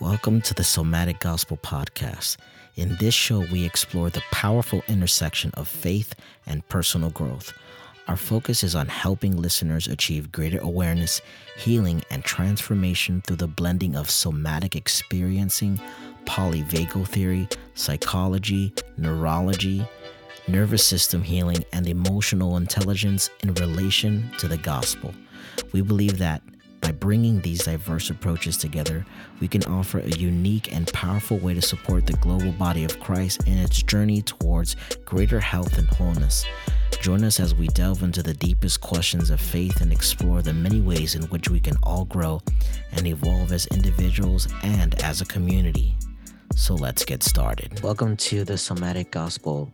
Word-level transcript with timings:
Welcome 0.00 0.40
to 0.42 0.54
the 0.54 0.64
Somatic 0.64 1.20
Gospel 1.20 1.58
Podcast. 1.58 2.38
In 2.74 2.96
this 2.96 3.12
show, 3.12 3.40
we 3.52 3.66
explore 3.66 4.08
the 4.08 4.22
powerful 4.32 4.82
intersection 4.88 5.50
of 5.58 5.68
faith 5.68 6.14
and 6.46 6.66
personal 6.70 7.10
growth. 7.10 7.52
Our 8.08 8.16
focus 8.16 8.64
is 8.64 8.74
on 8.74 8.88
helping 8.88 9.36
listeners 9.36 9.88
achieve 9.88 10.32
greater 10.32 10.58
awareness, 10.60 11.20
healing, 11.58 12.02
and 12.10 12.24
transformation 12.24 13.20
through 13.20 13.36
the 13.36 13.46
blending 13.46 13.94
of 13.94 14.08
somatic 14.08 14.74
experiencing, 14.74 15.78
polyvagal 16.24 17.06
theory, 17.08 17.46
psychology, 17.74 18.72
neurology, 18.96 19.86
nervous 20.48 20.84
system 20.84 21.22
healing, 21.22 21.62
and 21.74 21.86
emotional 21.86 22.56
intelligence 22.56 23.28
in 23.42 23.52
relation 23.52 24.30
to 24.38 24.48
the 24.48 24.56
gospel. 24.56 25.12
We 25.72 25.82
believe 25.82 26.16
that 26.18 26.40
by 26.80 26.92
bringing 26.92 27.40
these 27.40 27.64
diverse 27.64 28.10
approaches 28.10 28.56
together, 28.56 29.04
we 29.40 29.48
can 29.48 29.64
offer 29.64 29.98
a 29.98 30.08
unique 30.08 30.72
and 30.72 30.92
powerful 30.92 31.38
way 31.38 31.54
to 31.54 31.62
support 31.62 32.06
the 32.06 32.14
global 32.14 32.52
body 32.52 32.84
of 32.84 32.98
Christ 33.00 33.46
in 33.46 33.58
its 33.58 33.82
journey 33.82 34.22
towards 34.22 34.76
greater 35.04 35.40
health 35.40 35.78
and 35.78 35.88
wholeness. 35.88 36.44
Join 37.00 37.24
us 37.24 37.40
as 37.40 37.54
we 37.54 37.68
delve 37.68 38.02
into 38.02 38.22
the 38.22 38.34
deepest 38.34 38.80
questions 38.80 39.30
of 39.30 39.40
faith 39.40 39.80
and 39.80 39.92
explore 39.92 40.42
the 40.42 40.52
many 40.52 40.80
ways 40.80 41.14
in 41.14 41.22
which 41.24 41.48
we 41.48 41.60
can 41.60 41.76
all 41.82 42.04
grow 42.06 42.40
and 42.92 43.06
evolve 43.06 43.52
as 43.52 43.66
individuals 43.68 44.48
and 44.62 45.00
as 45.02 45.20
a 45.20 45.26
community. 45.26 45.96
So 46.56 46.74
let's 46.74 47.04
get 47.04 47.22
started. 47.22 47.80
Welcome 47.82 48.16
to 48.16 48.44
the 48.44 48.58
Somatic 48.58 49.10
Gospel 49.10 49.72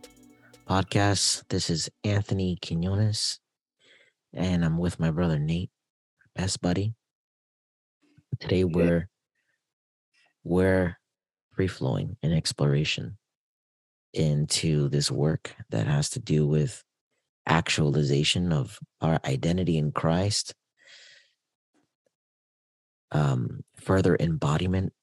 Podcast. 0.69 1.43
This 1.49 1.69
is 1.69 1.89
Anthony 2.03 2.57
Quinones, 2.61 3.39
and 4.33 4.63
I'm 4.63 4.77
with 4.77 4.99
my 4.99 5.11
brother 5.11 5.39
Nate, 5.39 5.71
best 6.35 6.61
buddy. 6.61 6.93
Today 8.39 8.63
we're 8.63 9.09
we're 10.43 10.97
free 11.55 11.67
flowing 11.67 12.17
in 12.21 12.31
exploration 12.31 13.17
into 14.13 14.89
this 14.89 15.11
work 15.11 15.55
that 15.69 15.87
has 15.87 16.09
to 16.11 16.19
do 16.19 16.47
with 16.47 16.83
actualization 17.47 18.51
of 18.51 18.79
our 19.01 19.19
identity 19.25 19.77
in 19.77 19.91
Christ, 19.91 20.53
um, 23.11 23.63
further 23.77 24.17
embodiment, 24.19 24.93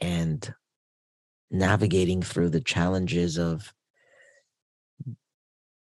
and 0.00 0.54
navigating 1.50 2.22
through 2.22 2.50
the 2.50 2.60
challenges 2.60 3.38
of 3.38 3.72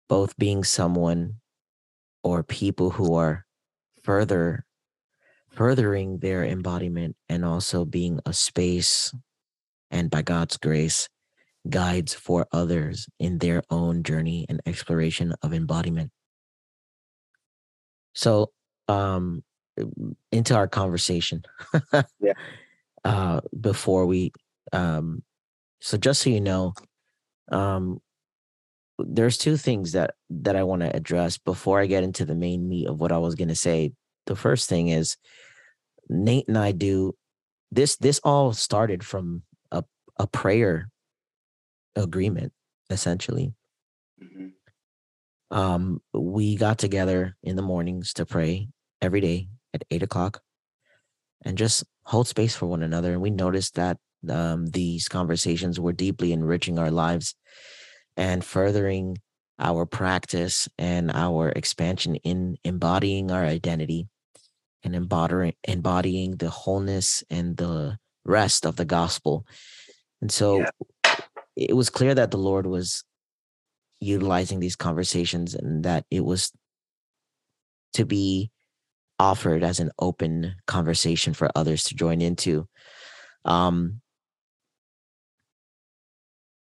both 0.09 0.37
being 0.37 0.63
someone 0.65 1.37
or 2.23 2.43
people 2.43 2.91
who 2.91 3.15
are 3.15 3.47
further 4.03 4.65
furthering 5.55 6.19
their 6.19 6.45
embodiment 6.45 7.17
and 7.29 7.45
also 7.45 7.85
being 7.85 8.21
a 8.27 8.33
space 8.33 9.15
and 9.91 10.11
by 10.11 10.23
God's 10.23 10.57
grace 10.57 11.09
guides 11.69 12.13
for 12.13 12.47
others 12.53 13.09
in 13.19 13.39
their 13.39 13.63
own 13.71 14.03
journey 14.03 14.45
and 14.49 14.61
exploration 14.67 15.35
of 15.43 15.53
embodiment. 15.53 16.11
So, 18.15 18.53
um 18.89 19.43
into 20.31 20.55
our 20.55 20.69
conversation. 20.69 21.43
yeah. 22.21 22.33
Uh 23.05 23.43
before 23.61 24.07
we 24.07 24.33
um 24.73 25.23
so 25.81 25.99
just 25.99 26.23
so 26.23 26.31
you 26.31 26.41
know, 26.41 26.73
um 27.53 28.01
there's 28.99 29.37
two 29.37 29.57
things 29.57 29.93
that 29.93 30.15
that 30.31 30.57
I 30.57 30.63
want 30.63 30.83
to 30.83 30.95
address 30.95 31.37
before 31.37 31.81
I 31.81 31.87
get 31.87 32.05
into 32.05 32.25
the 32.25 32.35
main 32.35 32.69
meat 32.69 32.87
of 32.87 33.01
what 33.01 33.13
I 33.13 33.19
was 33.19 33.35
going 33.35 33.49
to 33.49 33.55
say. 33.55 33.93
The 34.27 34.37
first 34.37 34.69
thing 34.69 34.89
is 34.89 35.17
Nate 36.09 36.49
and 36.49 36.59
I 36.59 36.73
do 36.73 37.15
this 37.71 37.97
this 37.97 38.21
all 38.25 38.53
started 38.53 39.05
from 39.05 39.43
a 39.71 39.85
a 40.19 40.27
prayer 40.27 40.89
agreement 41.97 42.53
essentially. 42.91 43.53
Mm-hmm. 44.23 45.57
Um 45.57 46.01
we 46.13 46.57
got 46.57 46.79
together 46.79 47.37
in 47.43 47.57
the 47.57 47.63
mornings 47.63 48.13
to 48.15 48.27
pray 48.27 48.69
every 49.01 49.21
day 49.21 49.49
at 49.73 49.85
eight 49.91 50.03
o'clock 50.03 50.41
and 51.45 51.59
just 51.59 51.85
hold 52.05 52.29
space 52.29 52.55
for 52.55 52.67
one 52.67 52.83
another 52.83 53.13
and 53.13 53.23
we 53.23 53.31
noticed 53.31 53.75
that 53.75 53.99
um, 54.29 54.67
these 54.67 55.09
conversations 55.09 55.79
were 55.79 55.93
deeply 55.93 56.33
enriching 56.33 56.79
our 56.79 56.91
lives 56.91 57.35
and 58.17 58.45
furthering 58.45 59.19
our 59.59 59.87
practice 59.87 60.69
and 60.79 61.11
our 61.13 61.51
expansion 61.51 62.17
in 62.17 62.57
embodying 62.65 63.31
our 63.31 63.45
identity 63.45 64.09
and 64.85 64.95
embodying 64.95 65.55
embodying 65.65 66.37
the 66.37 66.51
wholeness 66.51 67.25
and 67.31 67.57
the 67.57 67.99
rest 68.25 68.67
of 68.67 68.77
the 68.77 68.85
gospel. 68.85 69.47
And 70.21 70.31
so 70.31 70.61
Yeah. 70.61 70.71
it 71.57 71.77
was 71.77 71.91
clear 71.91 72.15
that 72.15 72.31
the 72.31 72.39
Lord 72.39 72.67
was 72.67 73.05
utilizing 74.01 74.61
these 74.61 74.77
conversations 74.77 75.55
and 75.55 75.85
that 75.85 76.05
it 76.11 76.25
was 76.25 76.53
to 77.95 78.05
be 78.05 78.51
offered 79.19 79.63
as 79.63 79.81
an 79.81 79.91
open 79.99 80.57
conversation 80.67 81.33
for 81.33 81.51
others 81.55 81.85
to 81.85 81.95
join 81.95 82.21
into. 82.21 82.69
Um, 83.45 84.01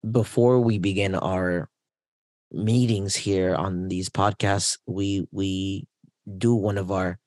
before 0.10 0.60
we 0.60 0.80
begin 0.80 1.16
our 1.16 1.70
meetings 2.52 3.16
here 3.16 3.54
on 3.56 3.90
these 3.90 4.10
podcasts, 4.10 4.78
we 4.88 5.28
we 5.32 5.88
do 6.38 6.56
one 6.56 6.78
of 6.78 6.92
our 6.92 7.20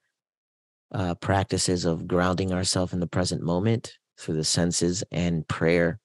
uh, 0.92 1.14
practices 1.16 1.84
of 1.84 2.06
grounding 2.06 2.52
ourselves 2.52 2.92
in 2.92 3.00
the 3.00 3.06
present 3.06 3.42
moment 3.42 3.92
through 4.18 4.34
the 4.34 4.44
senses 4.44 5.02
and 5.10 5.46
prayer, 5.48 5.98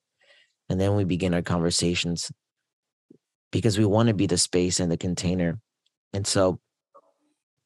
and 0.69 0.79
then 0.79 0.95
we 0.95 1.03
begin 1.03 1.33
our 1.33 1.41
conversations 1.41 2.31
because 3.51 3.77
we 3.77 3.85
want 3.85 4.07
to 4.07 4.13
be 4.13 4.27
the 4.27 4.37
space 4.37 4.79
and 4.79 4.91
the 4.91 4.97
container. 4.97 5.59
And 6.13 6.25
so, 6.25 6.59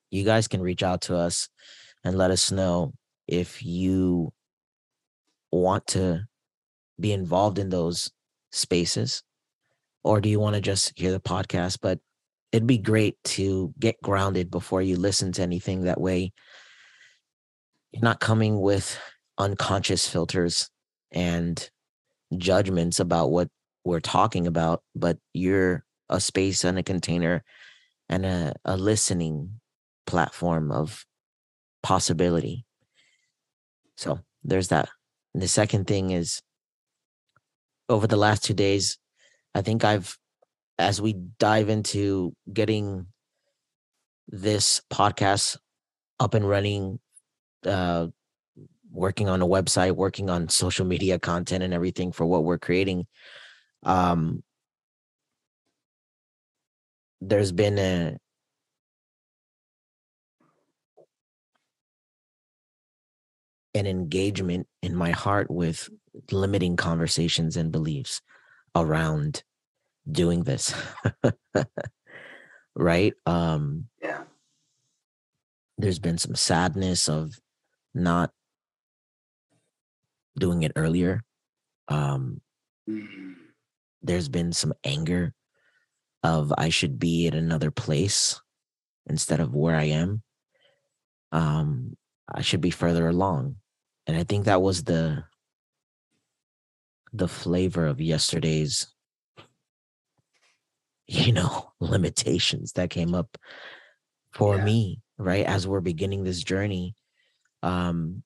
you 0.10 0.24
guys 0.24 0.48
can 0.48 0.62
reach 0.62 0.84
out 0.84 1.02
to 1.04 1.16
us 1.16 1.48
and 2.04 2.18
let 2.18 2.32
us 2.32 2.52
know 2.52 2.94
if 3.28 3.64
you 3.64 4.34
want 5.52 5.88
to 5.88 6.22
be 7.00 7.14
involved 7.14 7.60
in 7.60 7.70
those 7.70 8.12
spaces 8.52 9.24
or 10.04 10.22
do 10.22 10.30
you 10.30 10.40
want 10.40 10.56
to 10.56 10.62
just 10.62 10.98
hear 10.98 11.12
the 11.12 11.20
podcast? 11.20 11.80
But 11.82 12.00
it'd 12.52 12.68
be 12.68 12.78
great 12.78 13.18
to 13.24 13.74
get 13.80 14.02
grounded 14.02 14.52
before 14.52 14.82
you 14.82 14.98
listen 14.98 15.32
to 15.34 15.42
anything 15.42 15.84
that 15.84 16.02
way 16.02 16.34
you're 17.92 18.04
not 18.04 18.20
coming 18.20 18.60
with 18.62 19.00
unconscious 19.38 20.08
filters 20.08 20.70
and 21.12 21.70
judgments 22.38 23.00
about 23.00 23.32
what 23.32 23.50
we're 23.84 24.00
talking 24.00 24.48
about 24.48 24.84
but 24.96 25.18
you're 25.34 25.84
a 26.10 26.20
space 26.20 26.64
and 26.64 26.78
a 26.78 26.84
container 26.84 27.44
and 28.10 28.26
a, 28.26 28.54
a 28.66 28.78
listening 28.78 29.62
platform 30.06 30.72
of 30.72 31.06
possibility. 31.82 32.66
So 33.96 34.20
there's 34.44 34.68
that. 34.68 34.90
And 35.34 35.42
the 35.42 35.48
second 35.48 35.88
thing 35.88 36.12
is 36.12 36.42
over 37.88 38.08
the 38.08 38.18
last 38.18 38.44
two 38.44 38.54
days, 38.54 38.98
I 39.56 39.62
think 39.62 39.84
I've, 39.84 40.18
as 40.78 41.02
we 41.02 41.14
dive 41.40 41.70
into 41.70 42.34
getting 42.52 43.08
this 44.28 44.82
podcast 44.92 45.58
up 46.20 46.34
and 46.34 46.48
running, 46.48 47.00
uh, 47.66 48.08
working 48.92 49.30
on 49.30 49.42
a 49.42 49.48
website, 49.48 49.96
working 49.96 50.30
on 50.30 50.50
social 50.50 50.86
media 50.86 51.20
content 51.20 51.64
and 51.64 51.74
everything 51.74 52.12
for 52.12 52.26
what 52.26 52.44
we're 52.44 52.58
creating, 52.58 53.08
um, 53.84 54.44
there's 57.22 57.52
been 57.52 57.78
a 57.78 58.18
an 63.74 63.86
engagement 63.88 64.68
in 64.82 64.96
my 64.96 65.12
heart 65.12 65.50
with 65.50 65.90
limiting 66.32 66.76
conversations 66.76 67.56
and 67.56 67.72
beliefs 67.72 68.22
around 68.76 69.44
doing 70.12 70.44
this 70.44 70.74
right 72.76 73.14
um 73.26 73.86
Yeah. 74.02 74.24
there's 75.78 76.00
been 76.00 76.18
some 76.18 76.36
sadness 76.36 77.08
of 77.08 77.34
not 77.94 78.32
doing 80.38 80.64
it 80.64 80.72
earlier 80.76 81.24
um 81.88 82.42
Mm. 82.90 83.36
there's 84.02 84.28
been 84.30 84.52
some 84.54 84.74
anger 84.84 85.34
of 86.24 86.52
i 86.58 86.70
should 86.70 86.98
be 86.98 87.28
at 87.28 87.36
another 87.36 87.70
place 87.70 88.42
instead 89.06 89.40
of 89.40 89.54
where 89.54 89.76
i 89.76 89.84
am 89.84 90.24
um 91.32 91.96
i 92.34 92.42
should 92.42 92.62
be 92.62 92.72
further 92.72 93.08
along 93.08 93.58
and 94.08 94.18
i 94.18 94.24
think 94.24 94.46
that 94.46 94.62
was 94.62 94.84
the 94.84 95.24
the 97.14 97.28
flavor 97.28 97.86
of 97.86 98.02
yesterday's 98.02 98.88
you 101.08 101.32
know 101.34 101.72
limitations 101.80 102.72
that 102.74 102.90
came 102.90 103.14
up 103.14 103.38
for 104.34 104.58
Yeah. 104.58 104.64
me 104.64 105.02
right 105.18 105.46
as 105.46 105.68
we're 105.68 105.82
beginning 105.82 106.24
this 106.24 106.44
journey 106.44 106.96
um 107.64 108.24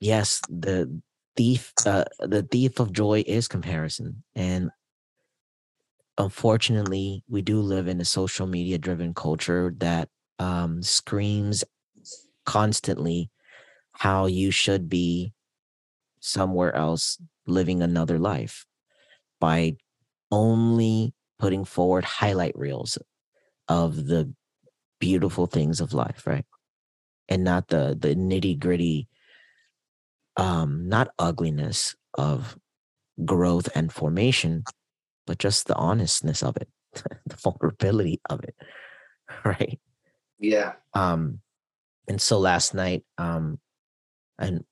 yes 0.00 0.40
the 0.48 1.00
thief 1.36 1.72
uh, 1.86 2.04
the 2.20 2.42
thief 2.42 2.80
of 2.80 2.92
joy 2.92 3.22
is 3.26 3.48
comparison 3.48 4.22
and 4.34 4.70
unfortunately 6.18 7.22
we 7.28 7.42
do 7.42 7.60
live 7.60 7.88
in 7.88 8.00
a 8.00 8.04
social 8.04 8.46
media 8.46 8.78
driven 8.78 9.12
culture 9.14 9.74
that 9.78 10.08
um, 10.38 10.82
screams 10.82 11.64
constantly 12.46 13.30
how 13.92 14.26
you 14.26 14.50
should 14.50 14.88
be 14.88 15.32
somewhere 16.20 16.74
else 16.74 17.18
living 17.46 17.82
another 17.82 18.18
life 18.18 18.64
by 19.40 19.76
only 20.30 21.12
putting 21.38 21.64
forward 21.64 22.04
highlight 22.04 22.56
reels 22.56 22.98
of 23.68 24.06
the 24.06 24.32
beautiful 25.00 25.46
things 25.46 25.80
of 25.80 25.92
life 25.92 26.26
right 26.26 26.44
and 27.28 27.44
not 27.44 27.68
the 27.68 27.96
the 27.98 28.14
nitty 28.14 28.58
gritty 28.58 29.08
um 30.36 30.88
not 30.88 31.08
ugliness 31.18 31.94
of 32.14 32.56
growth 33.24 33.68
and 33.74 33.92
formation 33.92 34.64
but 35.26 35.38
just 35.38 35.66
the 35.66 35.74
honestness 35.74 36.42
of 36.42 36.56
it 36.56 36.68
the 37.26 37.36
vulnerability 37.36 38.20
of 38.28 38.42
it 38.42 38.54
right? 39.44 39.80
Yeah. 40.38 40.72
Um 40.92 41.40
and 42.08 42.20
so 42.20 42.38
last 42.38 42.74
night 42.74 43.04
um 43.18 43.58
and 44.38 44.64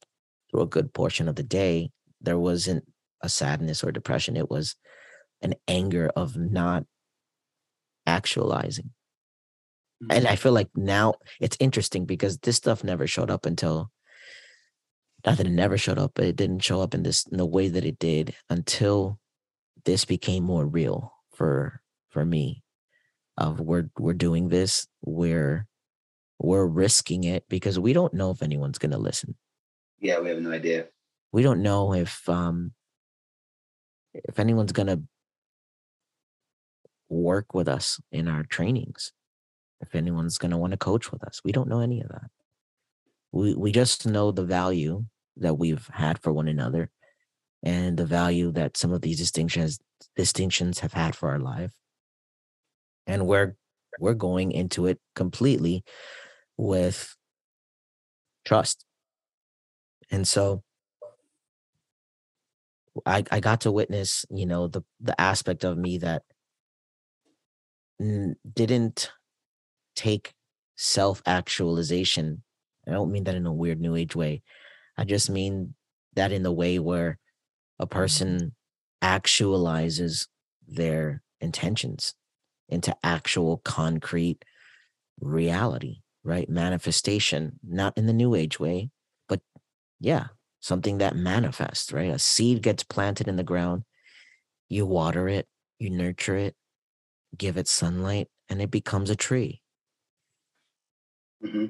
through 0.50 0.62
a 0.62 0.66
good 0.66 0.92
portion 0.92 1.28
of 1.28 1.36
the 1.36 1.42
day 1.42 1.90
there 2.20 2.38
wasn't 2.38 2.84
a 3.20 3.28
sadness 3.28 3.82
or 3.82 3.92
depression. 3.92 4.36
It 4.36 4.50
was 4.50 4.76
an 5.40 5.54
anger 5.66 6.10
of 6.14 6.36
not 6.36 6.84
actualizing 8.06 8.90
and 10.10 10.26
I 10.26 10.36
feel 10.36 10.52
like 10.52 10.68
now 10.74 11.14
it's 11.40 11.56
interesting 11.60 12.04
because 12.04 12.38
this 12.38 12.56
stuff 12.56 12.82
never 12.82 13.06
showed 13.06 13.30
up 13.30 13.46
until 13.46 13.90
not 15.24 15.36
that 15.36 15.46
it 15.46 15.50
never 15.50 15.78
showed 15.78 15.98
up, 15.98 16.12
but 16.14 16.24
it 16.24 16.36
didn't 16.36 16.60
show 16.60 16.80
up 16.80 16.94
in 16.94 17.04
this 17.04 17.26
in 17.26 17.38
the 17.38 17.46
way 17.46 17.68
that 17.68 17.84
it 17.84 17.98
did 17.98 18.34
until 18.50 19.18
this 19.84 20.04
became 20.04 20.42
more 20.42 20.66
real 20.66 21.12
for 21.34 21.80
for 22.10 22.24
me. 22.24 22.62
Of 23.38 23.60
we're 23.60 23.90
we're 23.98 24.14
doing 24.14 24.48
this, 24.48 24.86
we're 25.02 25.66
we're 26.38 26.66
risking 26.66 27.24
it 27.24 27.44
because 27.48 27.78
we 27.78 27.92
don't 27.92 28.14
know 28.14 28.30
if 28.30 28.42
anyone's 28.42 28.78
gonna 28.78 28.98
listen. 28.98 29.36
Yeah, 30.00 30.18
we 30.18 30.30
have 30.30 30.40
no 30.40 30.50
idea. 30.50 30.88
We 31.30 31.42
don't 31.42 31.62
know 31.62 31.94
if 31.94 32.28
um 32.28 32.72
if 34.12 34.38
anyone's 34.38 34.72
gonna 34.72 35.02
work 37.08 37.54
with 37.54 37.68
us 37.68 38.00
in 38.10 38.26
our 38.26 38.42
trainings 38.42 39.12
if 39.82 39.94
anyone's 39.94 40.38
going 40.38 40.52
to 40.52 40.56
want 40.56 40.70
to 40.70 40.76
coach 40.76 41.10
with 41.12 41.22
us. 41.24 41.40
We 41.44 41.52
don't 41.52 41.68
know 41.68 41.80
any 41.80 42.00
of 42.00 42.08
that. 42.08 42.30
We 43.32 43.54
we 43.54 43.72
just 43.72 44.06
know 44.06 44.30
the 44.30 44.44
value 44.44 45.04
that 45.36 45.58
we've 45.58 45.88
had 45.92 46.18
for 46.18 46.32
one 46.32 46.48
another 46.48 46.90
and 47.62 47.96
the 47.96 48.06
value 48.06 48.52
that 48.52 48.76
some 48.76 48.92
of 48.92 49.00
these 49.00 49.18
distinctions 49.18 49.78
distinctions 50.16 50.80
have 50.80 50.92
had 50.92 51.14
for 51.14 51.30
our 51.30 51.38
life. 51.38 51.72
And 53.06 53.26
we're 53.26 53.56
we're 53.98 54.14
going 54.14 54.52
into 54.52 54.86
it 54.86 55.00
completely 55.14 55.84
with 56.56 57.16
trust. 58.44 58.84
And 60.10 60.26
so 60.26 60.62
I 63.06 63.24
I 63.30 63.40
got 63.40 63.62
to 63.62 63.72
witness, 63.72 64.24
you 64.30 64.46
know, 64.46 64.68
the 64.68 64.82
the 65.00 65.18
aspect 65.20 65.64
of 65.64 65.78
me 65.78 65.98
that 65.98 66.22
didn't 68.54 69.10
take 69.94 70.34
self 70.76 71.22
actualization. 71.26 72.42
I 72.86 72.92
don't 72.92 73.12
mean 73.12 73.24
that 73.24 73.34
in 73.34 73.46
a 73.46 73.52
weird 73.52 73.80
new 73.80 73.94
age 73.94 74.16
way. 74.16 74.42
I 74.96 75.04
just 75.04 75.30
mean 75.30 75.74
that 76.14 76.32
in 76.32 76.42
the 76.42 76.52
way 76.52 76.78
where 76.78 77.18
a 77.78 77.86
mm-hmm. 77.86 77.96
person 77.96 78.54
actualizes 79.02 80.28
their 80.66 81.22
intentions 81.40 82.14
into 82.68 82.96
actual 83.02 83.58
concrete 83.58 84.44
reality, 85.20 85.98
right? 86.24 86.48
Manifestation, 86.48 87.58
not 87.62 87.96
in 87.96 88.06
the 88.06 88.12
new 88.12 88.34
age 88.34 88.58
way, 88.58 88.90
but 89.28 89.40
yeah, 90.00 90.26
something 90.60 90.98
that 90.98 91.16
manifests, 91.16 91.92
right? 91.92 92.10
A 92.10 92.18
seed 92.18 92.62
gets 92.62 92.82
planted 92.82 93.28
in 93.28 93.36
the 93.36 93.44
ground, 93.44 93.84
you 94.68 94.86
water 94.86 95.28
it, 95.28 95.46
you 95.78 95.90
nurture 95.90 96.36
it, 96.36 96.54
give 97.36 97.56
it 97.56 97.68
sunlight, 97.68 98.28
and 98.48 98.62
it 98.62 98.70
becomes 98.70 99.10
a 99.10 99.16
tree 99.16 99.61
mm-hmm. 101.44 101.66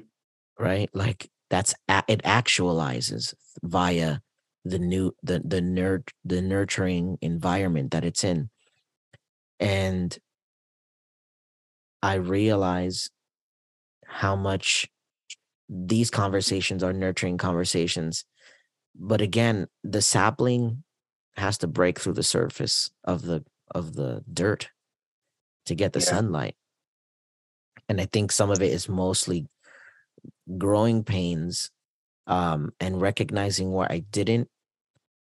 right? 0.57 0.89
Like 0.93 1.29
that's 1.49 1.75
it 2.07 2.23
actualizes 2.23 3.33
via 3.61 4.19
the 4.65 4.79
new 4.79 5.13
the 5.21 5.41
the 5.43 5.61
nerd 5.61 6.09
the 6.23 6.41
nurturing 6.41 7.17
environment 7.21 7.91
that 7.91 8.05
it's 8.05 8.23
in, 8.23 8.49
and 9.59 10.17
I 12.01 12.15
realize 12.15 13.09
how 14.05 14.35
much 14.35 14.87
these 15.69 16.09
conversations 16.09 16.83
are 16.83 16.93
nurturing 16.93 17.37
conversations. 17.37 18.25
But 18.95 19.21
again, 19.21 19.67
the 19.83 20.01
sapling 20.01 20.83
has 21.35 21.57
to 21.59 21.67
break 21.67 21.99
through 21.99 22.13
the 22.13 22.23
surface 22.23 22.91
of 23.03 23.23
the 23.23 23.43
of 23.73 23.95
the 23.95 24.23
dirt 24.31 24.69
to 25.65 25.75
get 25.75 25.93
the 25.93 25.99
yeah. 25.99 26.05
sunlight. 26.05 26.55
And 27.89 27.99
I 27.99 28.05
think 28.05 28.31
some 28.31 28.51
of 28.51 28.61
it 28.61 28.71
is 28.71 28.87
mostly 28.87 29.47
growing 30.57 31.03
pains 31.03 31.71
um, 32.27 32.73
and 32.79 33.01
recognizing 33.01 33.71
where 33.71 33.91
I 33.91 33.99
didn't 33.99 34.49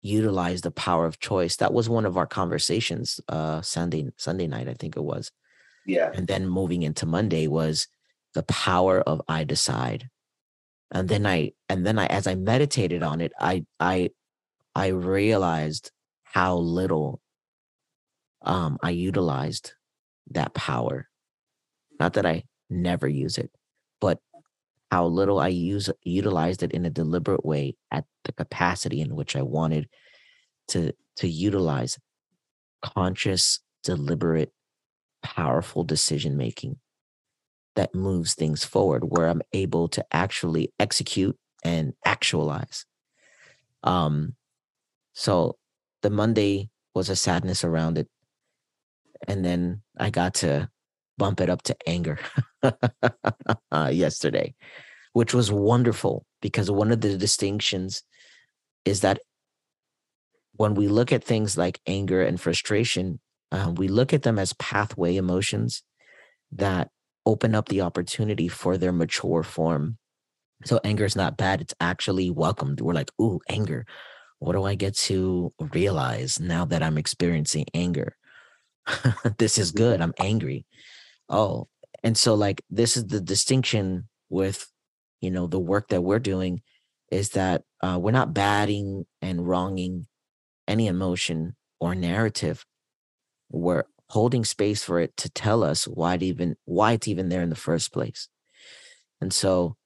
utilize 0.01 0.61
the 0.61 0.71
power 0.71 1.05
of 1.05 1.19
choice. 1.19 1.55
That 1.55 1.73
was 1.73 1.89
one 1.89 2.05
of 2.05 2.17
our 2.17 2.27
conversations 2.27 3.19
uh, 3.29 3.61
Sunday 3.61 4.09
Sunday 4.17 4.47
night, 4.47 4.67
I 4.67 4.73
think 4.73 4.95
it 4.95 5.03
was. 5.03 5.31
Yeah. 5.85 6.11
And 6.13 6.27
then 6.27 6.47
moving 6.47 6.83
into 6.83 7.05
Monday 7.05 7.47
was 7.47 7.87
the 8.33 8.43
power 8.43 9.01
of 9.01 9.21
I 9.27 9.43
decide. 9.43 10.09
And 10.91 11.09
then 11.09 11.25
I 11.25 11.53
and 11.69 11.85
then 11.85 11.97
I 11.97 12.05
as 12.07 12.27
I 12.27 12.35
meditated 12.35 13.01
on 13.01 13.21
it, 13.21 13.31
I 13.39 13.65
I 13.79 14.11
I 14.75 14.87
realized 14.87 15.91
how 16.23 16.55
little 16.55 17.21
um 18.41 18.77
I 18.83 18.91
utilized 18.91 19.73
that 20.31 20.53
power. 20.53 21.07
Not 21.99 22.13
that 22.13 22.25
I 22.25 22.43
never 22.69 23.07
use 23.07 23.37
it, 23.37 23.51
how 24.93 25.07
little 25.07 25.39
I 25.39 25.47
use 25.47 25.89
utilized 26.03 26.61
it 26.61 26.71
in 26.71 26.85
a 26.85 26.89
deliberate 26.91 27.43
way 27.43 27.75
at 27.89 28.05
the 28.25 28.31
capacity 28.31 29.01
in 29.01 29.15
which 29.15 29.35
I 29.35 29.41
wanted 29.41 29.89
to 30.67 30.93
to 31.15 31.27
utilize 31.27 31.97
conscious, 32.83 33.59
deliberate, 33.81 34.51
powerful 35.23 35.83
decision 35.83 36.37
making 36.37 36.77
that 37.75 37.95
moves 37.95 38.35
things 38.35 38.63
forward 38.63 39.03
where 39.05 39.29
I'm 39.29 39.41
able 39.51 39.87
to 39.87 40.05
actually 40.11 40.71
execute 40.79 41.35
and 41.63 41.93
actualize. 42.05 42.85
Um 43.81 44.35
so 45.13 45.57
the 46.03 46.11
Monday 46.11 46.69
was 46.93 47.09
a 47.09 47.15
sadness 47.15 47.63
around 47.63 47.97
it. 47.97 48.07
And 49.27 49.43
then 49.43 49.81
I 49.97 50.11
got 50.11 50.35
to 50.35 50.69
bump 51.17 51.41
it 51.41 51.49
up 51.49 51.63
to 51.63 51.75
anger 51.87 52.19
yesterday, 53.91 54.53
which 55.13 55.33
was 55.33 55.51
wonderful 55.51 56.25
because 56.41 56.69
one 56.69 56.91
of 56.91 57.01
the 57.01 57.17
distinctions 57.17 58.03
is 58.85 59.01
that 59.01 59.19
when 60.55 60.75
we 60.75 60.87
look 60.87 61.11
at 61.11 61.23
things 61.23 61.57
like 61.57 61.79
anger 61.87 62.21
and 62.21 62.39
frustration, 62.39 63.19
uh, 63.51 63.71
we 63.75 63.87
look 63.87 64.13
at 64.13 64.23
them 64.23 64.37
as 64.37 64.53
pathway 64.53 65.15
emotions 65.15 65.83
that 66.51 66.89
open 67.25 67.55
up 67.55 67.69
the 67.69 67.81
opportunity 67.81 68.47
for 68.47 68.77
their 68.77 68.91
mature 68.91 69.43
form. 69.43 69.97
So 70.65 70.79
anger 70.83 71.05
is 71.05 71.15
not 71.15 71.37
bad; 71.37 71.61
it's 71.61 71.73
actually 71.79 72.29
welcomed. 72.29 72.81
We're 72.81 72.93
like, 72.93 73.11
"Ooh, 73.19 73.39
anger! 73.49 73.85
What 74.39 74.53
do 74.53 74.63
I 74.63 74.75
get 74.75 74.95
to 75.07 75.51
realize 75.59 76.39
now 76.39 76.65
that 76.65 76.83
I'm 76.83 76.97
experiencing 76.97 77.65
anger? 77.73 78.15
this 79.37 79.57
is 79.57 79.71
good. 79.71 80.01
I'm 80.01 80.13
angry." 80.19 80.65
oh 81.29 81.67
and 82.03 82.17
so 82.17 82.35
like 82.35 82.61
this 82.69 82.97
is 82.97 83.07
the 83.07 83.21
distinction 83.21 84.07
with 84.29 84.69
you 85.23 85.31
know 85.31 85.47
the 85.47 85.59
work 85.59 85.87
that 85.87 86.01
we're 86.01 86.19
doing 86.19 86.61
is 87.09 87.29
that 87.29 87.63
uh, 87.81 87.97
we're 87.99 88.11
not 88.11 88.33
batting 88.33 89.05
and 89.21 89.47
wronging 89.47 90.05
any 90.67 90.87
emotion 90.87 91.55
or 91.79 91.95
narrative. 91.95 92.65
We're 93.49 93.85
holding 94.09 94.43
space 94.43 94.83
for 94.83 94.99
it 94.99 95.15
to 95.17 95.29
tell 95.29 95.63
us 95.63 95.85
why 95.87 96.15
it 96.15 96.23
even 96.23 96.57
why 96.65 96.91
it's 96.91 97.07
even 97.07 97.29
there 97.29 97.41
in 97.41 97.49
the 97.49 97.55
first 97.55 97.93
place. 97.93 98.27
And 99.21 99.31
so 99.31 99.77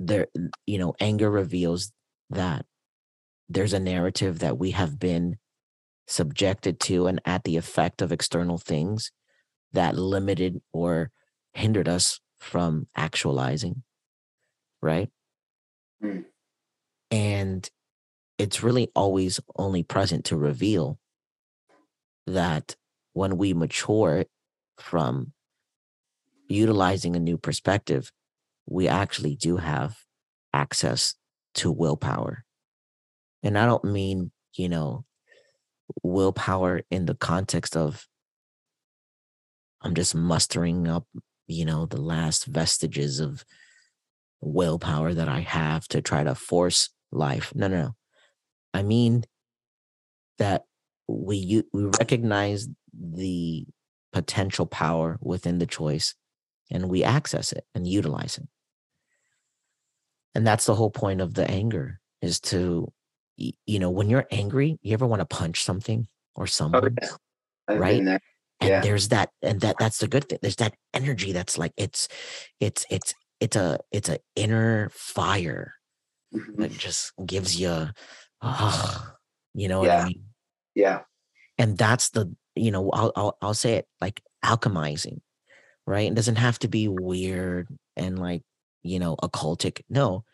there 0.00 0.26
you 0.66 0.78
know 0.78 0.94
anger 0.98 1.30
reveals 1.30 1.92
that 2.30 2.66
there's 3.48 3.72
a 3.72 3.78
narrative 3.78 4.40
that 4.40 4.58
we 4.58 4.72
have 4.72 4.98
been 4.98 5.36
subjected 6.08 6.80
to 6.80 7.06
and 7.06 7.20
at 7.24 7.44
the 7.44 7.56
effect 7.56 8.02
of 8.02 8.10
external 8.10 8.58
things 8.58 9.12
that 9.72 9.94
limited 9.94 10.60
or 10.72 11.12
hindered 11.52 11.88
us 11.88 12.18
from 12.40 12.86
actualizing 12.96 13.82
right 14.82 15.10
mm. 16.02 16.24
And 17.10 17.68
it's 18.38 18.62
really 18.62 18.90
always 18.94 19.40
only 19.56 19.82
present 19.82 20.26
to 20.26 20.36
reveal 20.36 20.98
that 22.26 22.76
when 23.12 23.36
we 23.36 23.52
mature 23.52 24.24
from 24.78 25.32
utilizing 26.48 27.16
a 27.16 27.20
new 27.20 27.36
perspective, 27.36 28.12
we 28.66 28.88
actually 28.88 29.34
do 29.34 29.56
have 29.56 29.98
access 30.54 31.14
to 31.54 31.70
willpower. 31.70 32.44
And 33.42 33.58
I 33.58 33.66
don't 33.66 33.84
mean, 33.84 34.30
you 34.54 34.68
know, 34.68 35.04
willpower 36.02 36.82
in 36.90 37.06
the 37.06 37.14
context 37.14 37.76
of 37.76 38.06
I'm 39.82 39.94
just 39.94 40.14
mustering 40.14 40.86
up, 40.86 41.06
you 41.50 41.64
know, 41.64 41.86
the 41.86 42.00
last 42.00 42.46
vestiges 42.46 43.20
of 43.20 43.44
willpower 44.40 45.12
that 45.14 45.28
I 45.28 45.40
have 45.40 45.86
to 45.88 46.00
try 46.00 46.24
to 46.24 46.34
force 46.34 46.90
life. 47.12 47.52
No, 47.54 47.68
no, 47.68 47.82
no. 47.82 47.94
I 48.72 48.82
mean 48.82 49.24
that 50.38 50.64
we 51.08 51.64
we 51.72 51.84
recognize 51.84 52.68
the 52.92 53.66
potential 54.12 54.66
power 54.66 55.18
within 55.20 55.58
the 55.58 55.66
choice 55.66 56.14
and 56.70 56.88
we 56.88 57.04
access 57.04 57.52
it 57.52 57.64
and 57.74 57.86
utilize 57.86 58.38
it. 58.38 58.48
And 60.34 60.46
that's 60.46 60.66
the 60.66 60.74
whole 60.74 60.90
point 60.90 61.20
of 61.20 61.34
the 61.34 61.48
anger 61.50 62.00
is 62.22 62.40
to 62.40 62.92
you 63.36 63.78
know, 63.78 63.90
when 63.90 64.10
you're 64.10 64.26
angry, 64.30 64.78
you 64.82 64.92
ever 64.92 65.06
want 65.06 65.20
to 65.20 65.26
punch 65.26 65.64
something 65.64 66.06
or 66.34 66.44
oh, 66.44 66.46
someone, 66.46 66.96
Oh. 67.02 67.16
I've 67.68 67.78
right? 67.78 68.20
And 68.60 68.70
Yeah. 68.70 68.80
there's 68.80 69.08
that 69.08 69.30
and 69.42 69.60
that 69.62 69.76
that's 69.78 69.98
the 69.98 70.08
good 70.08 70.28
thing 70.28 70.38
there's 70.42 70.56
that 70.56 70.74
energy 70.94 71.32
that's 71.32 71.58
like 71.58 71.72
it's 71.76 72.08
it's 72.60 72.86
it's 72.90 73.14
it's 73.40 73.56
a 73.56 73.78
it's 73.92 74.08
a 74.08 74.18
inner 74.36 74.90
fire 74.94 75.74
Mhm. 76.34 76.56
that 76.58 76.72
just 76.72 77.12
gives 77.26 77.60
you 77.60 77.88
ah, 78.42 79.16
you 79.54 79.68
know 79.68 79.80
what 79.80 79.86
Yeah. 79.88 80.02
i 80.02 80.08
mean 80.08 80.24
Yeah. 80.74 81.00
and 81.58 81.76
that's 81.78 82.10
the 82.10 82.34
you 82.54 82.70
know 82.70 82.90
I'll, 82.90 83.12
I'll 83.16 83.36
i'll 83.42 83.54
say 83.54 83.74
it 83.74 83.86
like 84.00 84.22
alchemizing 84.44 85.20
right 85.86 86.10
it 86.10 86.14
doesn't 86.14 86.36
have 86.36 86.58
to 86.60 86.68
be 86.68 86.88
weird 86.88 87.68
and 87.96 88.18
like 88.18 88.42
you 88.82 88.98
know 88.98 89.16
occultic 89.22 89.82
no 89.88 90.24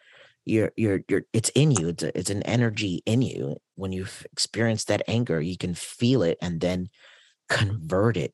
you're 0.45 0.73
you're 0.77 1.01
you're 1.09 1.23
it's 1.33 1.51
in 1.55 1.71
you 1.73 1.89
it's 1.89 2.03
a, 2.03 2.19
it's 2.19 2.31
an 2.31 2.43
energy 2.45 3.03
in 3.07 3.23
you 3.23 3.57
when 3.77 3.93
you've 3.93 4.27
experienced 4.33 4.89
that 4.89 5.03
anger 5.09 5.41
you 5.41 5.57
can 5.57 5.75
feel 5.75 6.23
it 6.23 6.39
and 6.43 6.61
then 6.61 6.89
convert 7.49 8.17
it 8.17 8.33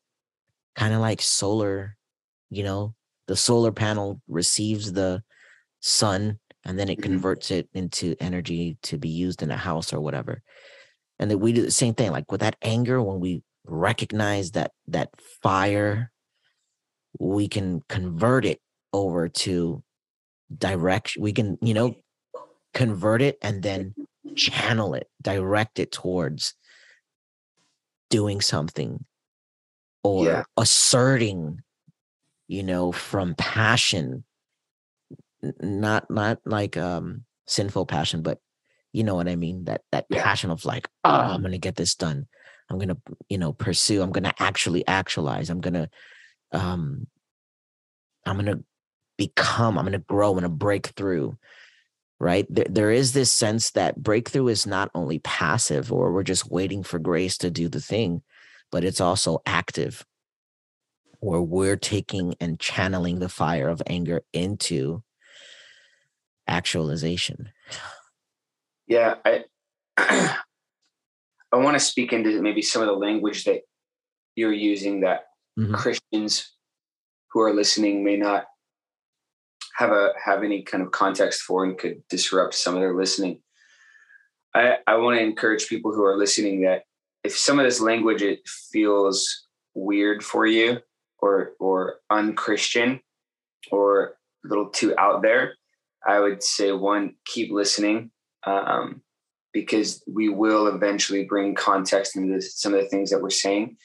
kind 0.75 0.93
of 0.93 0.99
like 1.01 1.21
solar 1.21 1.95
you 2.49 2.63
know 2.63 2.93
the 3.27 3.35
solar 3.35 3.71
panel 3.71 4.21
receives 4.27 4.93
the 4.93 5.23
sun 5.81 6.39
and 6.65 6.79
then 6.79 6.89
it 6.89 6.99
Mhm. 6.99 7.03
converts 7.03 7.51
it 7.51 7.69
into 7.73 8.15
energy 8.19 8.77
to 8.83 8.97
be 8.97 9.09
used 9.09 9.41
in 9.43 9.51
a 9.51 9.57
house 9.57 9.93
or 9.93 10.01
whatever 10.01 10.41
and 11.19 11.29
then 11.29 11.39
we 11.39 11.53
do 11.53 11.61
the 11.61 11.71
same 11.71 11.93
thing 11.93 12.11
like 12.11 12.31
with 12.31 12.41
that 12.41 12.57
anger 12.61 13.01
when 13.01 13.19
we 13.19 13.43
recognize 13.65 14.51
that 14.51 14.71
that 14.87 15.09
fire 15.41 16.11
we 17.19 17.47
can 17.47 17.81
convert 17.87 18.45
it 18.45 18.59
over 18.91 19.29
to 19.29 19.83
direction 20.57 21.21
we 21.21 21.31
can 21.31 21.57
you 21.61 21.73
know 21.73 21.95
convert 22.73 23.21
it 23.21 23.37
and 23.41 23.61
then 23.63 23.93
channel 24.35 24.93
it 24.93 25.07
direct 25.21 25.79
it 25.79 25.91
towards 25.91 26.55
doing 28.13 28.41
something 28.41 29.03
or 30.03 30.23
Yeah. 30.23 30.43
asserting 30.55 31.61
you 32.47 32.61
know 32.61 32.91
from 32.91 33.33
passion 33.33 34.23
not 35.59 36.05
not 36.11 36.37
like 36.45 36.77
um 36.77 37.25
sinful 37.47 37.87
passion 37.87 38.21
but 38.21 38.37
you 38.91 39.03
know 39.03 39.15
what 39.15 39.27
i 39.27 39.35
mean 39.35 39.63
that 39.63 39.81
that 39.91 40.05
Yeah. 40.09 40.21
passion 40.21 40.51
of 40.51 40.63
like 40.63 40.87
oh 41.03 41.09
i'm 41.09 41.41
gonna 41.41 41.57
get 41.57 41.75
this 41.75 41.95
done 41.95 42.27
i'm 42.69 42.77
gonna 42.77 42.97
you 43.29 43.39
know 43.39 43.51
pursue 43.51 44.03
i'm 44.03 44.11
gonna 44.11 44.35
actually 44.37 44.85
actualize 44.85 45.49
i'm 45.49 45.59
gonna 45.59 45.89
um 46.51 47.07
i'm 48.27 48.35
gonna 48.35 48.59
become 49.17 49.79
i'm 49.79 49.85
gonna 49.85 49.97
grow 49.97 50.29
i'm 50.29 50.35
gonna 50.35 50.49
break 50.49 50.85
through 50.95 51.35
right 52.23 52.47
there, 52.49 52.65
there 52.69 52.91
is 52.91 53.11
this 53.13 53.31
sense 53.31 53.71
that 53.71 54.01
breakthrough 54.01 54.47
is 54.47 54.65
not 54.65 54.89
only 54.95 55.19
passive 55.19 55.91
or 55.91 56.11
we're 56.11 56.23
just 56.23 56.49
waiting 56.49 56.81
for 56.81 56.97
grace 56.97 57.37
to 57.37 57.51
do 57.51 57.67
the 57.69 57.81
thing 57.81 58.21
but 58.71 58.83
it's 58.83 59.01
also 59.01 59.39
active 59.45 60.05
where 61.19 61.41
we're 61.41 61.77
taking 61.77 62.35
and 62.39 62.59
channeling 62.59 63.19
the 63.19 63.29
fire 63.29 63.69
of 63.69 63.81
anger 63.87 64.21
into 64.33 65.03
actualization 66.47 67.51
Yeah, 68.87 69.15
I 69.25 69.45
I 69.97 71.57
want 71.57 71.75
to 71.75 71.79
speak 71.79 72.13
into 72.13 72.41
maybe 72.41 72.61
some 72.61 72.81
of 72.81 72.87
the 72.87 72.93
language 72.93 73.45
that 73.45 73.61
you're 74.35 74.53
using 74.53 75.01
that 75.01 75.27
Mhm. 75.57 75.75
Christians 75.75 76.51
who 77.31 77.41
are 77.41 77.53
listening 77.53 78.03
may 78.03 78.17
not 78.17 78.47
have 79.75 79.91
a 79.91 80.09
have 80.23 80.43
any 80.43 80.63
kind 80.63 80.83
of 80.83 80.91
context 80.91 81.41
for 81.41 81.63
and 81.63 81.77
could 81.77 82.01
disrupt 82.09 82.53
some 82.53 82.75
of 82.75 82.81
their 82.81 82.95
listening. 82.95 83.39
I, 84.53 84.77
I 84.85 84.97
want 84.97 85.17
to 85.17 85.23
encourage 85.23 85.67
people 85.67 85.93
who 85.93 86.03
are 86.03 86.17
listening 86.17 86.61
that 86.61 86.83
if 87.23 87.35
some 87.37 87.59
of 87.59 87.65
this 87.65 87.81
language 87.81 88.21
it 88.21 88.47
feels 88.47 89.47
weird 89.73 90.23
for 90.23 90.45
you 90.45 90.77
or 91.19 91.53
or 91.59 91.95
unchristian 92.09 92.99
or 93.71 94.15
a 94.45 94.47
little 94.47 94.69
too 94.69 94.93
out 94.97 95.21
there, 95.21 95.55
I 96.05 96.19
would 96.19 96.43
say 96.43 96.71
one, 96.71 97.15
keep 97.25 97.51
listening 97.51 98.11
um, 98.45 99.01
because 99.53 100.03
we 100.07 100.29
will 100.29 100.67
eventually 100.67 101.23
bring 101.23 101.55
context 101.55 102.15
into 102.15 102.41
some 102.41 102.73
of 102.73 102.81
the 102.81 102.89
things 102.89 103.09
that 103.09 103.21
we're 103.21 103.29
saying. 103.29 103.77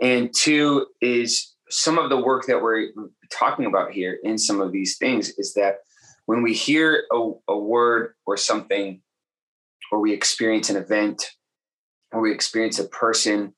And 0.00 0.32
two 0.32 0.86
is 1.00 1.54
some 1.70 1.98
of 1.98 2.10
the 2.10 2.20
work 2.20 2.46
that 2.46 2.62
we're 2.62 2.88
talking 3.30 3.66
about 3.66 3.92
here 3.92 4.18
in 4.22 4.38
some 4.38 4.60
of 4.60 4.72
these 4.72 4.96
things 4.96 5.30
is 5.38 5.54
that 5.54 5.78
when 6.26 6.42
we 6.42 6.52
hear 6.52 7.04
a, 7.12 7.30
a 7.48 7.58
word 7.58 8.14
or 8.26 8.36
something, 8.36 9.00
or 9.90 10.00
we 10.00 10.12
experience 10.12 10.68
an 10.70 10.76
event, 10.76 11.30
or 12.12 12.20
we 12.20 12.32
experience 12.32 12.78
a 12.78 12.88
person, 12.88 13.54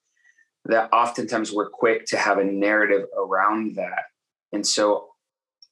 that 0.66 0.92
oftentimes 0.92 1.52
we're 1.52 1.70
quick 1.70 2.06
to 2.06 2.16
have 2.16 2.38
a 2.38 2.44
narrative 2.44 3.06
around 3.16 3.76
that. 3.76 4.04
And 4.52 4.66
so 4.66 5.08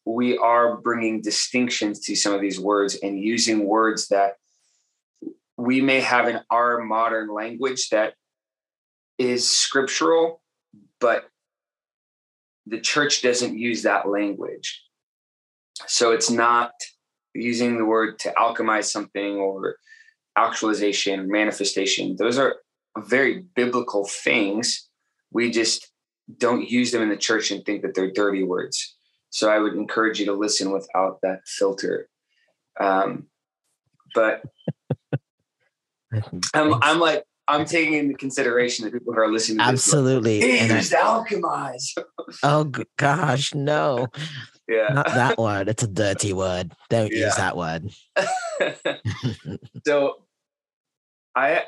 we 0.04 0.38
are 0.38 0.76
bringing 0.78 1.20
distinctions 1.20 2.00
to 2.00 2.16
some 2.16 2.32
of 2.32 2.40
these 2.40 2.58
words 2.58 2.96
and 3.02 3.18
using 3.22 3.66
words 3.66 4.08
that 4.08 4.34
we 5.56 5.80
may 5.80 6.00
have 6.00 6.28
in 6.28 6.40
our 6.50 6.78
modern 6.78 7.32
language 7.32 7.90
that 7.90 8.14
is 9.18 9.48
scriptural, 9.48 10.40
but 11.00 11.28
the 12.68 12.80
church 12.80 13.22
doesn't 13.22 13.58
use 13.58 13.82
that 13.82 14.08
language. 14.08 14.82
So 15.86 16.12
it's 16.12 16.30
not 16.30 16.72
using 17.34 17.78
the 17.78 17.84
word 17.84 18.18
to 18.20 18.32
alchemize 18.36 18.84
something 18.84 19.36
or 19.36 19.76
actualization, 20.36 21.30
manifestation. 21.30 22.16
Those 22.16 22.38
are 22.38 22.56
very 22.96 23.44
biblical 23.54 24.06
things. 24.06 24.88
We 25.30 25.50
just 25.50 25.90
don't 26.36 26.68
use 26.68 26.90
them 26.90 27.02
in 27.02 27.08
the 27.08 27.16
church 27.16 27.50
and 27.50 27.64
think 27.64 27.82
that 27.82 27.94
they're 27.94 28.10
dirty 28.10 28.42
words. 28.42 28.96
So 29.30 29.50
I 29.50 29.58
would 29.58 29.74
encourage 29.74 30.20
you 30.20 30.26
to 30.26 30.32
listen 30.32 30.72
without 30.72 31.20
that 31.22 31.40
filter. 31.46 32.08
Um, 32.80 33.26
but 34.14 34.42
I'm, 36.54 36.74
I'm 36.82 36.98
like, 36.98 37.24
I'm 37.48 37.64
taking 37.64 37.94
into 37.94 38.14
consideration 38.14 38.84
the 38.84 38.90
people 38.92 39.14
who 39.14 39.20
are 39.20 39.32
listening. 39.32 39.58
To 39.58 39.72
this, 39.72 39.86
absolutely 39.88 40.40
like, 40.40 40.70
I- 40.70 40.76
He's 40.76 40.90
alchemize. 40.92 41.96
oh 42.42 42.70
gosh 42.98 43.54
no 43.54 44.08
Yeah. 44.68 44.88
not 44.92 45.06
that 45.06 45.38
word 45.38 45.68
it's 45.68 45.82
a 45.82 45.88
dirty 45.88 46.32
word 46.34 46.72
don't 46.90 47.10
use 47.10 47.34
that 47.36 47.56
word 47.56 47.90
so 49.86 50.16
I 51.34 51.62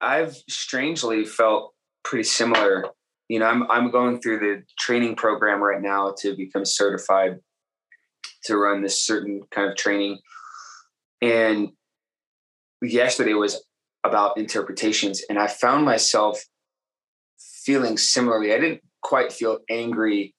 I've 0.00 0.34
strangely 0.48 1.24
felt 1.24 1.74
pretty 2.04 2.24
similar. 2.24 2.86
You 3.28 3.38
know, 3.38 3.46
I'm 3.46 3.70
I'm 3.70 3.90
going 3.90 4.20
through 4.20 4.38
the 4.40 4.62
training 4.78 5.14
program 5.16 5.62
right 5.62 5.80
now 5.80 6.14
to 6.20 6.34
become 6.34 6.64
certified 6.64 7.38
to 8.44 8.56
run 8.56 8.82
this 8.82 9.04
certain 9.04 9.42
kind 9.50 9.70
of 9.70 9.76
training. 9.76 10.18
And 11.20 11.68
yesterday 12.82 13.34
was 13.34 13.62
about 14.04 14.38
interpretations 14.38 15.22
and 15.28 15.38
I 15.38 15.46
found 15.46 15.84
myself 15.84 16.42
feeling 17.38 17.96
similarly. 17.96 18.52
I 18.54 18.58
didn't 18.58 18.82
quite 19.02 19.32
feel 19.32 19.58
angry 19.68 20.34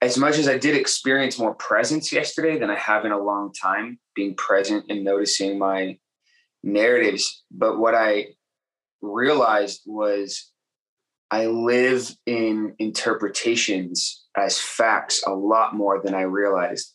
as 0.00 0.16
much 0.16 0.38
as 0.38 0.48
I 0.48 0.58
did 0.58 0.76
experience 0.76 1.38
more 1.38 1.54
presence 1.54 2.12
yesterday 2.12 2.58
than 2.58 2.70
I 2.70 2.76
have 2.76 3.04
in 3.04 3.12
a 3.12 3.18
long 3.18 3.52
time, 3.52 3.98
being 4.14 4.34
present 4.34 4.84
and 4.88 5.02
noticing 5.02 5.58
my 5.58 5.98
narratives. 6.62 7.42
But 7.50 7.78
what 7.78 7.94
I 7.94 8.28
realized 9.00 9.82
was 9.86 10.52
I 11.30 11.46
live 11.46 12.10
in 12.26 12.74
interpretations 12.78 14.24
as 14.36 14.58
facts 14.58 15.22
a 15.26 15.32
lot 15.32 15.74
more 15.74 16.00
than 16.02 16.14
I 16.14 16.22
realized. 16.22 16.94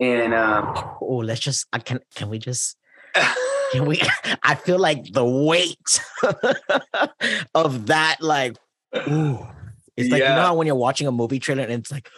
And 0.00 0.34
um, 0.34 0.74
oh, 1.00 1.22
let's 1.24 1.40
just. 1.40 1.66
I 1.72 1.78
can. 1.78 2.00
Can 2.16 2.28
we 2.28 2.38
just? 2.38 2.76
Can 3.72 3.86
we? 3.86 4.00
I 4.42 4.54
feel 4.54 4.78
like 4.78 5.12
the 5.12 5.24
weight 5.24 6.00
of 7.54 7.86
that, 7.86 8.16
like, 8.20 8.56
ooh, 9.08 9.46
it's 9.96 10.10
like 10.10 10.22
you 10.22 10.28
know 10.28 10.42
how 10.42 10.54
when 10.54 10.66
you're 10.66 10.76
watching 10.76 11.06
a 11.06 11.12
movie 11.12 11.38
trailer 11.38 11.62
and 11.62 11.72
it's 11.72 11.90
like, 11.92 12.08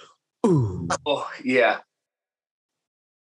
ooh, 0.46 0.88
oh 1.06 1.30
yeah, 1.44 1.78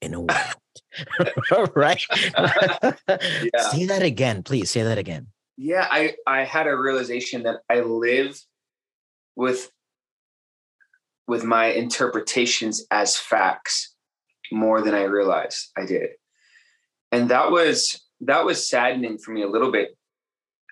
in 0.02 0.14
a 0.14 0.22
world, 0.22 1.72
right? 1.76 2.02
Yeah. 2.12 3.62
Say 3.72 3.86
that 3.86 4.02
again, 4.04 4.44
please. 4.44 4.70
Say 4.72 4.84
that 4.84 4.98
again. 4.98 5.28
yeah. 5.58 5.88
I 5.90 6.16
I 6.28 6.44
had 6.44 6.68
a 6.68 6.76
realization 6.76 7.44
that 7.44 7.62
I 7.70 7.82
live 7.82 8.40
with 9.36 9.70
with 11.28 11.44
my 11.44 11.68
interpretations 11.68 12.86
as 12.92 13.16
facts 13.18 13.96
more 14.52 14.82
than 14.82 14.94
I 14.94 15.04
realized 15.04 15.72
I 15.78 15.86
did, 15.86 16.10
and 17.12 17.30
that 17.30 17.50
was 17.52 18.03
that 18.26 18.46
was 18.46 18.70
saddening 18.70 19.18
for 19.18 19.32
me 19.32 19.44
a 19.44 19.50
little 19.50 19.72
bit 19.72 19.98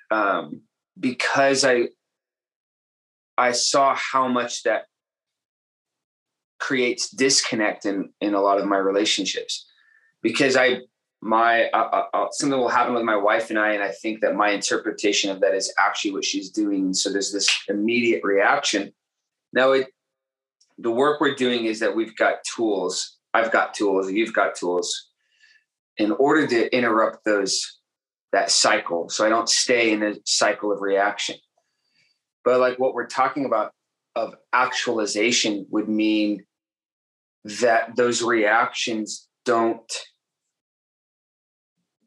um, 0.10 0.62
because 1.00 1.64
I 1.64 1.90
I 3.38 3.52
saw 3.52 3.96
how 3.96 4.28
much 4.28 4.64
that 4.64 4.84
creates 6.60 7.10
disconnect 7.10 7.86
in 7.86 8.12
in 8.22 8.34
a 8.34 8.42
lot 8.42 8.60
of 8.60 8.66
my 8.66 8.78
relationships. 8.78 9.68
Because 10.22 10.56
I 10.56 10.82
my 11.22 11.66
uh, 11.70 12.06
uh, 12.14 12.28
something 12.32 12.60
will 12.60 12.68
happen 12.68 12.94
with 12.94 13.04
my 13.04 13.16
wife 13.16 13.50
and 13.50 13.60
I 13.60 13.74
and 13.74 13.84
I 13.84 13.90
think 13.90 14.22
that 14.22 14.36
my 14.36 14.50
interpretation 14.50 15.32
of 15.32 15.40
that 15.42 15.56
is 15.56 15.74
actually 15.80 16.12
what 16.12 16.26
she's 16.26 16.50
doing. 16.50 16.94
So 16.94 17.12
there's 17.12 17.32
this 17.32 17.50
immediate 17.68 18.24
reaction. 18.24 18.94
Now 19.54 19.72
it 19.72 19.88
the 20.78 20.92
work 20.92 21.22
we're 21.22 21.36
doing 21.36 21.66
is 21.66 21.80
that 21.80 21.96
we've 21.96 22.16
got 22.16 22.44
tools. 22.44 23.18
I've 23.34 23.52
got 23.52 23.74
tools. 23.74 24.12
You've 24.12 24.34
got 24.34 24.56
tools 24.56 25.11
in 25.98 26.12
order 26.12 26.48
to 26.48 26.76
interrupt 26.76 27.26
those 27.26 27.80
that 28.32 28.50
cycle 28.50 29.10
so 29.10 29.26
I 29.26 29.30
don't 29.30 29.50
stay 29.50 29.92
in 29.92 30.04
a 30.04 30.16
cycle 30.26 30.72
of 30.72 30.82
reaction. 30.82 31.36
But 32.46 32.60
like 32.60 32.80
what 32.80 32.94
we're 32.94 33.08
talking 33.08 33.46
about 33.46 33.72
of 34.16 34.36
actualization 34.54 35.66
would 35.70 35.90
mean 35.90 36.46
that 37.44 37.96
those 37.96 38.22
reactions 38.22 39.28
don't 39.46 39.92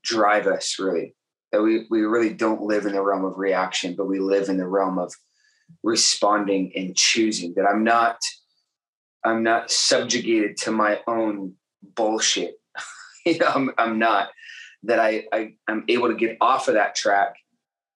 drive 0.03 0.47
us 0.47 0.77
really. 0.79 1.15
That 1.53 1.63
we 1.63 1.87
we 1.89 2.01
really 2.01 2.35
don't 2.35 2.63
live 2.63 2.85
in 2.85 2.93
the 2.95 3.03
realm 3.03 3.25
of 3.25 3.39
reaction 3.39 3.95
but 3.97 4.07
we 4.07 4.19
live 4.19 4.49
in 4.49 4.57
the 4.57 4.67
realm 4.67 4.99
of 4.99 5.15
responding 5.85 6.73
and 6.75 6.97
choosing 6.97 7.55
that 7.55 7.65
i'm 7.65 7.85
not 7.85 8.19
i'm 9.25 9.45
not 9.45 9.71
subjugated 9.71 10.57
to 10.57 10.73
my 10.73 11.01
own 11.07 11.55
bullshit 11.95 12.55
you 13.33 13.39
know 13.39 13.51
i'm, 13.55 13.71
I'm 13.79 13.99
not 13.99 14.31
that 14.85 14.99
I, 14.99 15.25
I 15.33 15.55
i'm 15.69 15.85
able 15.89 16.09
to 16.09 16.15
get 16.15 16.37
off 16.41 16.69
of 16.69 16.75
that 16.75 16.95
track 16.95 17.35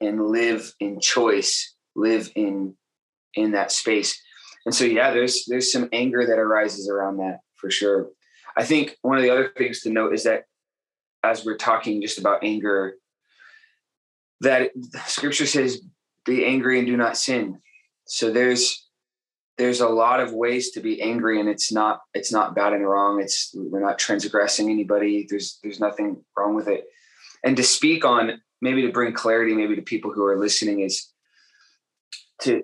and 0.00 0.28
live 0.28 0.72
in 0.80 1.00
choice 1.00 1.74
live 1.98 2.30
in 2.34 2.74
in 3.34 3.52
that 3.52 3.72
space. 3.72 4.20
And 4.64 4.74
so 4.74 4.84
yeah 4.84 5.10
there's 5.10 5.44
there's 5.46 5.72
some 5.72 5.88
anger 5.92 6.26
that 6.26 6.38
arises 6.38 6.88
around 6.88 7.18
that 7.18 7.40
for 7.56 7.70
sure. 7.70 8.08
I 8.56 8.64
think 8.64 8.96
one 9.02 9.16
of 9.16 9.22
the 9.22 9.30
other 9.30 9.52
things 9.56 9.80
to 9.82 9.90
note 9.90 10.14
is 10.14 10.24
that 10.24 10.44
as 11.22 11.44
we're 11.44 11.56
talking 11.56 12.00
just 12.00 12.18
about 12.18 12.44
anger 12.44 12.94
that 14.40 14.70
scripture 15.06 15.46
says 15.46 15.82
be 16.24 16.44
angry 16.44 16.78
and 16.78 16.86
do 16.86 16.96
not 16.96 17.16
sin. 17.16 17.58
So 18.06 18.30
there's 18.30 18.87
there's 19.58 19.80
a 19.80 19.88
lot 19.88 20.20
of 20.20 20.32
ways 20.32 20.70
to 20.70 20.80
be 20.80 21.02
angry 21.02 21.40
and 21.40 21.48
it's 21.48 21.72
not 21.72 22.00
it's 22.14 22.32
not 22.32 22.54
bad 22.54 22.72
and 22.72 22.88
wrong. 22.88 23.20
It's 23.20 23.52
we're 23.54 23.80
not 23.80 23.98
transgressing 23.98 24.70
anybody. 24.70 25.26
There's 25.28 25.58
there's 25.62 25.80
nothing 25.80 26.24
wrong 26.36 26.54
with 26.54 26.68
it. 26.68 26.84
And 27.44 27.56
to 27.56 27.64
speak 27.64 28.04
on 28.04 28.40
maybe 28.62 28.82
to 28.82 28.92
bring 28.92 29.12
clarity 29.12 29.54
maybe 29.54 29.76
to 29.76 29.82
people 29.82 30.12
who 30.12 30.24
are 30.24 30.38
listening 30.38 30.80
is 30.80 31.08
to 32.42 32.62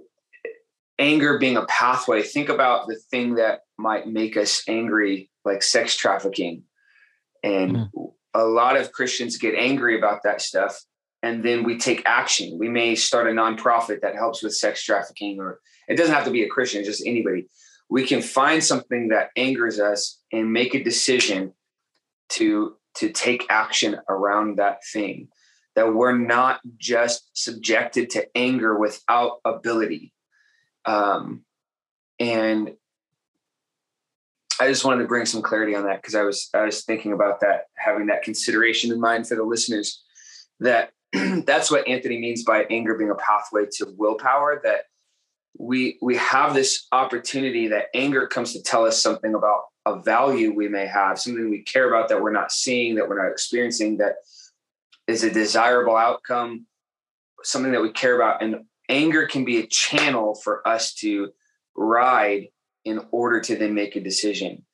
anger 0.98 1.38
being 1.38 1.56
a 1.56 1.66
pathway. 1.66 2.22
Think 2.22 2.48
about 2.48 2.86
the 2.86 2.96
thing 3.10 3.34
that 3.34 3.60
might 3.76 4.06
make 4.06 4.36
us 4.36 4.62
angry 4.68 5.30
like 5.44 5.62
sex 5.62 5.96
trafficking. 5.96 6.62
And 7.42 7.76
hmm. 7.76 8.04
a 8.32 8.44
lot 8.44 8.76
of 8.76 8.92
christians 8.92 9.36
get 9.36 9.54
angry 9.56 9.98
about 9.98 10.22
that 10.22 10.40
stuff 10.40 10.80
and 11.24 11.42
then 11.42 11.64
we 11.64 11.78
take 11.78 12.02
action. 12.04 12.58
We 12.58 12.68
may 12.68 12.94
start 12.94 13.26
a 13.26 13.30
nonprofit 13.30 14.02
that 14.02 14.14
helps 14.14 14.42
with 14.42 14.54
sex 14.54 14.84
trafficking 14.84 15.40
or 15.40 15.58
it 15.88 15.96
doesn't 15.96 16.14
have 16.14 16.26
to 16.26 16.30
be 16.30 16.42
a 16.42 16.48
christian 16.48 16.84
just 16.84 17.06
anybody. 17.06 17.48
We 17.88 18.06
can 18.06 18.20
find 18.20 18.62
something 18.62 19.08
that 19.08 19.30
angers 19.34 19.80
us 19.80 20.20
and 20.32 20.52
make 20.52 20.74
a 20.74 20.84
decision 20.84 21.54
to 22.30 22.76
to 22.96 23.08
take 23.08 23.46
action 23.48 23.96
around 24.10 24.58
that 24.58 24.84
thing. 24.92 25.28
That 25.76 25.94
we're 25.94 26.16
not 26.16 26.60
just 26.76 27.30
subjected 27.32 28.10
to 28.10 28.28
anger 28.36 28.78
without 28.78 29.38
ability. 29.46 30.12
Um, 30.84 31.44
and 32.20 32.74
I 34.60 34.68
just 34.68 34.84
wanted 34.84 35.02
to 35.02 35.08
bring 35.08 35.24
some 35.24 35.42
clarity 35.42 35.74
on 35.74 35.84
that 35.84 36.02
because 36.02 36.14
I 36.14 36.22
was 36.22 36.50
I 36.52 36.66
was 36.66 36.84
thinking 36.84 37.14
about 37.14 37.40
that, 37.40 37.68
having 37.76 38.08
that 38.08 38.22
consideration 38.22 38.92
in 38.92 39.00
mind 39.00 39.26
for 39.26 39.36
the 39.36 39.42
listeners. 39.42 40.02
That 40.60 40.90
that's 41.46 41.70
what 41.70 41.86
Anthony 41.86 42.18
means 42.18 42.44
by 42.44 42.64
anger 42.70 42.94
being 42.94 43.10
a 43.10 43.14
pathway 43.14 43.66
to 43.76 43.94
willpower. 43.96 44.60
That 44.64 44.86
we 45.58 45.98
we 46.02 46.16
have 46.16 46.54
this 46.54 46.86
opportunity 46.92 47.68
that 47.68 47.86
anger 47.94 48.26
comes 48.26 48.52
to 48.52 48.62
tell 48.62 48.84
us 48.84 49.00
something 49.00 49.34
about 49.34 49.62
a 49.86 50.00
value 50.00 50.52
we 50.52 50.68
may 50.68 50.86
have, 50.86 51.20
something 51.20 51.50
we 51.50 51.62
care 51.62 51.88
about 51.88 52.08
that 52.08 52.20
we're 52.20 52.32
not 52.32 52.50
seeing, 52.50 52.94
that 52.96 53.08
we're 53.08 53.22
not 53.22 53.30
experiencing, 53.30 53.98
that 53.98 54.14
is 55.06 55.22
a 55.22 55.30
desirable 55.30 55.96
outcome, 55.96 56.66
something 57.42 57.72
that 57.72 57.82
we 57.82 57.92
care 57.92 58.16
about, 58.16 58.42
and 58.42 58.64
anger 58.88 59.26
can 59.26 59.44
be 59.44 59.58
a 59.58 59.66
channel 59.66 60.34
for 60.34 60.66
us 60.66 60.94
to 60.94 61.30
ride 61.76 62.48
in 62.84 63.00
order 63.10 63.40
to 63.40 63.56
then 63.56 63.74
make 63.74 63.94
a 63.94 64.00
decision 64.00 64.64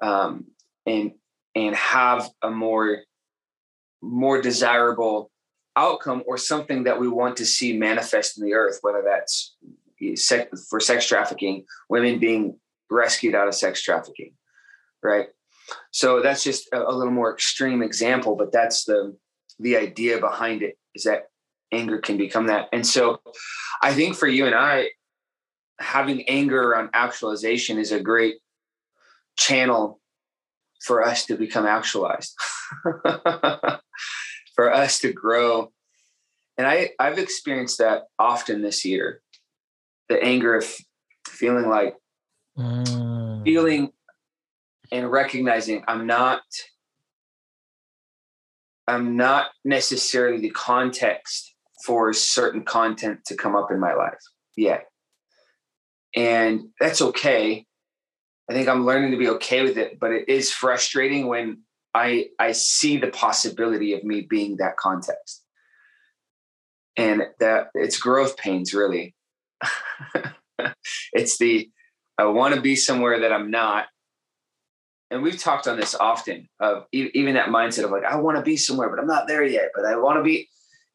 um, 0.00 0.46
and 0.86 1.12
and 1.54 1.74
have 1.74 2.30
a 2.42 2.50
more 2.50 3.00
more 4.00 4.40
desirable 4.40 5.31
outcome 5.76 6.22
or 6.26 6.36
something 6.36 6.84
that 6.84 7.00
we 7.00 7.08
want 7.08 7.36
to 7.36 7.46
see 7.46 7.76
manifest 7.76 8.38
in 8.38 8.44
the 8.44 8.54
earth 8.54 8.78
whether 8.82 9.02
that's 9.04 9.56
eh, 10.02 10.14
sex, 10.14 10.66
for 10.68 10.80
sex 10.80 11.06
trafficking 11.06 11.64
women 11.88 12.18
being 12.18 12.58
rescued 12.90 13.34
out 13.34 13.48
of 13.48 13.54
sex 13.54 13.82
trafficking 13.82 14.32
right? 15.02 15.28
So 15.90 16.22
that's 16.22 16.44
just 16.44 16.68
a, 16.72 16.80
a 16.80 16.92
little 16.94 17.12
more 17.12 17.32
extreme 17.32 17.82
example 17.82 18.36
but 18.36 18.52
that's 18.52 18.84
the 18.84 19.16
the 19.58 19.76
idea 19.76 20.18
behind 20.18 20.62
it 20.62 20.76
is 20.94 21.04
that 21.04 21.24
anger 21.72 21.98
can 21.98 22.18
become 22.18 22.46
that. 22.48 22.68
And 22.72 22.86
so 22.86 23.20
i 23.82 23.92
think 23.92 24.14
for 24.14 24.28
you 24.28 24.46
and 24.46 24.54
i 24.54 24.88
having 25.78 26.28
anger 26.28 26.62
around 26.62 26.90
actualization 26.94 27.78
is 27.78 27.92
a 27.92 28.00
great 28.00 28.36
channel 29.36 30.00
for 30.84 31.04
us 31.04 31.26
to 31.26 31.36
become 31.36 31.66
actualized 31.66 32.34
for 34.54 34.72
us 34.72 34.98
to 35.00 35.12
grow. 35.12 35.72
And 36.58 36.66
i 36.66 36.90
i've 36.98 37.18
experienced 37.18 37.78
that 37.78 38.04
often 38.18 38.62
this 38.62 38.84
year. 38.84 39.22
The 40.08 40.22
anger 40.22 40.56
of 40.56 40.66
feeling 41.26 41.68
like 41.68 41.96
Mm. 42.58 43.44
feeling 43.44 43.92
and 44.90 45.10
recognizing 45.10 45.82
i'm 45.88 46.06
not 46.06 46.42
i'm 48.86 49.16
not 49.16 49.46
necessarily 49.64 50.38
the 50.42 50.50
context 50.50 51.54
for 51.86 52.12
certain 52.12 52.62
content 52.62 53.20
to 53.24 53.36
come 53.36 53.56
up 53.56 53.70
in 53.70 53.80
my 53.80 53.94
life 53.94 54.20
yet. 54.54 54.84
And 56.14 56.68
that's 56.78 57.00
okay. 57.00 57.64
I 58.50 58.52
think 58.52 58.68
i'm 58.68 58.84
learning 58.84 59.12
to 59.12 59.16
be 59.16 59.30
okay 59.30 59.62
with 59.62 59.78
it 59.78 59.98
but 59.98 60.10
it 60.10 60.28
is 60.28 60.52
frustrating 60.52 61.26
when 61.26 61.62
i 61.94 62.26
i 62.38 62.52
see 62.52 62.96
the 62.96 63.08
possibility 63.08 63.92
of 63.94 64.04
me 64.04 64.22
being 64.28 64.56
that 64.56 64.76
context. 64.76 65.42
And 66.96 67.22
that 67.40 67.68
it's 67.74 67.98
growth 67.98 68.36
pains 68.36 68.74
really. 68.74 69.14
It's 71.12 71.38
the 71.38 71.68
i 72.18 72.24
want 72.26 72.54
to 72.54 72.60
be 72.60 72.76
somewhere 72.76 73.20
that 73.20 73.32
i'm 73.32 73.50
not. 73.50 73.86
And 75.10 75.22
we've 75.22 75.38
talked 75.38 75.68
on 75.68 75.78
this 75.78 75.94
often 75.94 76.48
of 76.58 76.86
even 76.92 77.34
that 77.34 77.48
mindset 77.48 77.84
of 77.84 77.90
like 77.90 78.04
i 78.04 78.16
want 78.16 78.38
to 78.38 78.42
be 78.42 78.56
somewhere 78.56 78.88
but 78.88 78.98
i'm 78.98 79.06
not 79.06 79.28
there 79.28 79.44
yet 79.44 79.70
but 79.74 79.84
i 79.84 79.96
want 79.96 80.18
to 80.18 80.22
be 80.22 80.48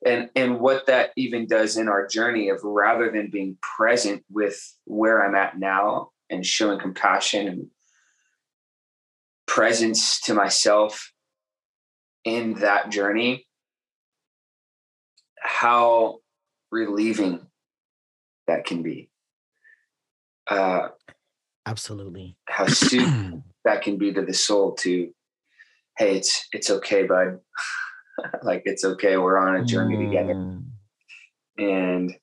and 0.06 0.30
and 0.36 0.60
what 0.60 0.86
that 0.88 1.12
even 1.18 1.48
does 1.48 1.78
in 1.78 1.88
our 1.88 2.08
journey 2.08 2.50
of 2.50 2.64
rather 2.64 3.12
than 3.12 3.30
being 3.30 3.58
present 3.62 4.24
with 4.30 4.60
where 4.86 5.26
i'm 5.26 5.36
at 5.36 5.60
now 5.60 6.10
and 6.30 6.46
showing 6.46 6.80
compassion 6.80 7.48
and 7.48 7.68
presence 9.48 10.22
to 10.22 10.34
myself 10.34 11.12
in 12.24 12.54
that 12.56 12.90
journey 12.90 13.46
how 15.42 16.18
relieving 16.72 17.48
that 18.48 18.66
can 18.66 18.84
be 18.84 19.10
uh 20.50 20.90
Absolutely. 21.68 22.38
how 22.48 22.66
soothing 22.68 23.44
that 23.68 23.82
can 23.82 23.98
be 23.98 24.14
to 24.14 24.22
the 24.22 24.34
soul 24.34 24.74
to, 24.76 25.12
hey, 25.98 26.16
it's 26.16 26.48
it's 26.54 26.70
okay, 26.70 27.04
bud. 27.04 27.40
like 28.44 28.64
it's 28.66 28.86
okay. 28.86 29.18
We're 29.18 29.38
on 29.38 29.58
a 29.58 29.66
journey 29.66 29.98
mm. 29.98 30.08
together. 30.08 30.60
And 31.58 32.16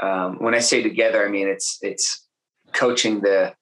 um, 0.00 0.42
when 0.42 0.54
I 0.54 0.58
say 0.58 0.82
together, 0.82 1.26
I 1.26 1.30
mean 1.30 1.48
it's 1.48 1.78
it's 1.80 2.28
coaching 2.72 3.22
the 3.22 3.54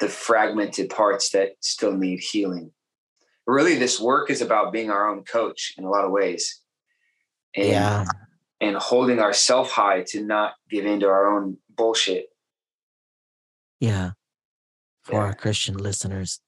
the 0.00 0.08
fragmented 0.08 0.90
parts 0.90 1.30
that 1.30 1.52
still 1.60 1.92
need 1.92 2.20
healing. 2.20 2.72
Really, 3.46 3.76
this 3.76 4.00
work 4.00 4.30
is 4.30 4.40
about 4.40 4.72
being 4.72 4.90
our 4.90 5.08
own 5.08 5.24
coach 5.24 5.74
in 5.76 5.84
a 5.84 5.90
lot 5.90 6.04
of 6.04 6.10
ways. 6.10 6.60
And, 7.54 7.68
yeah. 7.68 8.04
And 8.60 8.76
holding 8.76 9.18
ourselves 9.18 9.70
high 9.70 10.04
to 10.08 10.22
not 10.22 10.54
give 10.70 10.86
in 10.86 11.00
to 11.00 11.08
our 11.08 11.36
own 11.36 11.58
bullshit. 11.68 12.26
Yeah. 13.80 14.12
For 15.04 15.14
yeah. 15.14 15.18
our 15.20 15.34
Christian 15.34 15.76
listeners, 15.76 16.40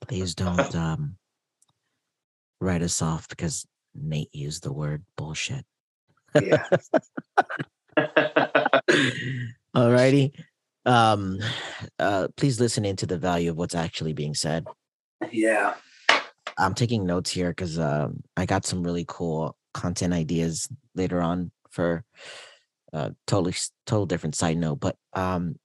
please 0.00 0.34
don't 0.34 0.74
um, 0.76 1.16
write 2.60 2.82
us 2.82 3.00
off 3.00 3.28
because 3.28 3.66
Nate 3.94 4.34
used 4.34 4.64
the 4.64 4.72
word 4.72 5.04
bullshit. 5.16 5.64
Yeah. 6.34 6.68
All 9.74 9.90
righty. 9.90 10.32
Um, 10.86 11.38
uh, 11.98 12.28
please 12.36 12.60
listen 12.60 12.84
into 12.84 13.06
the 13.06 13.18
value 13.18 13.50
of 13.50 13.56
what's 13.56 13.74
actually 13.74 14.12
being 14.12 14.34
said. 14.34 14.66
Yeah. 15.30 15.74
I'm 16.58 16.74
taking 16.74 17.06
notes 17.06 17.30
here 17.30 17.50
because 17.50 17.78
um, 17.78 18.22
I 18.36 18.46
got 18.46 18.64
some 18.64 18.82
really 18.82 19.04
cool 19.08 19.56
content 19.72 20.12
ideas 20.12 20.68
later 20.94 21.20
on 21.20 21.50
for 21.70 22.04
uh, 22.92 23.10
totally 23.26 23.54
total 23.86 24.06
different 24.06 24.34
side 24.34 24.58
note. 24.58 24.80
But 24.80 24.96
um, 25.14 25.56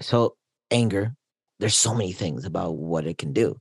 so 0.00 0.36
anger, 0.70 1.14
there's 1.60 1.76
so 1.76 1.94
many 1.94 2.12
things 2.12 2.44
about 2.44 2.76
what 2.76 3.06
it 3.06 3.18
can 3.18 3.32
do 3.32 3.58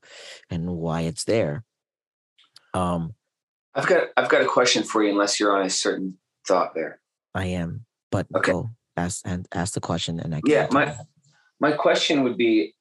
and 0.50 0.70
why 0.70 1.02
it's 1.02 1.24
there. 1.24 1.64
Um, 2.74 3.14
I've 3.76 3.88
got 3.88 4.08
I've 4.18 4.30
got 4.30 4.42
a 4.42 4.46
question 4.46 4.84
for 4.84 5.04
you, 5.04 5.12
unless 5.12 5.40
you're 5.40 5.56
on 5.56 5.66
a 5.66 5.70
certain 5.70 6.18
thought 6.48 6.74
there. 6.76 7.00
I 7.34 7.46
am, 7.46 7.86
but 8.12 8.28
okay. 8.36 8.52
go 8.52 8.72
ask 9.00 9.22
and 9.26 9.48
ask 9.54 9.74
the 9.74 9.82
question, 9.82 10.20
and 10.20 10.36
I 10.36 10.42
yeah. 10.46 10.68
My 10.72 10.96
my 11.60 11.72
question 11.72 12.24
would 12.24 12.38
be, 12.38 12.74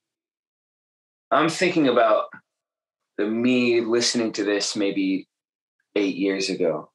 I'm 1.30 1.48
thinking 1.48 1.88
about 1.88 2.26
the 3.16 3.26
me 3.26 3.80
listening 3.80 4.32
to 4.32 4.44
this 4.44 4.76
maybe 4.76 5.28
eight 5.96 6.16
years 6.16 6.48
ago, 6.48 6.90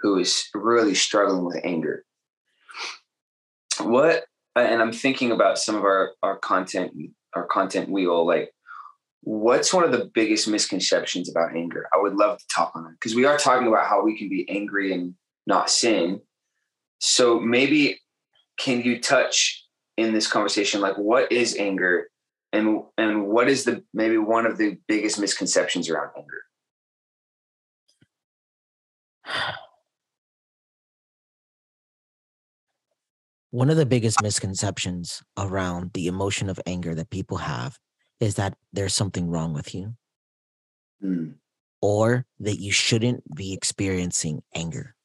who 0.00 0.18
is 0.18 0.48
really 0.54 0.94
struggling 0.94 1.44
with 1.44 1.60
anger. 1.64 2.04
What 3.80 4.24
and 4.56 4.80
I'm 4.80 4.92
thinking 4.92 5.32
about 5.32 5.58
some 5.58 5.74
of 5.74 5.82
our 5.82 6.12
our 6.22 6.38
content 6.38 6.92
our 7.34 7.46
content 7.46 7.90
wheel 7.90 8.26
like 8.26 8.52
what's 9.22 9.72
one 9.72 9.84
of 9.84 9.92
the 9.92 10.10
biggest 10.14 10.46
misconceptions 10.46 11.30
about 11.30 11.56
anger? 11.56 11.88
I 11.92 11.98
would 11.98 12.14
love 12.14 12.38
to 12.38 12.44
talk 12.54 12.72
on 12.74 12.86
it 12.86 12.92
because 12.92 13.14
we 13.14 13.24
are 13.24 13.38
talking 13.38 13.66
about 13.66 13.86
how 13.86 14.02
we 14.02 14.16
can 14.18 14.28
be 14.28 14.48
angry 14.48 14.92
and 14.92 15.14
not 15.46 15.70
sin. 15.70 16.20
So 17.00 17.40
maybe 17.40 17.98
can 18.58 18.82
you 18.82 19.00
touch 19.00 19.64
in 19.96 20.12
this 20.12 20.26
conversation 20.26 20.80
like 20.80 20.96
what 20.96 21.30
is 21.30 21.56
anger 21.56 22.08
and 22.52 22.82
and 22.96 23.26
what 23.26 23.48
is 23.48 23.64
the 23.64 23.82
maybe 23.92 24.18
one 24.18 24.46
of 24.46 24.58
the 24.58 24.78
biggest 24.86 25.18
misconceptions 25.18 25.88
around 25.90 26.10
anger? 26.16 26.42
One 33.50 33.70
of 33.70 33.76
the 33.76 33.86
biggest 33.86 34.20
misconceptions 34.20 35.22
around 35.38 35.92
the 35.94 36.08
emotion 36.08 36.50
of 36.50 36.58
anger 36.66 36.92
that 36.96 37.10
people 37.10 37.36
have 37.36 37.78
is 38.18 38.34
that 38.34 38.56
there's 38.72 38.96
something 38.96 39.30
wrong 39.30 39.52
with 39.52 39.72
you 39.72 39.94
mm. 41.00 41.34
or 41.80 42.26
that 42.40 42.58
you 42.58 42.72
shouldn't 42.72 43.22
be 43.32 43.52
experiencing 43.52 44.42
anger. 44.56 44.96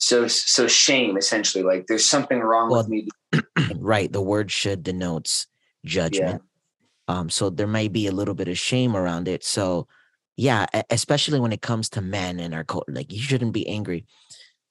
So, 0.00 0.26
so 0.28 0.66
shame 0.66 1.16
essentially, 1.16 1.62
like 1.62 1.86
there's 1.86 2.06
something 2.06 2.40
wrong 2.40 2.70
well, 2.70 2.80
with 2.80 2.88
me. 2.88 3.08
right. 3.76 4.10
The 4.10 4.22
word 4.22 4.50
should 4.50 4.82
denotes 4.82 5.46
judgment. 5.84 6.42
Yeah. 6.42 7.18
Um, 7.18 7.28
so 7.28 7.50
there 7.50 7.66
may 7.66 7.88
be 7.88 8.06
a 8.06 8.12
little 8.12 8.34
bit 8.34 8.48
of 8.48 8.58
shame 8.58 8.96
around 8.96 9.28
it. 9.28 9.44
So, 9.44 9.88
yeah, 10.36 10.66
especially 10.88 11.38
when 11.38 11.52
it 11.52 11.60
comes 11.60 11.90
to 11.90 12.00
men 12.00 12.40
and 12.40 12.54
our 12.54 12.64
culture, 12.64 12.92
like 12.92 13.12
you 13.12 13.20
shouldn't 13.20 13.52
be 13.52 13.68
angry. 13.68 14.06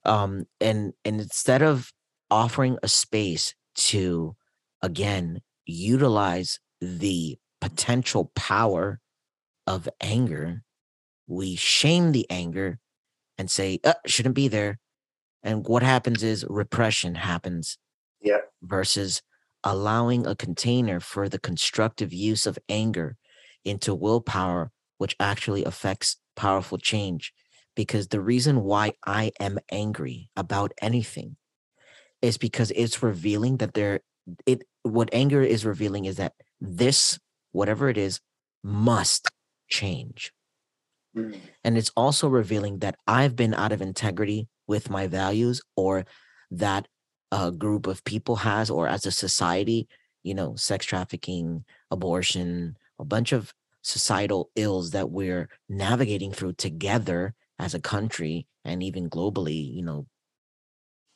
Um, 0.06 0.46
and 0.60 0.94
and 1.06 1.22
instead 1.22 1.62
of 1.62 1.92
offering 2.32 2.78
a 2.82 2.88
space 2.88 3.54
to 3.76 4.36
again 4.82 5.42
utilize 5.65 6.60
the 6.82 7.38
potential 7.62 8.32
power 8.36 9.00
of 9.68 9.88
anger, 10.02 10.63
we 11.28 11.56
shame 11.56 12.13
the 12.13 12.26
anger 12.30 12.80
and 13.38 13.52
say, 13.52 13.80
uh, 13.84 13.94
shouldn't 14.06 14.36
be 14.36 14.48
there. 14.48 14.80
And 15.43 15.65
what 15.67 15.84
happens 15.84 16.23
is 16.23 16.45
repression 16.49 17.15
happens. 17.15 17.78
Yeah. 18.21 18.39
Versus 18.62 19.21
allowing 19.63 20.25
a 20.25 20.36
container 20.36 20.99
for 20.99 21.30
the 21.30 21.39
constructive 21.39 22.13
use 22.13 22.45
of 22.45 22.58
anger 22.67 23.17
into 23.63 23.95
willpower, 23.95 24.71
which 24.97 25.15
actually 25.19 25.63
affects 25.63 26.17
powerful 26.36 26.78
change. 26.78 27.34
Because 27.75 28.08
the 28.08 28.21
reason 28.21 28.63
why 28.63 28.93
I 29.06 29.32
am 29.39 29.60
angry 29.71 30.30
about 30.36 30.73
anything 30.82 31.38
is 32.21 32.38
because 32.38 32.71
it's 32.71 33.02
revealing 33.02 33.58
that 33.58 33.73
there 33.73 34.02
it 34.45 34.63
what 34.84 35.10
anger 35.13 35.41
is 35.41 35.65
revealing 35.65 36.06
is 36.06 36.17
that 36.17 36.34
this 36.60 37.17
whatever 37.52 37.89
it 37.89 37.97
is, 37.97 38.19
must 38.63 39.30
change. 39.67 40.32
Mm. 41.15 41.39
And 41.63 41.78
it's 41.78 41.91
also 41.95 42.28
revealing 42.28 42.80
that 42.80 42.95
I've 43.08 43.36
been 43.36 43.54
out 43.54 43.71
of 43.71 43.82
integrity 43.82 44.47
with 44.69 44.89
my 44.89 45.08
values 45.08 45.62
or 45.75 46.05
that 46.51 46.88
a 47.32 47.51
group 47.51 47.88
of 47.88 48.03
people 48.05 48.38
has, 48.38 48.69
or 48.69 48.88
as 48.88 49.05
a 49.05 49.12
society, 49.12 49.88
you 50.23 50.34
know, 50.34 50.55
sex 50.55 50.86
trafficking, 50.86 51.65
abortion, 51.91 52.77
a 52.99 53.05
bunch 53.05 53.32
of 53.32 53.53
societal 53.82 54.49
ills 54.55 54.91
that 54.91 55.10
we're 55.10 55.49
navigating 55.67 56.32
through 56.32 56.53
together 56.53 57.34
as 57.58 57.73
a 57.73 57.79
country 57.79 58.47
and 58.63 58.82
even 58.82 59.10
globally, 59.10 59.73
you 59.73 59.82
know, 59.82 60.05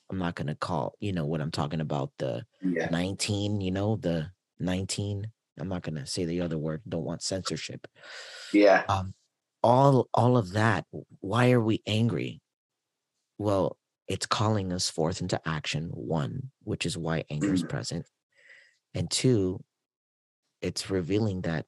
I'm 0.10 0.18
not 0.18 0.36
going 0.36 0.48
to 0.48 0.56
call, 0.56 0.96
you 1.00 1.14
know, 1.14 1.26
what 1.26 1.42
I'm 1.42 1.52
talking 1.52 1.82
about 1.82 2.12
the 2.20 2.46
yeah. 2.62 2.90
19, 2.90 3.62
you 3.62 3.72
know, 3.72 3.96
the 3.96 4.32
19 4.60 5.32
I'm 5.60 5.70
not 5.70 5.84
going 5.84 5.96
to 5.96 6.06
say 6.06 6.26
the 6.26 6.42
other 6.42 6.58
word. 6.58 6.82
Don't 6.88 7.04
want 7.04 7.22
censorship. 7.22 7.88
Yeah. 8.52 8.84
Um, 8.90 9.14
all 9.62 10.10
all 10.14 10.38
of 10.38 10.54
that. 10.54 10.86
Why 11.20 11.52
are 11.52 11.62
we 11.62 11.82
angry? 11.86 12.42
Well, 13.44 13.76
it's 14.08 14.26
calling 14.26 14.72
us 14.72 14.90
forth 14.90 15.20
into 15.20 15.38
action. 15.46 15.90
One, 15.92 16.52
which 16.64 16.86
is 16.86 16.98
why 16.98 17.26
anger 17.30 17.54
is 17.54 17.62
present, 17.62 18.06
and 18.94 19.12
two, 19.12 19.62
it's 20.62 20.90
revealing 20.90 21.42
that 21.42 21.66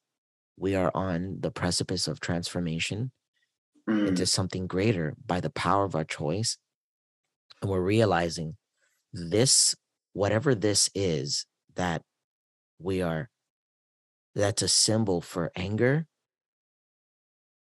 we 0.56 0.76
are 0.76 0.90
on 0.96 1.40
the 1.42 1.52
precipice 1.52 2.08
of 2.08 2.22
transformation 2.22 3.12
mm. 3.90 4.08
into 4.08 4.26
something 4.26 4.68
greater 4.68 5.16
by 5.26 5.42
the 5.42 5.50
power 5.50 5.84
of 5.84 5.96
our 5.96 6.06
choice, 6.06 6.58
and 7.62 7.70
we're 7.70 7.82
realizing 7.82 8.56
this, 9.12 9.76
whatever 10.14 10.56
this 10.56 10.90
is 10.96 11.46
that 11.76 12.04
we 12.80 13.02
are 13.02 13.30
that's 14.34 14.62
a 14.62 14.70
symbol 14.70 15.20
for 15.20 15.52
anger 15.58 16.08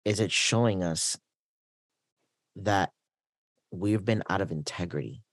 is 0.05 0.19
it 0.19 0.31
showing 0.31 0.83
us 0.83 1.17
that 2.55 2.91
we've 3.73 4.05
been 4.05 4.23
out 4.29 4.41
of 4.41 4.51
integrity 4.51 5.23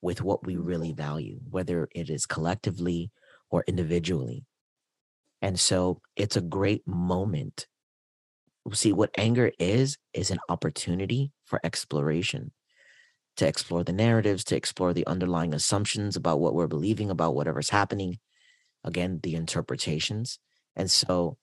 with 0.00 0.22
what 0.22 0.44
we 0.44 0.56
really 0.56 0.92
mm. 0.92 0.96
value, 0.96 1.38
whether 1.48 1.88
it 1.94 2.10
is 2.10 2.26
collectively 2.26 3.10
or 3.50 3.62
individually. 3.66 4.44
And 5.40 5.58
so 5.58 6.00
it's 6.16 6.36
a 6.36 6.40
great 6.40 6.86
moment. 6.86 7.66
See, 8.72 8.92
what 8.92 9.10
anger 9.18 9.52
is, 9.58 9.98
is 10.14 10.30
an 10.30 10.38
opportunity 10.48 11.32
for 11.44 11.60
exploration, 11.64 12.52
to 13.36 13.46
explore 13.46 13.84
the 13.84 13.92
narratives, 13.92 14.44
to 14.44 14.56
explore 14.56 14.92
the 14.92 15.06
underlying 15.06 15.52
assumptions 15.52 16.16
about 16.16 16.40
what 16.40 16.54
we're 16.54 16.68
believing 16.68 17.10
about 17.10 17.34
whatever's 17.34 17.70
happening, 17.70 18.18
again 18.84 19.20
the 19.22 19.34
interpretations 19.34 20.38
and 20.76 20.90
so 20.90 21.36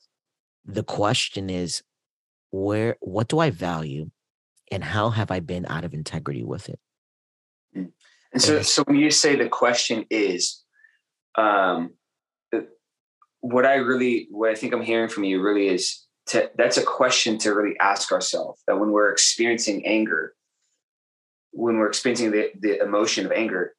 the 0.65 0.83
question 0.83 1.49
is 1.49 1.81
where 2.51 2.95
what 2.99 3.27
do 3.27 3.39
i 3.39 3.49
value 3.49 4.09
and 4.71 4.83
how 4.83 5.09
have 5.09 5.31
i 5.31 5.39
been 5.39 5.65
out 5.67 5.83
of 5.83 5.93
integrity 5.93 6.43
with 6.43 6.69
it? 6.69 6.79
Mm. 7.75 7.91
and 8.33 8.41
so 8.41 8.61
so 8.61 8.83
when 8.85 8.97
you 8.97 9.11
say 9.11 9.35
the 9.35 9.49
question 9.49 10.05
is 10.09 10.63
um 11.35 11.91
what 13.41 13.65
i 13.65 13.75
really 13.75 14.27
what 14.31 14.49
i 14.49 14.55
think 14.55 14.73
i'm 14.73 14.81
hearing 14.81 15.09
from 15.09 15.23
you 15.23 15.41
really 15.41 15.67
is 15.67 16.05
to 16.27 16.49
that's 16.57 16.77
a 16.77 16.83
question 16.83 17.37
to 17.39 17.53
really 17.53 17.75
ask 17.79 18.11
ourselves 18.11 18.61
that 18.67 18.79
when 18.79 18.91
we're 18.91 19.11
experiencing 19.11 19.85
anger 19.85 20.33
when 21.51 21.77
we're 21.77 21.87
experiencing 21.87 22.31
the, 22.31 22.51
the 22.59 22.79
emotion 22.79 23.25
of 23.25 23.31
anger 23.31 23.73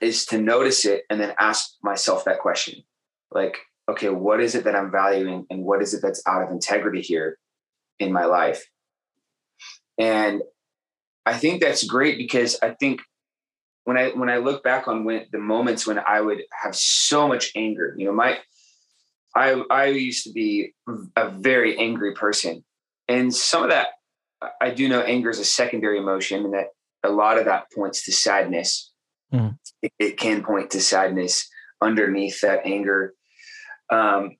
is 0.00 0.24
to 0.26 0.40
notice 0.40 0.84
it 0.84 1.02
and 1.10 1.20
then 1.20 1.34
ask 1.38 1.72
myself 1.82 2.24
that 2.24 2.40
question. 2.40 2.82
Like 3.30 3.58
okay 3.88 4.10
what 4.10 4.40
is 4.40 4.54
it 4.54 4.64
that 4.64 4.76
i'm 4.76 4.90
valuing 4.90 5.46
and 5.50 5.64
what 5.64 5.82
is 5.82 5.94
it 5.94 6.02
that's 6.02 6.22
out 6.26 6.42
of 6.42 6.50
integrity 6.50 7.00
here 7.00 7.38
in 7.98 8.12
my 8.12 8.24
life 8.24 8.64
and 9.98 10.42
i 11.26 11.34
think 11.34 11.60
that's 11.60 11.84
great 11.84 12.18
because 12.18 12.58
i 12.62 12.70
think 12.70 13.00
when 13.84 13.96
i 13.96 14.08
when 14.10 14.30
i 14.30 14.36
look 14.36 14.62
back 14.62 14.88
on 14.88 15.04
when 15.04 15.26
the 15.32 15.38
moments 15.38 15.86
when 15.86 15.98
i 15.98 16.20
would 16.20 16.42
have 16.62 16.74
so 16.74 17.28
much 17.28 17.52
anger 17.56 17.94
you 17.96 18.04
know 18.04 18.12
my 18.12 18.38
i 19.34 19.62
i 19.70 19.86
used 19.86 20.24
to 20.24 20.32
be 20.32 20.74
a 21.16 21.30
very 21.30 21.78
angry 21.78 22.14
person. 22.14 22.64
And 23.08 23.34
some 23.34 23.62
of 23.62 23.70
that 23.70 23.88
i 24.60 24.70
do 24.70 24.88
know 24.88 25.00
anger 25.00 25.30
is 25.30 25.38
a 25.38 25.44
secondary 25.44 25.98
emotion 25.98 26.44
and 26.44 26.54
that 26.54 26.68
a 27.02 27.10
lot 27.10 27.38
of 27.38 27.44
that 27.46 27.70
points 27.72 28.04
to 28.04 28.12
sadness. 28.12 28.92
Mm. 29.32 29.58
it, 29.82 29.92
it, 29.98 30.16
can 30.16 30.42
point 30.42 30.70
to 30.70 30.80
sadness 30.80 31.50
underneath 31.82 32.40
that 32.40 32.64
anger. 32.64 33.12
Um, 33.92 34.38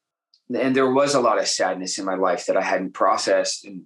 and 0.55 0.75
there 0.75 0.91
was 0.91 1.15
a 1.15 1.21
lot 1.21 1.39
of 1.39 1.47
sadness 1.47 1.99
in 1.99 2.07
my 2.07 2.15
life 2.15 2.47
that 2.47 2.57
i 2.57 2.63
hadn't 2.63 2.95
processed 2.95 3.67
and 3.67 3.83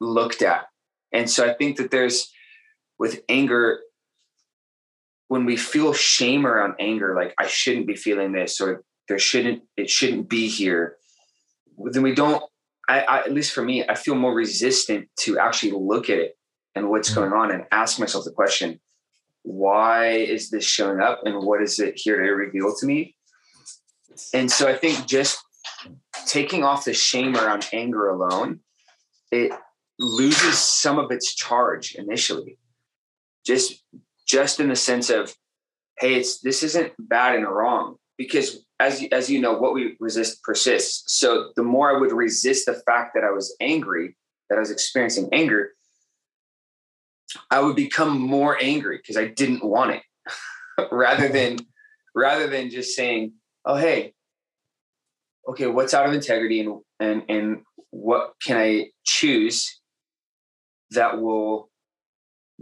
looked 0.00 0.40
at 0.40 0.66
and 1.12 1.28
so 1.28 1.48
i 1.48 1.54
think 1.54 1.76
that 1.76 1.90
there's 1.90 2.30
with 2.98 3.22
anger 3.28 3.80
when 5.28 5.44
we 5.44 5.56
feel 5.56 5.92
shame 5.92 6.46
around 6.46 6.74
anger 6.78 7.14
like 7.14 7.34
i 7.38 7.46
shouldn't 7.46 7.86
be 7.86 7.96
feeling 7.96 8.32
this 8.32 8.60
or 8.60 8.84
there 9.08 9.18
shouldn't 9.18 9.62
it 9.76 9.90
shouldn't 9.90 10.28
be 10.28 10.48
here 10.48 10.96
then 11.92 12.02
we 12.02 12.14
don't 12.14 12.42
I, 12.88 13.00
I, 13.00 13.18
at 13.20 13.32
least 13.32 13.52
for 13.52 13.62
me 13.62 13.84
i 13.88 13.94
feel 13.94 14.14
more 14.14 14.34
resistant 14.34 15.08
to 15.20 15.38
actually 15.38 15.72
look 15.72 16.10
at 16.10 16.18
it 16.18 16.36
and 16.74 16.88
what's 16.88 17.10
mm-hmm. 17.10 17.30
going 17.30 17.32
on 17.32 17.50
and 17.50 17.64
ask 17.72 17.98
myself 17.98 18.24
the 18.24 18.32
question 18.32 18.80
why 19.42 20.10
is 20.10 20.50
this 20.50 20.64
showing 20.64 21.00
up 21.00 21.20
and 21.24 21.44
what 21.44 21.62
is 21.62 21.80
it 21.80 21.94
here 21.96 22.16
to 22.22 22.30
reveal 22.32 22.74
to 22.78 22.86
me 22.86 23.14
and 24.34 24.50
so 24.50 24.68
i 24.68 24.76
think 24.76 25.06
just 25.06 25.38
taking 26.26 26.62
off 26.62 26.84
the 26.84 26.92
shame 26.92 27.36
around 27.36 27.68
anger 27.72 28.08
alone 28.08 28.60
it 29.30 29.52
loses 30.00 30.58
some 30.58 30.98
of 30.98 31.10
its 31.10 31.34
charge 31.34 31.94
initially. 31.94 32.58
Just 33.44 33.84
just 34.26 34.60
in 34.60 34.68
the 34.68 34.76
sense 34.76 35.10
of 35.10 35.34
hey 35.98 36.14
it's 36.14 36.40
this 36.40 36.62
isn't 36.62 36.92
bad 36.98 37.36
and 37.36 37.46
wrong. 37.48 37.96
Because 38.18 38.64
as 38.78 39.04
as 39.12 39.30
you 39.30 39.40
know 39.40 39.54
what 39.54 39.74
we 39.74 39.96
resist 40.00 40.42
persists. 40.42 41.18
So 41.18 41.52
the 41.56 41.62
more 41.62 41.94
i 41.94 41.98
would 41.98 42.12
resist 42.12 42.66
the 42.66 42.74
fact 42.86 43.12
that 43.14 43.24
i 43.24 43.30
was 43.30 43.54
angry 43.60 44.16
that 44.48 44.56
i 44.56 44.60
was 44.60 44.70
experiencing 44.70 45.28
anger 45.32 45.70
I 47.50 47.60
would 47.60 47.76
become 47.76 48.18
more 48.18 48.56
angry 48.60 48.96
because 48.96 49.16
I 49.16 49.26
didn't 49.26 49.64
want 49.64 49.92
it. 49.92 50.02
Rather 50.92 51.28
than 51.28 51.58
rather 52.14 52.48
than 52.48 52.70
just 52.70 52.96
saying, 52.96 53.34
oh 53.64 53.76
hey, 53.76 54.14
okay, 55.48 55.66
what's 55.66 55.94
out 55.94 56.06
of 56.06 56.12
integrity 56.12 56.60
and 56.60 56.80
and 56.98 57.22
and 57.28 57.62
what 57.90 58.34
can 58.42 58.56
I 58.56 58.90
choose 59.04 59.79
that 60.92 61.20
will 61.20 61.70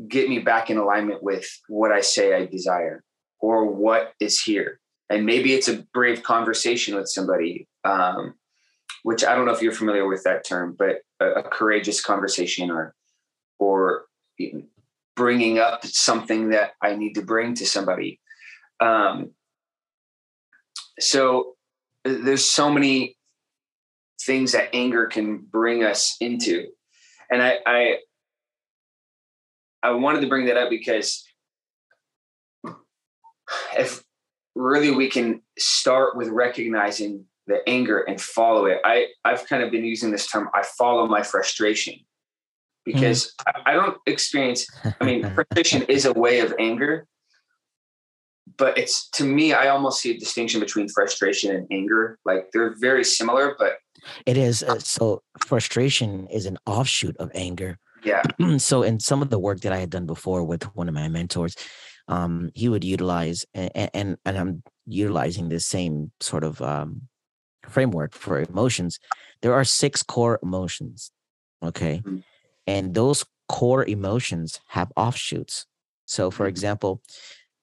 get 0.07 0.29
me 0.29 0.39
back 0.39 0.71
in 0.71 0.79
alignment 0.79 1.23
with 1.23 1.49
what 1.69 1.91
I 1.91 2.01
say 2.01 2.35
I 2.35 2.47
desire 2.47 3.03
or 3.41 3.67
what 3.67 4.13
is 4.21 4.41
here. 4.41 4.81
And 5.11 5.25
maybe 5.25 5.55
it's 5.55 5.69
a 5.69 5.85
brave 5.95 6.23
conversation 6.23 6.95
with 6.95 7.09
somebody, 7.09 7.67
um, 7.85 8.35
which 9.03 9.25
I 9.25 9.35
don't 9.35 9.47
know 9.47 9.53
if 9.53 9.63
you're 9.63 9.73
familiar 9.73 10.07
with 10.07 10.23
that 10.25 10.45
term, 10.45 10.77
but 10.79 10.99
a, 11.21 11.27
a 11.27 11.43
courageous 11.43 12.01
conversation 12.03 12.71
or 12.71 12.95
or 13.59 14.05
bringing 15.17 15.59
up 15.59 15.85
something 15.85 16.51
that 16.51 16.73
I 16.81 16.95
need 16.95 17.15
to 17.15 17.23
bring 17.23 17.55
to 17.55 17.67
somebody. 17.67 18.21
Um, 18.81 19.33
so 21.01 21.57
there's 22.05 22.45
so 22.45 22.71
many 22.71 23.17
things 24.23 24.53
that 24.53 24.73
anger 24.73 25.07
can 25.07 25.39
bring 25.39 25.83
us 25.83 26.17
into, 26.21 26.69
and 27.31 27.43
I, 27.43 27.59
I 27.67 27.97
I 29.83 29.91
wanted 29.93 30.21
to 30.23 30.29
bring 30.29 30.47
that 30.47 30.57
up 30.57 30.71
because 30.71 31.25
if 33.77 34.03
really 34.55 34.91
we 34.91 35.09
can 35.09 35.41
start 35.59 36.17
with 36.17 36.29
recognizing 36.29 37.25
the 37.49 37.67
anger 37.67 38.01
and 38.01 38.21
follow 38.21 38.67
it. 38.67 38.81
I 38.85 39.07
I've 39.25 39.47
kind 39.49 39.63
of 39.63 39.73
been 39.73 39.85
using 39.85 40.13
this 40.13 40.27
term. 40.27 40.49
I 40.55 40.63
follow 40.63 41.07
my 41.07 41.23
frustration 41.23 41.95
because 42.85 43.35
mm. 43.41 43.53
I, 43.65 43.73
I 43.73 43.75
don't 43.75 43.97
experience. 44.07 44.67
I 45.01 45.05
mean, 45.05 45.23
frustration 45.35 45.83
is 45.83 46.05
a 46.05 46.13
way 46.13 46.41
of 46.41 46.55
anger, 46.59 47.07
but 48.57 48.77
it's 48.79 49.09
to 49.11 49.25
me, 49.25 49.55
I 49.55 49.69
almost 49.69 50.01
see 50.01 50.11
a 50.11 50.19
distinction 50.19 50.61
between 50.61 50.89
frustration 50.89 51.55
and 51.55 51.67
anger. 51.73 52.19
Like 52.25 52.49
they're 52.53 52.75
very 52.79 53.05
similar, 53.05 53.57
but 53.59 53.79
it 54.27 54.37
is. 54.37 54.63
Uh, 54.63 54.79
so 54.79 55.23
frustration 55.45 56.27
is 56.29 56.47
an 56.47 56.59
offshoot 56.67 57.17
of 57.17 57.31
anger. 57.35 57.79
Yeah. 58.03 58.23
so 58.59 58.83
in 58.83 59.01
some 59.01 59.23
of 59.23 59.31
the 59.31 59.39
work 59.39 59.61
that 59.61 59.73
I 59.73 59.79
had 59.79 59.91
done 59.91 60.07
before 60.07 60.45
with 60.45 60.65
one 60.77 60.89
of 60.89 60.95
my 60.95 61.09
mentors, 61.09 61.57
um, 62.09 62.51
he 62.55 62.69
would 62.69 62.85
utilize 62.85 63.45
and, 63.55 63.91
and 63.95 64.17
and 64.25 64.39
I'm 64.39 64.63
utilizing 64.87 65.49
this 65.49 65.67
same 65.67 66.11
sort 66.21 66.45
of 66.45 66.63
um, 66.63 67.03
framework 67.69 68.15
for 68.15 68.41
emotions. 68.41 68.99
There 69.43 69.53
are 69.53 69.65
six 69.65 70.03
core 70.03 70.39
emotions. 70.43 71.11
Okay. 71.63 71.99
Mm-hmm 71.99 72.19
and 72.69 72.95
those 72.95 73.25
core 73.49 73.85
emotions 73.87 74.61
have 74.69 74.93
offshoots 74.95 75.67
so 76.05 76.31
for 76.31 76.45
mm-hmm. 76.45 76.51
example 76.51 77.03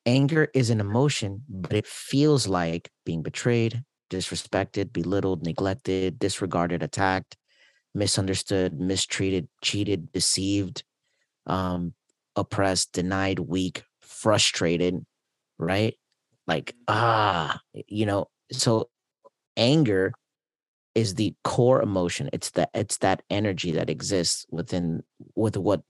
anger 0.06 0.50
is 0.54 0.69
an 0.69 0.82
emotion 0.82 1.43
but 1.48 1.74
it 1.74 1.88
feels 1.88 2.48
like 2.48 2.89
being 3.06 3.21
betrayed 3.21 3.84
disrespected 4.10 4.91
belittled 4.91 5.43
neglected 5.43 6.19
disregarded 6.19 6.82
attacked 6.84 7.38
misunderstood 7.96 8.80
mistreated 8.80 9.48
cheated 9.62 10.12
deceived 10.12 10.84
um 11.48 11.94
oppressed 12.36 12.92
denied 12.92 13.40
weak 13.40 13.84
frustrated 14.02 15.06
right? 15.58 15.96
Like 16.48 16.76
ah 16.88 17.60
you 17.88 18.06
know 18.06 18.28
so 18.52 18.90
anger 19.58 20.14
is 20.94 21.16
the 21.16 21.36
core 21.44 21.82
emotion. 21.82 22.30
It's 22.34 22.52
that 22.52 22.70
it's 22.74 22.98
that 23.00 23.24
energy 23.30 23.72
that 23.72 23.90
exists 23.90 24.46
within 24.50 25.04
with 25.36 25.58
what 25.58 25.82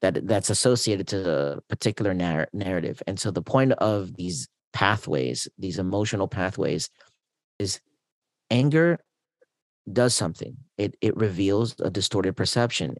that 0.00 0.26
that's 0.26 0.50
associated 0.50 1.08
to 1.08 1.20
the 1.20 1.62
particular 1.68 2.14
narr- 2.14 2.48
narrative. 2.52 3.02
And 3.06 3.18
so 3.18 3.30
the 3.30 3.42
point 3.42 3.72
of 3.72 4.14
these 4.14 4.48
pathways 4.72 5.48
these 5.58 5.78
emotional 5.78 6.28
pathways 6.28 6.90
is 7.58 7.80
anger 8.50 8.98
does 9.92 10.14
something 10.14 10.56
it 10.76 10.94
it 11.00 11.16
reveals 11.16 11.74
a 11.80 11.90
distorted 11.90 12.36
perception 12.36 12.94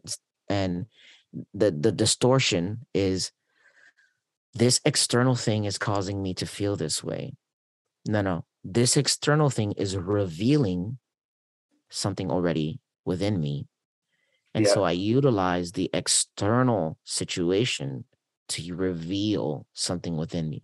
and 0.49 0.85
the 1.53 1.71
the 1.71 1.91
distortion 1.91 2.85
is 2.93 3.31
this 4.53 4.81
external 4.85 5.35
thing 5.35 5.65
is 5.65 5.77
causing 5.77 6.21
me 6.21 6.33
to 6.33 6.45
feel 6.45 6.75
this 6.75 7.03
way 7.03 7.33
no 8.07 8.21
no 8.21 8.45
this 8.63 8.97
external 8.97 9.49
thing 9.49 9.71
is 9.73 9.95
revealing 9.95 10.97
something 11.89 12.29
already 12.29 12.79
within 13.05 13.39
me. 13.39 13.67
And 14.53 14.65
yeah. 14.65 14.73
so 14.73 14.83
I 14.83 14.91
utilize 14.91 15.71
the 15.71 15.89
external 15.93 16.97
situation 17.03 18.05
to 18.49 18.75
reveal 18.75 19.65
something 19.73 20.17
within 20.17 20.49
me. 20.49 20.63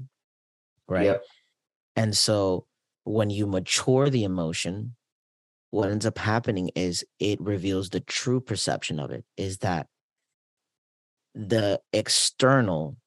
Right. 0.87 1.05
Yeah. 1.05 1.17
And 1.95 2.15
so 2.15 2.65
when 3.03 3.29
you 3.29 3.47
mature 3.47 4.09
the 4.09 4.23
emotion, 4.23 4.95
what 5.71 5.89
ends 5.89 6.05
up 6.05 6.17
happening 6.17 6.69
is 6.75 7.03
it 7.19 7.39
reveals 7.41 7.89
the 7.89 7.99
true 7.99 8.39
perception 8.39 8.99
of 8.99 9.11
it 9.11 9.25
is 9.37 9.59
that 9.59 9.87
the 11.33 11.81
external 11.91 12.97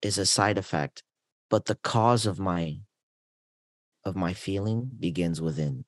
is 0.00 0.16
a 0.18 0.26
side 0.26 0.56
effect, 0.56 1.02
but 1.50 1.66
the 1.66 1.74
cause 1.74 2.26
of 2.26 2.38
my 2.38 2.78
of 4.04 4.16
my 4.16 4.32
feeling 4.32 4.88
begins 4.98 5.42
within. 5.42 5.84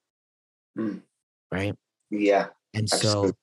Mm. 0.77 1.03
Right? 1.53 1.75
Yeah. 2.11 2.49
And 2.75 2.89
absolutely. 2.93 3.29
so 3.31 3.35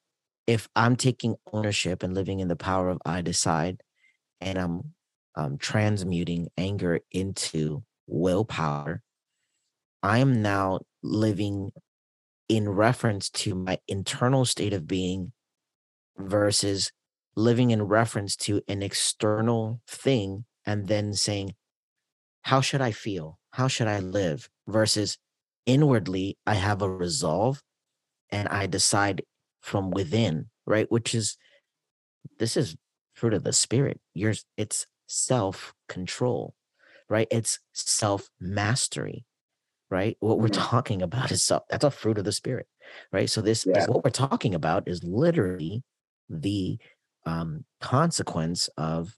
if 0.48 0.70
I'm 0.76 0.96
taking 0.96 1.36
ownership 1.52 2.04
and 2.04 2.14
living 2.14 2.40
in 2.40 2.50
the 2.50 2.56
power 2.56 2.90
of 2.90 3.00
I 3.06 3.22
decide 3.22 3.82
and 4.42 4.58
I'm 4.58 4.94
um, 5.36 5.58
transmuting 5.58 6.50
anger 6.58 7.00
into 7.12 7.84
willpower, 8.06 9.02
I 10.04 10.20
am 10.20 10.42
now 10.42 10.82
living 11.02 11.72
in 12.48 12.70
reference 12.70 13.30
to 13.30 13.56
my 13.56 13.80
internal 13.88 14.46
state 14.46 14.74
of 14.74 14.88
being 14.88 15.32
versus 16.18 16.92
living 17.36 17.72
in 17.72 17.84
reference 17.84 18.36
to 18.36 18.62
an 18.68 18.82
external 18.82 19.82
thing 19.88 20.46
and 20.66 20.88
then 20.88 21.14
saying, 21.14 21.56
How 22.44 22.62
should 22.62 22.82
I 22.82 22.92
feel? 22.92 23.40
How 23.52 23.68
should 23.68 23.88
I 23.88 24.00
live? 24.00 24.50
versus 24.68 25.20
inwardly 25.68 26.40
i 26.48 26.56
have 26.56 26.82
a 26.82 26.90
resolve 26.90 27.62
and 28.32 28.48
i 28.48 28.66
decide 28.66 29.24
from 29.62 29.92
within 29.92 30.48
right 30.66 30.92
which 30.92 31.14
is 31.14 31.38
this 32.40 32.58
is 32.58 32.76
fruit 33.14 33.34
of 33.34 33.44
the 33.44 33.54
spirit 33.54 34.00
yours 34.16 34.44
it's 34.58 34.88
self 35.08 35.76
control 35.88 36.56
right? 37.10 37.28
It's 37.32 37.60
self 37.74 38.30
mastery, 38.40 39.26
right? 39.90 40.18
What 40.20 40.40
we're 40.40 40.48
talking 40.50 41.02
about 41.02 41.32
is 41.32 41.52
that's 41.70 41.84
a 41.84 41.92
fruit 41.92 42.18
of 42.18 42.26
the 42.26 42.32
spirit, 42.32 42.68
right? 43.12 43.30
So 43.30 43.42
this 43.42 43.66
Yeah. 43.66 43.80
is 43.80 43.88
what 43.88 44.04
we're 44.04 44.12
talking 44.12 44.56
about 44.56 44.88
is 44.88 45.04
literally 45.04 45.84
the 46.30 46.78
um, 47.26 47.66
consequence 47.82 48.70
of 48.78 49.16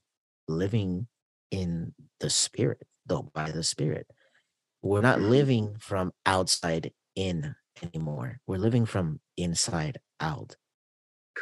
living 0.48 1.08
in 1.50 1.94
the 2.20 2.30
spirit, 2.30 2.86
though 3.06 3.30
by 3.34 3.50
the 3.50 3.62
spirit. 3.62 4.06
We're 4.82 5.02
not 5.02 5.18
Mhm. 5.18 5.28
living 5.28 5.76
from 5.78 6.12
outside 6.26 6.92
in 7.14 7.54
anymore. 7.82 8.40
We're 8.46 8.58
living 8.58 8.86
from 8.86 9.20
inside 9.36 10.00
out. 10.20 10.56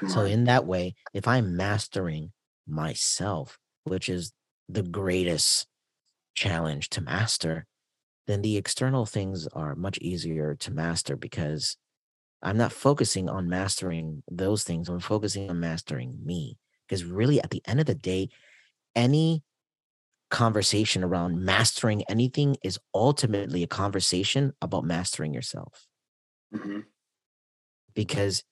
So 0.06 0.24
in 0.24 0.44
that 0.44 0.66
way, 0.66 0.94
if 1.14 1.26
I'm 1.26 1.56
mastering 1.56 2.32
myself, 2.66 3.58
which 3.84 4.08
is 4.08 4.32
the 4.68 4.82
greatest 4.82 5.66
challenge 6.34 6.90
to 6.90 7.00
master, 7.00 7.66
then 8.26 8.42
the 8.42 8.56
external 8.56 9.06
things 9.06 9.46
are 9.48 9.74
much 9.74 9.98
easier 9.98 10.54
to 10.56 10.70
master 10.70 11.16
because 11.16 11.76
I'm 12.42 12.56
not 12.56 12.72
focusing 12.72 13.28
on 13.28 13.48
mastering 13.48 14.22
those 14.30 14.64
things. 14.64 14.88
I'm 14.88 15.00
focusing 15.00 15.50
on 15.50 15.60
mastering 15.60 16.18
me. 16.24 16.58
Because 16.86 17.04
really, 17.04 17.40
at 17.40 17.50
the 17.50 17.62
end 17.66 17.80
of 17.80 17.86
the 17.86 17.94
day, 17.94 18.28
any 18.94 19.42
conversation 20.30 21.04
around 21.04 21.44
mastering 21.44 22.02
anything 22.08 22.56
is 22.62 22.78
ultimately 22.94 23.62
a 23.62 23.68
conversation 23.68 24.52
about 24.60 24.84
mastering 24.84 25.32
yourself. 25.32 25.86
Mhm. 26.52 26.86
Because 27.94 28.44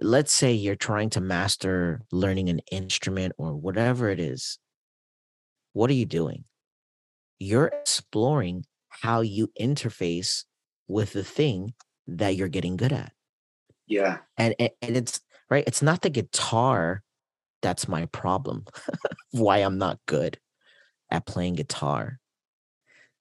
let's 0.00 0.32
say 0.32 0.52
you're 0.52 0.76
trying 0.76 1.10
to 1.10 1.20
master 1.20 2.02
learning 2.10 2.48
an 2.48 2.60
instrument 2.70 3.32
or 3.38 3.54
whatever 3.54 4.08
it 4.08 4.20
is. 4.20 4.58
What 5.72 5.90
are 5.90 5.94
you 5.94 6.06
doing? 6.06 6.44
You're 7.38 7.66
exploring 7.66 8.64
how 9.02 9.20
you 9.20 9.50
interface 9.60 10.44
with 10.88 11.12
the 11.12 11.24
thing 11.24 11.74
that 12.06 12.36
you're 12.36 12.48
getting 12.48 12.76
good 12.76 12.92
at. 12.92 13.12
Yeah. 13.86 14.18
And, 14.36 14.54
and 14.58 14.70
and 14.80 14.96
it's 14.96 15.20
right, 15.50 15.64
it's 15.66 15.82
not 15.82 16.02
the 16.02 16.10
guitar 16.10 17.02
that's 17.64 17.88
my 17.88 18.04
problem. 18.06 18.66
why 19.30 19.58
I'm 19.58 19.78
not 19.78 19.98
good 20.06 20.38
at 21.10 21.26
playing 21.26 21.54
guitar. 21.54 22.20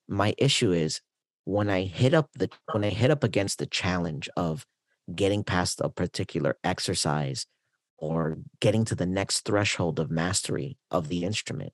My 0.06 0.36
issue 0.38 0.74
is 0.74 1.00
when 1.46 1.70
I 1.70 1.84
hit 1.84 2.14
up 2.14 2.30
the 2.36 2.50
when 2.74 2.84
I 2.84 2.90
hit 2.90 3.10
up 3.10 3.24
against 3.24 3.58
the 3.58 3.66
challenge 3.66 4.30
of 4.36 4.66
getting 5.16 5.46
past 5.46 5.80
a 5.82 5.90
particular 5.90 6.58
exercise 6.62 7.46
or 7.98 8.40
getting 8.60 8.84
to 8.86 8.96
the 8.96 9.06
next 9.06 9.46
threshold 9.46 9.98
of 9.98 10.12
mastery 10.12 10.78
of 10.92 11.08
the 11.08 11.24
instrument, 11.24 11.72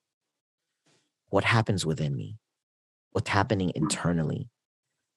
what 1.30 1.46
happens 1.46 1.88
within 1.88 2.16
me? 2.16 2.38
What's 3.12 3.30
happening 3.30 3.72
internally? 3.76 4.50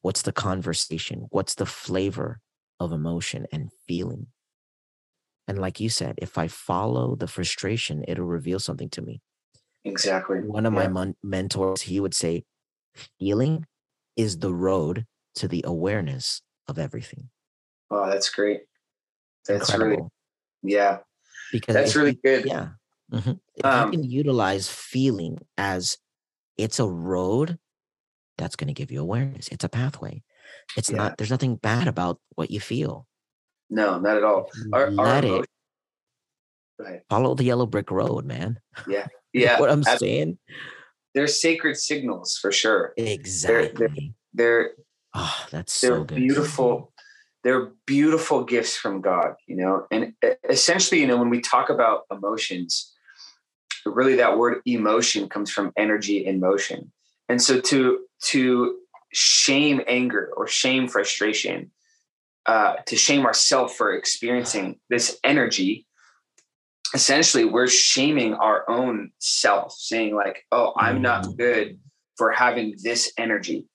What's 0.00 0.22
the 0.22 0.32
conversation? 0.32 1.26
What's 1.30 1.54
the 1.54 1.66
flavor 1.66 2.40
of 2.80 2.92
emotion 2.92 3.46
and 3.52 3.70
feeling? 3.86 4.28
And 5.46 5.58
like 5.58 5.80
you 5.80 5.88
said, 5.88 6.14
if 6.18 6.38
I 6.38 6.48
follow 6.48 7.14
the 7.16 7.26
frustration, 7.28 8.04
it'll 8.08 8.24
reveal 8.24 8.58
something 8.58 8.88
to 8.90 9.02
me. 9.02 9.20
Exactly. 9.84 10.38
One 10.40 10.66
of 10.66 10.72
my 10.72 10.88
mon- 10.88 11.16
mentors, 11.22 11.82
he 11.82 12.00
would 12.00 12.14
say, 12.14 12.44
feeling 13.18 13.66
is 14.16 14.38
the 14.38 14.54
road 14.54 15.06
to 15.36 15.48
the 15.48 15.64
awareness 15.66 16.42
of 16.68 16.78
everything. 16.78 17.28
Oh, 17.90 18.08
that's 18.08 18.30
great. 18.30 18.62
That's 19.46 19.68
Incredible. 19.68 20.10
really 20.62 20.74
yeah. 20.74 20.98
because 21.50 21.74
That's 21.74 21.96
really 21.96 22.12
you- 22.12 22.20
good. 22.22 22.44
Yeah. 22.46 22.68
Mhm. 23.12 23.40
If 23.56 23.64
Um, 23.64 23.86
you 23.92 23.98
can 23.98 24.10
utilize 24.10 24.68
feeling 24.68 25.38
as 25.58 25.98
it's 26.56 26.78
a 26.78 26.86
road, 26.88 27.58
that's 28.38 28.56
going 28.56 28.68
to 28.68 28.74
give 28.74 28.90
you 28.90 29.00
awareness. 29.00 29.48
It's 29.48 29.64
a 29.64 29.68
pathway. 29.68 30.22
It's 30.76 30.90
Yeah. 30.90 30.96
not, 30.98 31.18
there's 31.18 31.30
nothing 31.30 31.56
bad 31.56 31.88
about 31.88 32.18
what 32.34 32.50
you 32.50 32.60
feel. 32.60 33.06
No, 33.70 33.98
not 33.98 34.16
at 34.16 34.24
all. 34.24 34.50
Our, 34.72 34.86
our 34.86 34.90
let 34.90 35.24
it 35.24 35.28
emotion- 35.28 35.44
Go 36.78 36.84
ahead. 36.86 37.02
follow 37.08 37.34
the 37.34 37.44
yellow 37.44 37.66
brick 37.66 37.90
road, 37.90 38.24
man. 38.24 38.58
Yeah. 38.88 39.06
Yeah. 39.34 39.58
what 39.60 39.70
I'm 39.70 39.82
saying? 39.82 40.36
They're 41.14 41.26
sacred 41.26 41.78
signals 41.78 42.36
for 42.36 42.52
sure. 42.52 42.92
Exactly. 42.98 44.14
They're 44.34 44.72
Oh, 45.14 45.46
that's 45.50 45.80
they're 45.80 45.96
so 45.98 46.04
good. 46.04 46.16
beautiful 46.16 46.92
they're 47.44 47.72
beautiful 47.86 48.44
gifts 48.44 48.76
from 48.76 49.00
god 49.02 49.34
you 49.48 49.56
know 49.56 49.84
and 49.90 50.12
essentially 50.48 51.00
you 51.02 51.06
know 51.06 51.16
when 51.18 51.28
we 51.28 51.40
talk 51.40 51.68
about 51.70 52.02
emotions 52.10 52.92
really 53.84 54.14
that 54.16 54.38
word 54.38 54.60
emotion 54.64 55.28
comes 55.28 55.50
from 55.50 55.72
energy 55.76 56.24
in 56.24 56.40
motion 56.40 56.92
and 57.28 57.42
so 57.42 57.60
to 57.60 57.98
to 58.22 58.78
shame 59.12 59.80
anger 59.86 60.32
or 60.36 60.46
shame 60.46 60.88
frustration 60.88 61.70
uh, 62.46 62.74
to 62.86 62.96
shame 62.96 63.24
ourselves 63.24 63.74
for 63.74 63.92
experiencing 63.92 64.80
this 64.90 65.18
energy. 65.22 65.86
Essentially 66.94 67.44
we're 67.44 67.68
shaming 67.68 68.34
our 68.34 68.68
own 68.68 69.12
self 69.18 69.72
saying 69.72 70.14
like 70.14 70.44
oh 70.52 70.72
i'm 70.76 71.00
not 71.00 71.24
Mhm. 71.24 71.36
good 71.38 71.78
for 72.16 72.30
having 72.32 72.74
this 72.82 73.12
energy. 73.16 73.66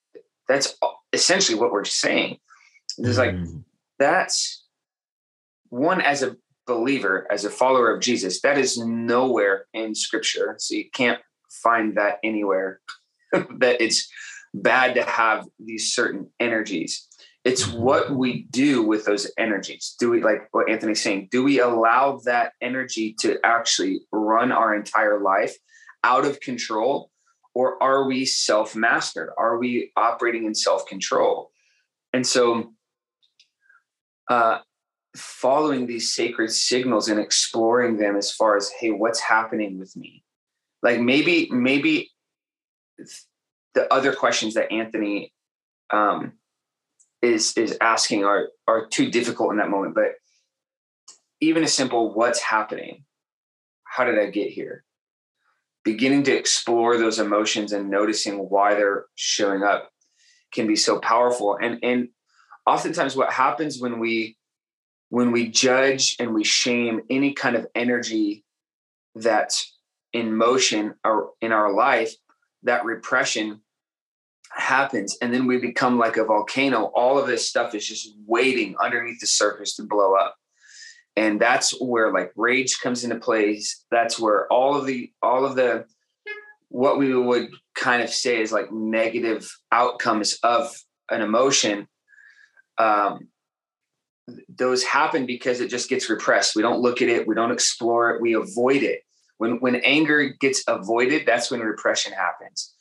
That's 0.48 0.78
essentially 1.14 1.58
what 1.58 1.72
we're 1.72 1.84
saying. 1.86 2.38
It's 2.98 3.18
like 3.18 3.36
Mm, 3.36 3.64
that's 4.00 4.66
one 5.70 6.02
as 6.02 6.24
a 6.24 6.36
believer 6.68 7.26
as 7.32 7.46
a 7.46 7.50
follower 7.50 7.94
of 7.94 8.02
jesus 8.02 8.42
that 8.42 8.58
is 8.58 8.78
nowhere 8.78 9.66
in 9.74 9.96
scripture. 9.96 10.56
So 10.60 10.76
you 10.76 10.90
can't 10.92 11.22
find 11.64 11.96
that 11.98 12.20
anywhere 12.24 12.82
that 13.34 13.82
it's 13.82 14.08
bad 14.54 14.96
to 14.96 15.04
have 15.04 15.48
these 15.60 15.94
certain 15.94 16.30
energies. 16.40 17.08
It's 17.44 17.64
Mhm. 17.64 17.80
what 17.80 18.12
we 18.12 18.44
do 18.50 18.82
with 18.84 19.06
those 19.06 19.32
energies. 19.38 19.96
Do 20.00 20.10
we 20.10 20.22
like 20.22 20.48
what 20.52 20.70
anthony's 20.70 21.02
saying 21.02 21.30
do 21.32 21.44
we 21.44 21.60
allow 21.60 22.18
that 22.26 22.54
energy 22.62 23.14
to 23.22 23.40
actually 23.46 24.02
run 24.12 24.52
our 24.52 24.76
entire 24.76 25.22
life 25.22 25.56
out 26.04 26.26
of 26.26 26.40
control? 26.40 27.12
Or 27.54 27.82
are 27.82 28.06
we 28.06 28.26
self-mastered? 28.26 29.30
Are 29.38 29.58
we 29.58 29.92
operating 29.96 30.46
in 30.46 30.54
self-control? 30.54 31.52
And 32.14 32.26
so 32.26 32.74
uh, 34.30 34.60
following 35.16 35.88
these 35.88 36.14
sacred 36.14 36.52
signals 36.52 37.08
and 37.08 37.20
exploring 37.20 37.98
them 37.98 38.16
as 38.16 38.32
far 38.32 38.58
as 38.58 38.70
hey 38.70 38.92
what's 38.92 39.20
happening 39.20 39.80
with 39.80 39.96
me? 39.96 40.24
Like 40.84 41.00
maybe 41.00 41.50
maybe 41.50 42.12
the 43.78 43.92
other 43.94 44.14
questions 44.14 44.56
that 44.56 44.72
anthony 44.72 45.32
um, 45.92 46.34
is 47.22 47.56
is 47.58 47.78
asking 47.80 48.26
are 48.26 48.50
are 48.68 48.88
too 48.88 49.10
difficult 49.10 49.52
in 49.52 49.58
that 49.58 49.70
moment 49.70 49.96
but 49.96 50.16
even 51.42 51.64
a 51.64 51.68
simple 51.68 52.14
what's 52.14 52.42
happening? 52.42 53.04
How 53.84 54.06
did 54.06 54.20
i 54.20 54.28
get 54.28 54.52
here? 54.52 54.84
Beginning 55.84 56.24
to 56.24 56.36
explore 56.36 56.98
those 56.98 57.20
emotions 57.20 57.72
and 57.72 57.90
noticing 57.90 58.38
why 58.38 58.76
they're 58.76 59.06
showing 59.16 59.64
up 59.64 59.90
can 60.54 60.68
be 60.68 60.76
so 60.76 61.00
powerful. 61.00 61.58
And 61.62 61.80
and 61.84 62.10
oftentimes 62.66 63.16
what 63.16 63.32
happens 63.32 63.80
when 63.80 64.00
we 64.00 64.38
when 65.10 65.32
we 65.32 65.48
judge 65.48 66.16
and 66.20 66.34
we 66.34 66.44
shame 66.44 67.02
any 67.10 67.34
kind 67.34 67.56
of 67.56 67.68
energy 67.76 68.44
that's 69.16 69.78
in 70.12 70.36
motion 70.36 70.96
or 71.06 71.32
in 71.42 71.52
our 71.52 71.74
life 71.74 72.14
that 72.64 72.84
repression 72.84 73.62
happens 74.52 75.18
and 75.22 75.34
then 75.34 75.46
we 75.46 75.58
become 75.58 75.98
like 75.98 76.18
a 76.18 76.26
volcano. 76.26 76.86
All 76.96 77.18
of 77.18 77.28
this 77.28 77.48
stuff 77.48 77.76
is 77.76 77.88
just 77.88 78.14
waiting 78.26 78.76
underneath 78.82 79.20
the 79.20 79.28
surface 79.28 79.76
to 79.76 79.84
blow 79.84 80.16
up. 80.16 80.36
And 81.16 81.40
that's 81.40 81.72
where 81.82 82.14
like 82.14 82.32
rage 82.36 82.80
comes 82.82 83.04
into 83.04 83.18
place. 83.18 83.84
That's 83.90 84.20
where 84.20 84.52
all 84.52 84.76
of 84.76 84.86
the 84.86 85.12
all 85.22 85.46
of 85.46 85.56
the 85.56 85.86
what 86.70 87.00
we 87.00 87.16
would 87.16 87.50
kind 87.76 88.04
of 88.04 88.10
say 88.10 88.42
is 88.42 88.52
like 88.52 88.72
negative 88.72 89.50
outcomes 89.72 90.38
of 90.44 90.76
an 91.10 91.22
emotion 91.22 91.88
um, 92.78 93.30
those 94.50 94.84
happen 94.84 95.26
because 95.26 95.62
it 95.62 95.70
just 95.70 95.90
gets 95.90 96.10
repressed. 96.10 96.56
We 96.56 96.62
don't 96.62 96.82
look 96.82 97.02
at 97.02 97.10
it. 97.10 97.28
We 97.28 97.36
don't 97.36 97.52
explore 97.52 98.12
it. 98.12 98.22
We 98.22 98.34
avoid 98.34 98.84
it. 98.84 99.02
When 99.38 99.60
when 99.60 99.76
anger 99.78 100.30
gets 100.40 100.64
avoided 100.68 101.26
that's 101.28 101.52
when 101.52 101.60
repression 101.60 102.14
happens. 102.14 102.74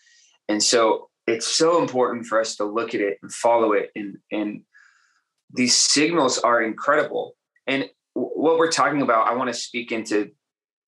And 0.48 0.62
so 0.62 1.10
it's 1.26 1.46
so 1.46 1.80
important 1.80 2.26
for 2.26 2.40
us 2.40 2.56
to 2.56 2.64
look 2.64 2.94
at 2.94 3.00
it 3.00 3.18
and 3.22 3.32
follow 3.32 3.72
it 3.72 3.90
and 3.94 4.18
and 4.30 4.62
these 5.52 5.76
signals 5.76 6.38
are 6.38 6.60
incredible. 6.60 7.36
And 7.66 7.88
what 8.14 8.58
we're 8.58 8.72
talking 8.72 9.02
about 9.02 9.28
i 9.28 9.34
want 9.34 9.52
to 9.52 9.54
speak 9.54 9.92
into 9.92 10.30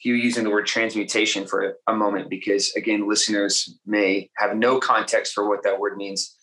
you 0.00 0.14
using 0.14 0.44
the 0.44 0.50
word 0.50 0.66
transmutation 0.66 1.46
for 1.46 1.74
a 1.86 1.94
moment 1.94 2.30
because 2.30 2.72
again 2.74 3.06
listeners 3.06 3.78
may 3.84 4.30
have 4.36 4.56
no 4.56 4.78
context 4.78 5.34
for 5.34 5.46
what 5.46 5.62
that 5.62 5.78
word 5.78 5.98
means 5.98 6.38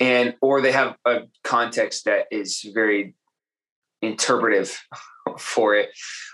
and 0.00 0.34
or 0.40 0.60
they 0.60 0.72
have 0.72 0.96
a 1.04 1.20
context 1.44 2.04
that 2.04 2.26
is 2.30 2.68
very 2.74 3.14
interpretive 4.02 4.78
for 5.38 5.74
it. 5.74 5.90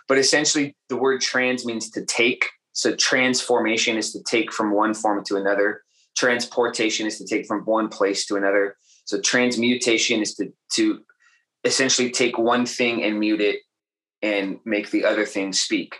But 0.08 0.18
essentially 0.18 0.76
the 0.88 0.96
word 0.96 1.20
trans 1.20 1.64
means 1.64 1.90
to 1.90 2.04
take 2.04 2.48
so 2.74 2.96
transformation 2.96 3.98
is 3.98 4.12
to 4.12 4.22
take 4.22 4.50
from 4.50 4.72
one 4.72 4.94
form 4.94 5.22
to 5.24 5.36
another 5.36 5.81
transportation 6.16 7.06
is 7.06 7.18
to 7.18 7.26
take 7.26 7.46
from 7.46 7.62
one 7.62 7.88
place 7.88 8.26
to 8.26 8.36
another. 8.36 8.76
So 9.04 9.20
transmutation 9.20 10.20
is 10.20 10.34
to 10.36 10.52
to 10.74 11.00
essentially 11.64 12.10
take 12.10 12.38
one 12.38 12.66
thing 12.66 13.02
and 13.02 13.20
mute 13.20 13.40
it 13.40 13.60
and 14.20 14.58
make 14.64 14.90
the 14.90 15.04
other 15.04 15.24
thing 15.24 15.52
speak. 15.52 15.96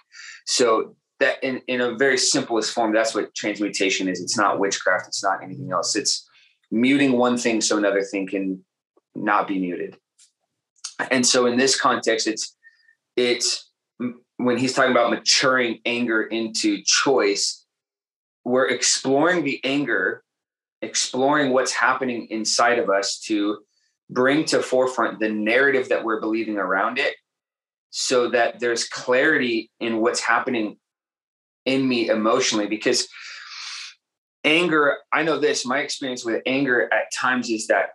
So 0.47 0.97
that 1.21 1.43
in, 1.43 1.63
in 1.69 1.81
a 1.81 1.95
very 1.97 2.19
simplest 2.19 2.73
form, 2.73 2.93
that's 2.93 3.15
what 3.15 3.35
transmutation 3.35 4.09
is. 4.09 4.21
It's 4.21 4.37
not 4.37 4.59
witchcraft, 4.59 5.07
it's 5.09 5.23
not 5.23 5.43
anything 5.43 5.71
else. 5.71 5.95
It's 5.95 6.29
muting 6.71 7.13
one 7.13 7.39
thing 7.39 7.61
so 7.61 7.77
another 7.77 8.03
thing 8.03 8.27
can 8.27 8.65
not 9.15 9.47
be 9.47 9.59
muted. 9.59 9.97
And 11.11 11.27
so 11.27 11.47
in 11.47 11.57
this 11.57 11.79
context, 11.79 12.27
it's 12.27 12.57
it's 13.17 13.71
when 14.37 14.59
he's 14.59 14.73
talking 14.73 14.91
about 14.91 15.11
maturing 15.11 15.81
anger 15.85 16.23
into 16.23 16.83
choice, 16.85 17.62
we're 18.45 18.69
exploring 18.69 19.45
the 19.45 19.61
anger, 19.65 20.23
exploring 20.81 21.53
what's 21.53 21.73
happening 21.73 22.27
inside 22.31 22.79
of 22.79 22.91
us 22.91 23.19
to 23.27 23.59
bring 24.11 24.45
to 24.47 24.61
forefront 24.63 25.21
the 25.21 25.29
narrative 25.29 25.89
that 25.89 26.05
we're 26.05 26.21
believing 26.21 26.59
around 26.59 26.99
it 26.99 27.15
so 27.91 28.31
that 28.31 28.61
there's 28.61 28.89
clarity 28.89 29.71
in 29.81 29.99
what's 29.99 30.21
happening 30.21 30.77
in 31.65 31.89
me 31.89 32.09
emotionally. 32.09 32.67
Because 32.67 33.09
anger 34.45 34.97
i 35.13 35.23
know 35.23 35.39
this 35.39 35.65
my 35.65 35.79
experience 35.79 36.25
with 36.25 36.43
anger 36.47 36.93
at 36.93 37.13
times 37.15 37.49
is 37.49 37.69
that 37.69 37.91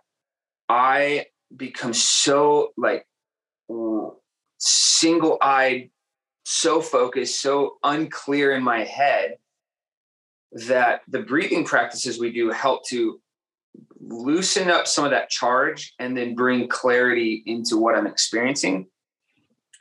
i 0.68 1.26
become 1.54 1.92
so 1.92 2.72
like 2.76 3.06
single-eyed 4.58 5.90
so 6.44 6.80
focused 6.80 7.40
so 7.40 7.76
unclear 7.84 8.52
in 8.52 8.62
my 8.62 8.82
head 8.82 9.36
that 10.52 11.02
the 11.08 11.20
breathing 11.20 11.64
practices 11.64 12.18
we 12.18 12.32
do 12.32 12.50
help 12.50 12.86
to 12.86 13.20
loosen 14.00 14.70
up 14.70 14.86
some 14.86 15.04
of 15.04 15.10
that 15.10 15.28
charge 15.28 15.92
and 15.98 16.16
then 16.16 16.34
bring 16.34 16.68
clarity 16.68 17.42
into 17.46 17.76
what 17.76 17.94
i'm 17.94 18.06
experiencing 18.06 18.86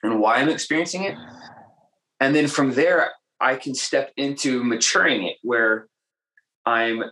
and 0.04 0.20
why 0.20 0.36
i'm 0.38 0.50
experiencing 0.50 1.04
it 1.04 1.16
and 2.20 2.36
then 2.36 2.48
from 2.48 2.74
there 2.74 3.12
I 3.40 3.56
can 3.56 3.76
step 3.76 4.12
into 4.18 4.64
maturing 4.64 5.24
it 5.24 5.38
where 5.42 5.88
I'm 6.66 7.04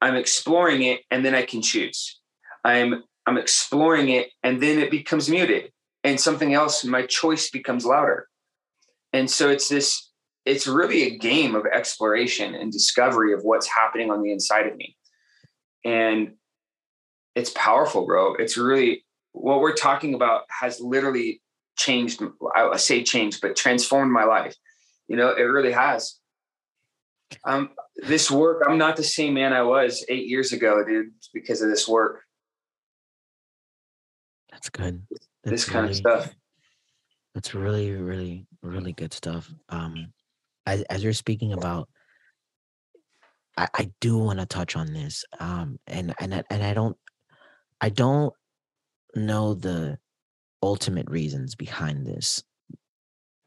I'm 0.00 0.14
exploring 0.14 0.82
it 0.82 1.00
and 1.10 1.24
then 1.24 1.34
I 1.34 1.42
can 1.42 1.62
choose. 1.62 2.20
I'm 2.64 3.02
I'm 3.26 3.38
exploring 3.38 4.10
it 4.10 4.28
and 4.42 4.62
then 4.62 4.78
it 4.78 4.90
becomes 4.90 5.28
muted 5.28 5.72
and 6.04 6.20
something 6.20 6.54
else 6.54 6.84
my 6.84 7.06
choice 7.06 7.50
becomes 7.50 7.84
louder. 7.84 8.28
And 9.12 9.30
so 9.30 9.50
it's 9.50 9.68
this 9.68 10.07
it's 10.48 10.66
really 10.66 11.02
a 11.02 11.18
game 11.18 11.54
of 11.54 11.66
exploration 11.66 12.54
and 12.54 12.72
discovery 12.72 13.34
of 13.34 13.42
what's 13.42 13.68
happening 13.68 14.10
on 14.10 14.22
the 14.22 14.32
inside 14.32 14.66
of 14.66 14.74
me. 14.76 14.96
And 15.84 16.36
it's 17.34 17.50
powerful, 17.50 18.06
bro. 18.06 18.34
It's 18.34 18.56
really 18.56 19.04
what 19.32 19.60
we're 19.60 19.74
talking 19.74 20.14
about 20.14 20.44
has 20.48 20.80
literally 20.80 21.42
changed 21.76 22.20
i 22.56 22.76
say 22.76 23.04
changed 23.04 23.40
but 23.42 23.56
transformed 23.56 24.10
my 24.10 24.24
life. 24.24 24.56
You 25.06 25.16
know 25.16 25.28
it 25.28 25.42
really 25.42 25.72
has. 25.72 26.18
Um 27.44 27.70
this 27.96 28.30
work 28.30 28.62
i'm 28.66 28.78
not 28.78 28.96
the 28.96 29.04
same 29.04 29.34
man 29.34 29.52
i 29.52 29.62
was 29.62 30.04
eight 30.08 30.28
years 30.28 30.52
ago 30.52 30.82
dude 30.82 31.12
because 31.34 31.60
of 31.60 31.68
this 31.68 31.86
work. 31.86 32.22
That's 34.50 34.70
good. 34.70 35.02
That's 35.44 35.50
this 35.50 35.64
kind 35.66 35.82
really, 35.82 35.90
of 35.90 35.96
stuff. 35.96 36.34
That's 37.34 37.54
really 37.54 37.92
really 37.92 38.46
really 38.62 38.92
good 38.92 39.12
stuff. 39.12 39.52
Um 39.68 40.12
as, 40.68 40.82
as 40.82 41.02
you're 41.02 41.12
speaking 41.12 41.52
about 41.52 41.88
i 43.56 43.68
i 43.74 43.90
do 44.00 44.18
want 44.18 44.38
to 44.38 44.46
touch 44.46 44.76
on 44.76 44.92
this 44.92 45.24
um 45.40 45.78
and 45.86 46.14
and 46.20 46.42
and 46.50 46.62
i 46.62 46.72
don't 46.72 46.96
i 47.80 47.88
don't 47.88 48.34
know 49.14 49.54
the 49.54 49.98
ultimate 50.62 51.08
reasons 51.08 51.54
behind 51.54 52.06
this, 52.06 52.42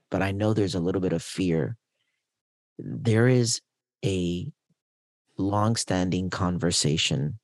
but 0.09 0.21
I 0.21 0.31
know 0.31 0.53
there's 0.53 0.75
a 0.75 0.79
little 0.79 1.01
bit 1.01 1.13
of 1.13 1.23
fear. 1.23 1.77
There 2.77 3.27
is 3.27 3.61
a 4.03 4.51
long-standing 5.37 6.29
conversation 6.29 7.39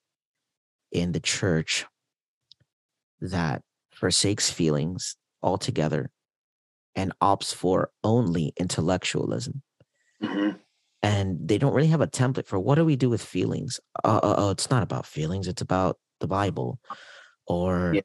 in 0.91 1.11
the 1.11 1.19
church 1.19 1.85
that 3.19 3.61
forsakes 3.91 4.49
feelings 4.49 5.15
altogether 5.41 6.11
and 6.97 7.13
opts 7.21 7.53
for 7.53 7.91
only 8.03 8.53
intellectualism. 8.57 9.63
Mm-hmm. 10.21 10.57
And 11.01 11.47
they 11.47 11.57
don't 11.57 11.73
really 11.73 11.87
have 11.87 12.01
a 12.01 12.07
template 12.07 12.47
for 12.47 12.59
what 12.59 12.75
do 12.75 12.83
we 12.83 12.97
do 12.97 13.09
with 13.09 13.23
feelings? 13.23 13.79
Uh, 14.03 14.19
uh, 14.21 14.35
oh, 14.37 14.49
it's 14.49 14.69
not 14.69 14.83
about 14.83 15.05
feelings, 15.05 15.47
it's 15.47 15.61
about 15.61 15.97
the 16.19 16.27
Bible. 16.27 16.79
Or 17.45 17.93
yeah 17.95 18.01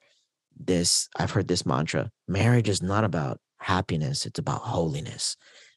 this 0.59 1.09
i've 1.19 1.31
heard 1.31 1.49
this 1.49 1.67
mantra 1.67 2.11
marriage 2.29 2.69
is 2.69 2.83
not 2.83 3.05
about 3.05 3.39
happiness 3.59 4.27
it's 4.27 4.39
about 4.39 4.61
holiness 4.61 5.37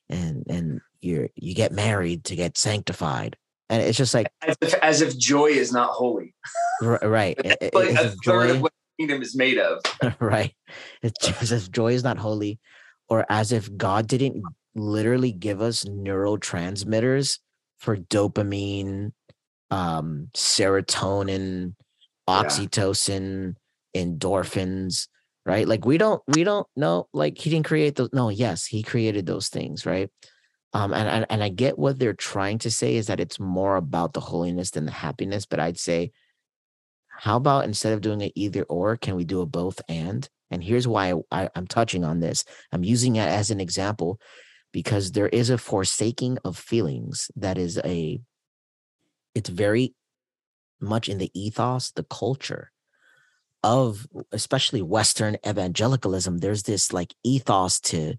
and 0.09 0.43
and 0.49 0.81
you're 1.01 1.29
you 1.35 1.53
get 1.53 1.71
married 1.71 2.23
to 2.23 2.35
get 2.35 2.57
sanctified 2.57 3.35
and 3.69 3.81
it's 3.81 3.97
just 3.97 4.13
like 4.13 4.27
as 4.47 4.55
if, 4.61 4.73
as 4.75 5.01
if 5.01 5.17
joy 5.17 5.47
is 5.47 5.71
not 5.71 5.89
holy 5.89 6.33
right 6.81 7.37
like 7.73 7.89
a 7.91 8.09
third 8.09 8.15
joy, 8.23 8.51
of 8.51 8.61
what 8.61 8.73
kingdom 8.99 9.21
is 9.21 9.35
made 9.35 9.57
of 9.57 9.81
right 10.19 10.53
it's 11.01 11.41
as 11.41 11.51
if 11.51 11.71
joy 11.71 11.93
is 11.93 12.03
not 12.03 12.17
holy 12.17 12.59
or 13.09 13.25
as 13.29 13.51
if 13.51 13.75
god 13.77 14.07
didn't 14.07 14.43
literally 14.75 15.31
give 15.31 15.61
us 15.61 15.83
neurotransmitters 15.85 17.39
for 17.77 17.95
dopamine 17.97 19.11
um 19.71 20.29
serotonin 20.33 21.73
oxytocin 22.27 23.55
endorphins 23.95 25.07
right? 25.45 25.67
Like 25.67 25.85
we 25.85 25.97
don't 25.97 26.21
we 26.27 26.43
don't 26.43 26.67
know 26.75 27.07
like 27.13 27.37
he 27.37 27.49
didn't 27.49 27.67
create 27.67 27.95
those 27.95 28.09
no 28.13 28.29
yes 28.29 28.65
he 28.65 28.83
created 28.83 29.25
those 29.25 29.49
things 29.49 29.85
right? 29.85 30.09
Um 30.73 30.93
and, 30.93 31.07
and 31.07 31.25
and 31.29 31.43
i 31.43 31.49
get 31.49 31.79
what 31.79 31.99
they're 31.99 32.13
trying 32.13 32.57
to 32.59 32.71
say 32.71 32.95
is 32.95 33.07
that 33.07 33.19
it's 33.19 33.39
more 33.39 33.77
about 33.77 34.13
the 34.13 34.19
holiness 34.19 34.71
than 34.71 34.85
the 34.85 34.91
happiness 34.91 35.45
but 35.45 35.59
i'd 35.59 35.79
say 35.79 36.11
how 37.07 37.37
about 37.37 37.63
instead 37.63 37.93
of 37.93 38.01
doing 38.01 38.21
it 38.21 38.33
either 38.35 38.63
or 38.63 38.97
can 38.97 39.15
we 39.15 39.23
do 39.23 39.39
a 39.41 39.45
both 39.45 39.81
and 39.87 40.27
and 40.51 40.63
here's 40.63 40.87
why 40.87 41.13
I, 41.31 41.49
i'm 41.55 41.67
touching 41.67 42.03
on 42.03 42.19
this 42.19 42.43
i'm 42.71 42.83
using 42.83 43.15
it 43.15 43.27
as 43.27 43.51
an 43.51 43.59
example 43.59 44.19
because 44.71 45.11
there 45.11 45.29
is 45.29 45.49
a 45.49 45.57
forsaking 45.57 46.37
of 46.43 46.57
feelings 46.57 47.31
that 47.35 47.57
is 47.57 47.79
a 47.83 48.19
it's 49.33 49.49
very 49.49 49.93
much 50.79 51.09
in 51.09 51.17
the 51.17 51.31
ethos 51.33 51.91
the 51.91 52.03
culture 52.03 52.71
of 53.65 54.05
especially 54.31 54.83
Western 54.83 55.37
evangelicalism, 55.45 56.37
there's 56.37 56.63
this 56.63 56.93
like 56.93 57.15
ethos 57.23 57.79
to 57.79 58.13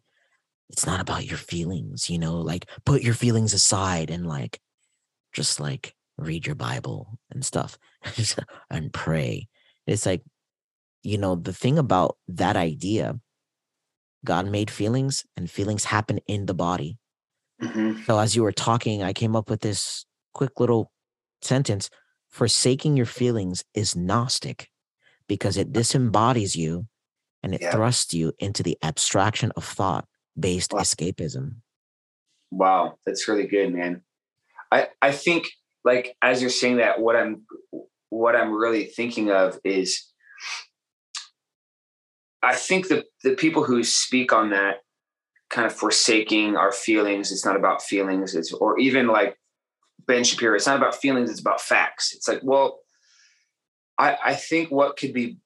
it's 0.69 0.85
not 0.85 1.01
about 1.01 1.25
your 1.25 1.39
feelings, 1.39 2.11
you 2.11 2.19
know, 2.19 2.39
like 2.39 2.69
put 2.85 3.03
your 3.03 3.15
feelings 3.15 3.55
aside 3.55 4.11
and 4.11 4.27
like 4.27 4.59
just 5.33 5.61
like 5.61 5.95
read 6.19 6.45
your 6.45 6.57
Bible 6.57 7.21
and 7.31 7.45
stuff 7.45 7.79
and 8.71 8.93
pray. 8.93 9.47
It's 9.87 10.05
like, 10.05 10.23
you 11.03 11.19
know, 11.19 11.35
the 11.35 11.53
thing 11.53 11.79
about 11.79 12.17
that 12.29 12.57
idea, 12.57 13.19
God 14.25 14.47
made 14.47 14.71
feelings 14.71 15.25
and 15.37 15.51
feelings 15.51 15.85
happen 15.85 16.19
in 16.27 16.47
the 16.47 16.55
body. 16.55 16.99
Mm-hmm. 17.63 18.03
So 18.05 18.19
as 18.19 18.37
you 18.37 18.43
were 18.43 18.53
talking, 18.53 19.03
I 19.03 19.13
came 19.13 19.37
up 19.37 19.49
with 19.49 19.61
this 19.61 20.05
quick 20.35 20.61
little 20.61 20.93
sentence 21.43 21.91
forsaking 22.29 22.97
your 22.97 23.07
feelings 23.07 23.65
is 23.73 23.97
Gnostic 23.97 24.69
because 25.29 25.57
it 25.57 25.73
disembodies 25.73 26.55
you 26.57 26.87
and 27.43 27.55
it 27.55 27.63
yeah. 27.63 27.71
thrusts 27.71 28.13
you 28.13 28.33
into 28.39 28.63
the 28.63 28.77
abstraction 28.83 29.53
of 29.57 29.65
thought 29.65 30.07
based 30.39 30.73
wow. 30.73 30.81
escapism. 30.81 31.57
Wow, 32.51 32.99
that's 33.07 33.29
really 33.29 33.47
good, 33.47 33.73
man. 33.73 34.03
I 34.71 34.89
I 35.01 35.13
think 35.13 35.49
like 35.85 36.17
as 36.23 36.41
you're 36.41 36.51
saying 36.51 36.77
that 36.77 37.01
what 37.01 37.17
I'm 37.17 37.47
what 38.11 38.37
I'm 38.37 38.53
really 38.53 38.85
thinking 38.85 39.31
of 39.31 39.59
is 39.65 40.05
I 42.43 42.55
think 42.55 42.89
the 42.89 43.05
the 43.23 43.35
people 43.35 43.65
who 43.65 43.83
speak 43.83 44.33
on 44.33 44.51
that 44.51 44.79
kind 45.51 45.67
of 45.67 45.73
forsaking 45.73 46.57
our 46.57 46.73
feelings, 46.73 47.31
it's 47.33 47.45
not 47.45 47.57
about 47.57 47.83
feelings, 47.83 48.35
it's 48.35 48.53
or 48.53 48.79
even 48.79 49.07
like 49.07 49.39
Ben 50.07 50.25
Shapiro, 50.25 50.55
it's 50.55 50.67
not 50.67 50.77
about 50.77 50.95
feelings, 50.95 51.31
it's 51.31 51.41
about 51.41 51.61
facts. 51.61 52.15
It's 52.15 52.29
like, 52.29 52.41
well, 52.43 52.81
I, 53.99 54.17
I 54.25 54.35
think 54.35 54.71
what 54.71 54.97
could 54.97 55.13
be 55.13 55.39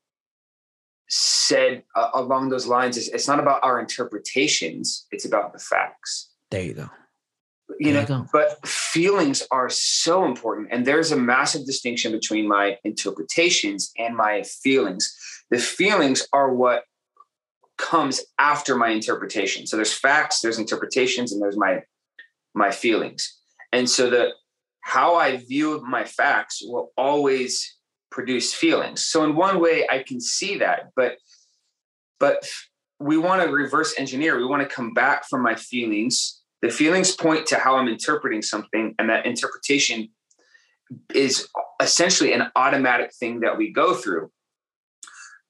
said 1.08 1.82
uh, 1.96 2.10
along 2.14 2.48
those 2.48 2.66
lines 2.66 2.96
is 2.96 3.08
it's 3.08 3.28
not 3.28 3.40
about 3.40 3.60
our 3.62 3.80
interpretations, 3.80 5.06
it's 5.10 5.24
about 5.24 5.52
the 5.52 5.58
facts. 5.58 6.30
There 6.50 6.62
you 6.62 6.74
go. 6.74 6.90
You 7.78 7.92
know, 7.92 8.00
you 8.00 8.28
but 8.32 8.66
feelings 8.66 9.46
are 9.50 9.68
so 9.68 10.24
important. 10.24 10.68
And 10.70 10.86
there's 10.86 11.12
a 11.12 11.16
massive 11.16 11.66
distinction 11.66 12.12
between 12.12 12.48
my 12.48 12.76
interpretations 12.84 13.92
and 13.98 14.16
my 14.16 14.42
feelings. 14.42 15.14
The 15.50 15.58
feelings 15.58 16.26
are 16.32 16.52
what 16.52 16.84
comes 17.78 18.20
after 18.38 18.76
my 18.76 18.90
interpretation. 18.90 19.66
So 19.66 19.76
there's 19.76 19.92
facts, 19.92 20.40
there's 20.40 20.58
interpretations, 20.58 21.32
and 21.32 21.40
there's 21.42 21.56
my 21.56 21.82
my 22.54 22.70
feelings. 22.70 23.38
And 23.72 23.88
so 23.88 24.10
the 24.10 24.32
how 24.82 25.14
I 25.14 25.36
view 25.36 25.80
my 25.86 26.04
facts 26.04 26.62
will 26.62 26.90
always 26.96 27.76
produce 28.10 28.52
feelings. 28.52 29.06
So 29.06 29.24
in 29.24 29.36
one 29.36 29.60
way 29.60 29.86
I 29.90 30.02
can 30.02 30.20
see 30.20 30.58
that, 30.58 30.90
but 30.96 31.16
but 32.18 32.48
we 32.98 33.16
want 33.16 33.42
to 33.42 33.48
reverse 33.48 33.94
engineer. 33.98 34.36
We 34.36 34.44
want 34.44 34.62
to 34.62 34.74
come 34.74 34.92
back 34.92 35.26
from 35.28 35.42
my 35.42 35.54
feelings. 35.54 36.39
The 36.62 36.70
feelings 36.70 37.14
point 37.16 37.46
to 37.46 37.56
how 37.56 37.76
I'm 37.76 37.88
interpreting 37.88 38.42
something 38.42 38.94
and 38.98 39.08
that 39.08 39.26
interpretation 39.26 40.08
is 41.14 41.48
essentially 41.80 42.32
an 42.32 42.50
automatic 42.56 43.14
thing 43.14 43.40
that 43.40 43.56
we 43.56 43.72
go 43.72 43.94
through. 43.94 44.30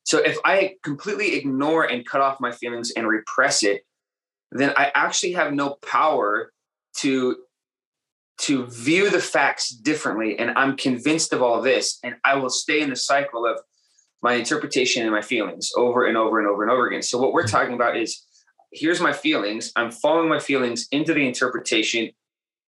So 0.05 0.19
if 0.19 0.39
I 0.45 0.75
completely 0.83 1.35
ignore 1.35 1.85
and 1.85 2.07
cut 2.07 2.21
off 2.21 2.41
my 2.41 2.53
feelings 2.53 2.93
and 2.93 3.07
repress 3.07 3.63
it, 3.63 3.83
then 4.53 4.73
I 4.77 4.91
actually 4.95 5.33
have 5.33 5.53
no 5.53 5.77
power 5.83 6.53
to 6.99 7.37
to 8.39 8.67
view 8.67 9.11
the 9.11 9.21
facts 9.21 9.69
differently 9.69 10.39
and 10.39 10.51
i'm 10.53 10.77
convinced 10.77 11.33
of 11.33 11.43
all 11.43 11.61
this 11.61 11.99
and 12.03 12.15
i 12.25 12.35
will 12.35 12.49
stay 12.49 12.81
in 12.81 12.89
the 12.89 12.97
cycle 12.97 13.47
of 13.47 13.61
my 14.23 14.35
interpretation 14.35 15.03
and 15.03 15.13
my 15.13 15.21
feelings 15.21 15.71
over 15.77 16.07
and 16.07 16.17
over 16.17 16.39
and 16.39 16.49
over 16.49 16.63
and 16.63 16.73
over 16.73 16.87
again 16.87 17.03
so 17.03 17.19
what 17.19 17.33
we're 17.33 17.47
talking 17.47 17.75
about 17.75 17.97
is 17.97 18.27
here's 18.73 19.01
my 19.01 19.13
feelings. 19.13 19.73
I'm 19.77 19.91
following 19.91 20.29
my 20.29 20.39
feelings 20.39 20.87
into 20.93 21.15
the 21.15 21.27
interpretation 21.27 22.11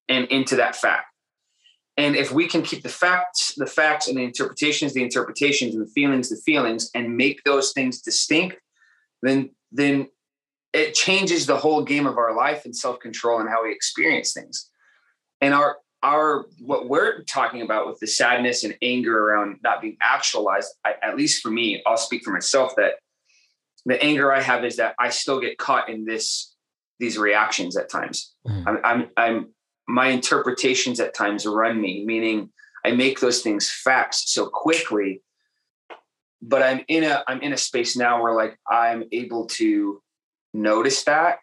and 0.09 0.26
into 0.26 0.57
that 0.57 0.76
fact. 0.76 1.07
And 1.96 2.16
if 2.16 2.32
we 2.32 2.48
can 2.48 2.62
keep 2.62 2.82
the 2.82 2.88
facts 2.88 3.55
the 3.57 3.66
facts 3.66 4.09
and 4.09 4.16
the 4.16 4.22
interpretations 4.22 4.94
the 4.94 5.03
interpretations 5.03 5.74
and 5.74 5.86
the 5.86 5.90
feelings 5.90 6.30
the 6.30 6.36
feelings 6.36 6.90
and 6.94 7.16
make 7.16 7.44
those 7.44 7.72
things 7.72 8.00
distinct 8.00 8.57
then 9.22 9.50
then 9.70 10.09
it 10.72 10.94
changes 10.94 11.46
the 11.46 11.57
whole 11.57 11.82
game 11.84 12.07
of 12.07 12.16
our 12.16 12.34
life 12.34 12.64
and 12.64 12.74
self-control 12.74 13.40
and 13.40 13.48
how 13.48 13.64
we 13.64 13.72
experience 13.72 14.32
things. 14.32 14.70
And 15.40 15.53
our 15.53 15.76
our 16.03 16.46
what 16.59 16.88
we're 16.88 17.22
talking 17.24 17.62
about 17.62 17.86
with 17.86 18.00
the 18.00 18.07
sadness 18.07 18.64
and 18.64 18.76
anger 18.82 19.28
around 19.28 19.59
not 19.62 19.80
being 19.80 19.96
actualized 20.03 20.68
I, 20.84 20.94
at 21.00 21.16
least 21.16 21.40
for 21.40 21.50
me 21.50 21.80
i'll 21.86 21.96
speak 21.96 22.24
for 22.24 22.32
myself 22.32 22.74
that 22.76 22.94
the 23.87 24.03
anger 24.03 24.33
i 24.33 24.41
have 24.41 24.64
is 24.64 24.76
that 24.76 24.95
i 24.99 25.09
still 25.09 25.41
get 25.41 25.59
caught 25.59 25.89
in 25.89 26.05
this 26.05 26.55
these 26.99 27.18
reactions 27.18 27.76
at 27.76 27.91
times 27.91 28.35
mm. 28.47 28.66
I'm, 28.66 28.78
I'm 28.85 29.11
i'm 29.16 29.55
my 29.89 30.09
interpretations 30.09 31.01
at 31.01 31.14
times 31.14 31.47
run 31.47 31.80
me 31.80 32.05
meaning 32.05 32.51
i 32.85 32.93
make 32.93 33.20
those 33.20 33.43
things 33.43 33.70
facts 33.70 34.33
so 34.33 34.49
quickly 34.49 35.22
but 36.41 36.62
i'm 36.62 36.85
in 36.89 37.05
a 37.05 37.24
i'm 37.26 37.41
in 37.41 37.53
a 37.53 37.57
space 37.57 37.97
now 37.97 38.22
where 38.22 38.35
like 38.35 38.59
i'm 38.70 39.05
able 39.12 39.47
to 39.47 40.03
notice 40.55 41.05
that 41.05 41.39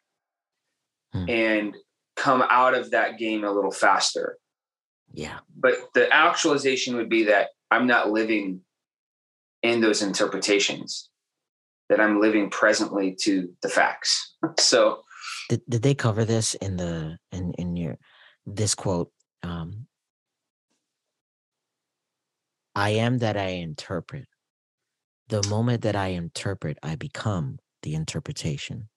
mm. 1.13 1.29
and 1.29 1.75
come 2.19 2.43
out 2.49 2.73
of 2.73 2.91
that 2.91 3.17
game 3.17 3.43
a 3.43 3.51
little 3.51 3.71
faster. 3.71 4.37
Yeah. 5.13 5.39
But 5.55 5.75
the 5.93 6.13
actualization 6.13 6.97
would 6.97 7.09
be 7.09 7.23
that 7.25 7.49
I'm 7.71 7.87
not 7.87 8.11
living 8.11 8.61
in 9.63 9.81
those 9.81 10.01
interpretations, 10.01 11.09
that 11.89 11.99
I'm 11.99 12.21
living 12.21 12.49
presently 12.49 13.15
to 13.21 13.49
the 13.61 13.69
facts. 13.69 14.35
so 14.59 15.03
did, 15.49 15.61
did 15.67 15.81
they 15.81 15.95
cover 15.95 16.25
this 16.25 16.53
in 16.55 16.77
the 16.77 17.17
in 17.31 17.53
in 17.53 17.75
your 17.75 17.97
this 18.45 18.75
quote 18.75 19.11
um 19.43 19.87
I 22.75 22.91
am 22.91 23.17
that 23.17 23.35
I 23.35 23.47
interpret. 23.47 24.25
The 25.27 25.45
moment 25.49 25.81
that 25.81 25.97
I 25.97 26.07
interpret, 26.07 26.77
I 26.81 26.95
become 26.95 27.59
the 27.83 27.93
interpretation. 27.93 28.87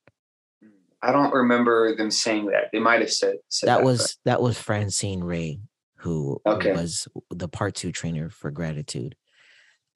I 1.03 1.11
don't 1.11 1.35
remember 1.35 1.97
them 1.97 2.11
saying 2.11 2.47
that. 2.47 2.67
They 2.73 2.79
might 2.79 3.01
have 3.01 3.13
said, 3.13 3.37
said 3.49 3.69
that, 3.69 3.79
that, 3.79 3.85
was 3.85 4.19
but. 4.25 4.31
that 4.31 4.43
was 4.43 4.57
Francine 4.57 5.25
Ray, 5.25 5.59
who, 5.97 6.41
okay. 6.47 6.73
was 6.73 7.09
the 7.31 7.49
part 7.49 7.75
two 7.75 7.91
trainer 7.91 8.31
for 8.31 8.53
gratitude. 8.53 9.17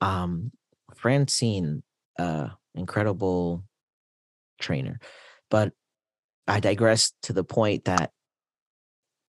Um, 0.00 0.50
Francine, 0.96 1.84
uh, 2.18 2.48
incredible 2.76 3.64
trainer, 4.60 4.98
but 5.50 5.72
I 6.46 6.60
digress 6.60 7.12
to 7.22 7.32
the 7.32 7.44
point 7.44 7.84
that 7.86 8.12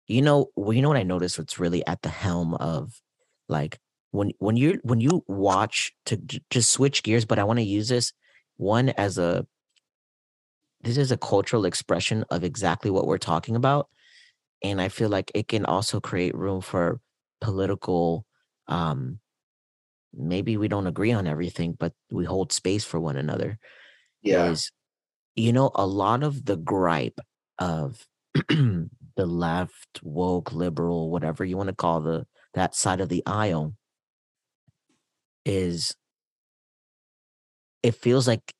you 0.06 0.20
know, 0.20 0.50
well, 0.54 0.74
you 0.74 0.82
know 0.82 0.88
what 0.88 0.98
I 0.98 1.02
noticed. 1.02 1.38
What's 1.38 1.58
really 1.58 1.86
at 1.86 2.02
the 2.02 2.10
helm 2.10 2.54
of 2.54 3.00
like 3.48 3.78
when 4.10 4.32
when 4.38 4.56
you 4.56 4.80
when 4.82 5.00
you 5.00 5.24
watch 5.26 5.94
to 6.06 6.18
just 6.50 6.70
switch 6.70 7.02
gears, 7.02 7.24
but 7.24 7.38
I 7.38 7.44
want 7.44 7.58
to 7.58 7.64
use 7.64 7.88
this 7.88 8.12
one 8.56 8.90
as 8.90 9.18
a 9.18 9.46
this 10.82 10.98
is 10.98 11.10
a 11.10 11.16
cultural 11.16 11.64
expression 11.64 12.24
of 12.30 12.44
exactly 12.44 12.90
what 12.90 13.06
we're 13.06 13.18
talking 13.18 13.56
about 13.56 13.88
and 14.62 14.80
i 14.80 14.88
feel 14.88 15.08
like 15.08 15.30
it 15.34 15.48
can 15.48 15.64
also 15.64 16.00
create 16.00 16.34
room 16.34 16.60
for 16.60 17.00
political 17.40 18.24
um 18.68 19.18
maybe 20.16 20.56
we 20.56 20.68
don't 20.68 20.86
agree 20.86 21.12
on 21.12 21.26
everything 21.26 21.76
but 21.78 21.92
we 22.10 22.24
hold 22.24 22.52
space 22.52 22.84
for 22.84 23.00
one 23.00 23.16
another 23.16 23.58
yeah 24.22 24.46
is 24.46 24.70
you 25.34 25.52
know 25.52 25.70
a 25.74 25.86
lot 25.86 26.22
of 26.22 26.44
the 26.44 26.56
gripe 26.56 27.20
of 27.58 28.06
the 28.48 28.88
left 29.16 30.00
woke 30.02 30.52
liberal 30.52 31.10
whatever 31.10 31.44
you 31.44 31.56
want 31.56 31.68
to 31.68 31.74
call 31.74 32.00
the 32.00 32.26
that 32.54 32.74
side 32.74 33.00
of 33.00 33.08
the 33.08 33.22
aisle 33.26 33.74
is 35.44 35.94
it 37.82 37.94
feels 37.94 38.26
like 38.26 38.54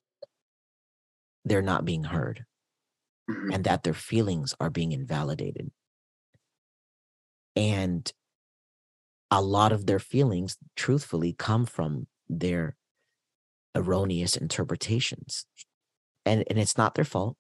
they're 1.44 1.62
not 1.62 1.84
being 1.84 2.04
heard 2.04 2.44
mm-hmm. 3.28 3.52
and 3.52 3.64
that 3.64 3.82
their 3.82 3.94
feelings 3.94 4.54
are 4.60 4.70
being 4.70 4.92
invalidated. 4.92 5.70
And 7.56 8.10
a 9.34 9.42
lot 9.42 9.72
of 9.72 9.86
their 9.86 9.98
feelings, 9.98 10.56
truthfully, 10.76 11.34
come 11.36 11.66
from 11.66 12.06
their 12.28 12.76
erroneous 13.74 14.36
interpretations. 14.36 15.44
And, 16.24 16.44
and 16.48 16.58
it's 16.58 16.78
not 16.78 16.94
their 16.94 17.04
fault. 17.04 17.36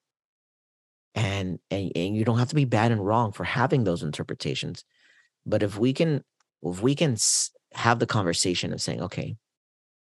And, 1.14 1.60
and 1.70 1.92
and 1.94 2.16
you 2.16 2.24
don't 2.24 2.40
have 2.40 2.48
to 2.48 2.56
be 2.56 2.64
bad 2.64 2.90
and 2.90 3.06
wrong 3.06 3.30
for 3.30 3.44
having 3.44 3.84
those 3.84 4.02
interpretations. 4.02 4.84
But 5.46 5.62
if 5.62 5.78
we 5.78 5.92
can 5.92 6.24
if 6.64 6.82
we 6.82 6.96
can 6.96 7.16
have 7.74 8.00
the 8.00 8.06
conversation 8.06 8.72
of 8.72 8.82
saying, 8.82 9.00
okay, 9.00 9.36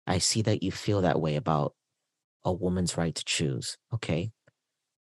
I 0.05 0.19
see 0.19 0.43
that 0.43 0.61
you 0.61 0.71
feel 0.71 1.01
that 1.01 1.19
way 1.19 1.35
about 1.35 1.73
a 2.45 2.53
woman's 2.53 2.95
right 2.95 3.15
to 3.15 3.25
choose. 3.25 3.77
Okay. 3.91 4.31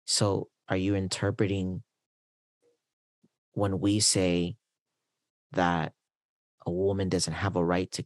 So 0.05 0.49
are 0.67 0.78
you 0.78 0.93
interpreting 0.93 1.82
when 3.53 3.80
we 3.80 3.99
say 3.99 4.57
that 5.53 5.93
a 6.66 6.72
woman 6.72 7.10
doesn't 7.10 7.34
have 7.34 7.55
a 7.55 7.64
right 7.64 7.91
to 7.91 8.05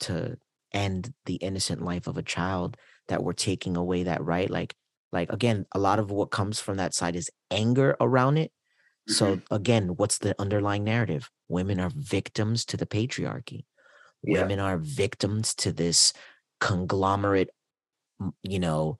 to 0.00 0.36
end 0.72 1.12
the 1.24 1.36
innocent 1.36 1.82
life 1.82 2.06
of 2.06 2.16
a 2.16 2.22
child 2.22 2.76
that 3.08 3.22
we're 3.22 3.32
taking 3.32 3.76
away 3.76 4.02
that 4.02 4.22
right 4.22 4.50
like 4.50 4.74
like 5.12 5.32
again 5.32 5.64
a 5.72 5.78
lot 5.78 5.98
of 5.98 6.10
what 6.10 6.30
comes 6.30 6.60
from 6.60 6.76
that 6.76 6.94
side 6.94 7.16
is 7.16 7.30
anger 7.50 7.96
around 8.00 8.36
it 8.36 8.50
mm-hmm. 9.08 9.12
so 9.14 9.40
again 9.50 9.88
what's 9.96 10.18
the 10.18 10.34
underlying 10.38 10.84
narrative 10.84 11.30
women 11.48 11.80
are 11.80 11.90
victims 11.94 12.64
to 12.64 12.76
the 12.76 12.86
patriarchy 12.86 13.64
yeah. 14.22 14.42
women 14.42 14.60
are 14.60 14.76
victims 14.76 15.54
to 15.54 15.72
this 15.72 16.12
conglomerate 16.60 17.48
you 18.42 18.58
know, 18.58 18.98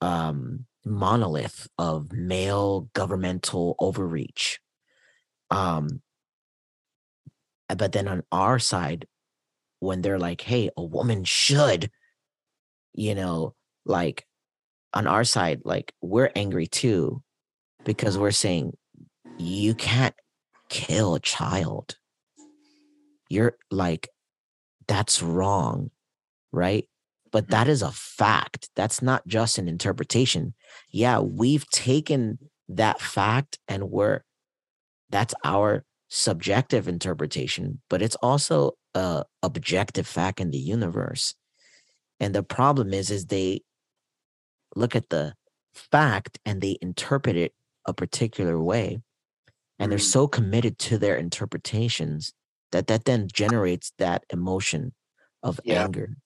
um, 0.00 0.66
monolith 0.84 1.68
of 1.78 2.12
male 2.12 2.88
governmental 2.92 3.76
overreach. 3.78 4.60
Um, 5.50 6.02
Uh, 7.72 7.74
but 7.74 7.92
then 7.92 8.06
on 8.06 8.22
our 8.30 8.58
side, 8.58 9.06
when 9.80 10.02
they're 10.02 10.18
like, 10.18 10.42
hey, 10.42 10.68
a 10.76 10.84
woman 10.84 11.24
should, 11.24 11.90
you 12.92 13.14
know, 13.14 13.54
like 13.86 14.26
on 14.92 15.06
our 15.06 15.24
side, 15.24 15.62
like 15.64 15.94
we're 16.02 16.30
angry 16.36 16.66
too, 16.66 17.22
because 17.84 18.18
we're 18.18 18.30
saying 18.30 18.76
you 19.38 19.74
can't 19.74 20.14
kill 20.68 21.14
a 21.14 21.20
child. 21.20 21.96
You're 23.30 23.56
like, 23.70 24.10
that's 24.86 25.22
wrong, 25.22 25.90
right? 26.52 26.86
but 27.30 27.44
mm-hmm. 27.44 27.52
that 27.52 27.68
is 27.68 27.80
a 27.80 27.90
fact. 27.90 28.68
That's 28.76 29.00
not 29.00 29.26
just 29.26 29.56
an 29.56 29.66
interpretation. 29.66 30.52
Yeah, 30.90 31.20
we've 31.20 31.66
taken 31.70 32.38
that 32.68 33.00
fact 33.00 33.58
and 33.66 33.90
we're 33.90 34.24
that's 35.08 35.34
our 35.42 35.84
subjective 36.14 36.88
interpretation, 36.88 37.80
but 37.88 38.02
it's 38.02 38.16
also 38.16 38.72
a 38.94 39.24
objective 39.42 40.06
fact 40.06 40.40
in 40.40 40.50
the 40.50 40.58
universe. 40.58 41.34
And 42.20 42.34
the 42.34 42.42
problem 42.42 42.92
is, 42.92 43.10
is 43.10 43.26
they 43.26 43.62
look 44.76 44.94
at 44.94 45.08
the 45.08 45.34
fact 45.74 46.38
and 46.44 46.60
they 46.60 46.78
interpret 46.82 47.36
it 47.36 47.52
a 47.86 47.94
particular 47.94 48.60
way. 48.60 49.00
And 49.78 49.90
they're 49.90 49.98
mm. 49.98 50.02
so 50.02 50.28
committed 50.28 50.78
to 50.80 50.98
their 50.98 51.16
interpretations 51.16 52.32
that 52.70 52.86
that 52.86 53.04
then 53.04 53.28
generates 53.32 53.92
that 53.98 54.24
emotion 54.30 54.92
of 55.42 55.58
yeah. 55.64 55.82
anger 55.82 56.16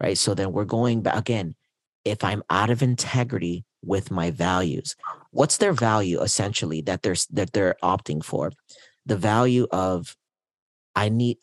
right? 0.00 0.18
So 0.18 0.34
then 0.34 0.52
we're 0.52 0.64
going 0.64 1.02
back 1.02 1.16
again. 1.16 1.54
If 2.04 2.24
I'm 2.24 2.42
out 2.48 2.70
of 2.70 2.82
integrity 2.82 3.64
with 3.82 4.10
my 4.10 4.30
values, 4.30 4.96
what's 5.30 5.58
their 5.58 5.74
value 5.74 6.20
essentially 6.22 6.80
that 6.82 7.02
they're 7.02 7.16
that 7.32 7.52
they're 7.52 7.76
opting 7.82 8.24
for? 8.24 8.52
The 9.06 9.16
value 9.16 9.66
of 9.70 10.16
I 10.94 11.08
need 11.08 11.38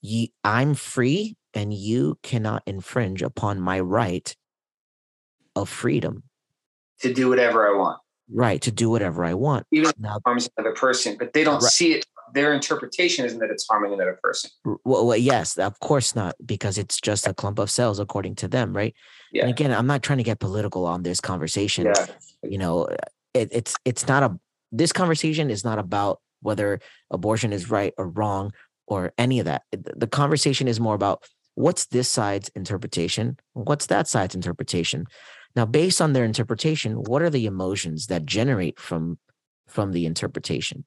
you 0.00 0.28
I'm 0.44 0.74
free 0.74 1.36
and 1.54 1.72
you 1.72 2.18
cannot 2.22 2.62
infringe 2.66 3.22
upon 3.22 3.60
my 3.60 3.80
right 3.80 4.36
of 5.56 5.68
freedom. 5.68 6.22
To 7.00 7.12
do 7.12 7.28
whatever 7.28 7.66
I 7.66 7.76
want. 7.76 7.98
Right, 8.32 8.60
to 8.62 8.72
do 8.72 8.90
whatever 8.90 9.24
I 9.24 9.34
want. 9.34 9.66
Even 9.72 9.92
now, 9.98 10.18
harms 10.24 10.48
another 10.56 10.74
person, 10.74 11.16
but 11.18 11.32
they 11.32 11.44
don't 11.44 11.62
right. 11.62 11.72
see 11.72 11.92
it. 11.94 12.04
Their 12.34 12.52
interpretation 12.52 13.24
isn't 13.24 13.38
that 13.38 13.50
it's 13.50 13.66
harming 13.68 13.92
another 13.92 14.18
person. 14.20 14.50
Well, 14.84 15.06
well, 15.06 15.16
yes, 15.16 15.56
of 15.58 15.78
course 15.78 16.16
not, 16.16 16.34
because 16.44 16.76
it's 16.76 17.00
just 17.00 17.26
a 17.26 17.32
clump 17.32 17.58
of 17.60 17.70
cells 17.70 18.00
according 18.00 18.34
to 18.36 18.48
them, 18.48 18.76
right? 18.76 18.94
Yeah. 19.32 19.42
And 19.42 19.50
again, 19.50 19.72
I'm 19.72 19.86
not 19.86 20.02
trying 20.02 20.18
to 20.18 20.24
get 20.24 20.40
political 20.40 20.86
on 20.86 21.04
this 21.04 21.20
conversation. 21.20 21.86
Yeah. 21.86 22.06
You 22.42 22.58
know, 22.58 22.88
it, 23.32 23.48
it's 23.52 23.76
it's 23.84 24.08
not 24.08 24.24
a 24.24 24.38
this 24.72 24.92
conversation 24.92 25.50
is 25.50 25.64
not 25.64 25.78
about 25.78 26.20
whether 26.46 26.80
abortion 27.10 27.52
is 27.52 27.70
right 27.70 27.92
or 27.98 28.08
wrong 28.08 28.52
or 28.86 29.12
any 29.18 29.38
of 29.40 29.44
that. 29.44 29.62
The 29.72 30.06
conversation 30.06 30.68
is 30.68 30.80
more 30.80 30.94
about 30.94 31.22
what's 31.54 31.86
this 31.86 32.08
side's 32.08 32.48
interpretation, 32.54 33.36
what's 33.52 33.86
that 33.86 34.08
side's 34.08 34.34
interpretation. 34.34 35.06
Now, 35.54 35.66
based 35.66 36.00
on 36.00 36.12
their 36.12 36.24
interpretation, 36.24 36.94
what 36.94 37.22
are 37.22 37.30
the 37.30 37.46
emotions 37.46 38.06
that 38.06 38.24
generate 38.24 38.78
from 38.78 39.18
from 39.66 39.92
the 39.92 40.06
interpretation? 40.06 40.84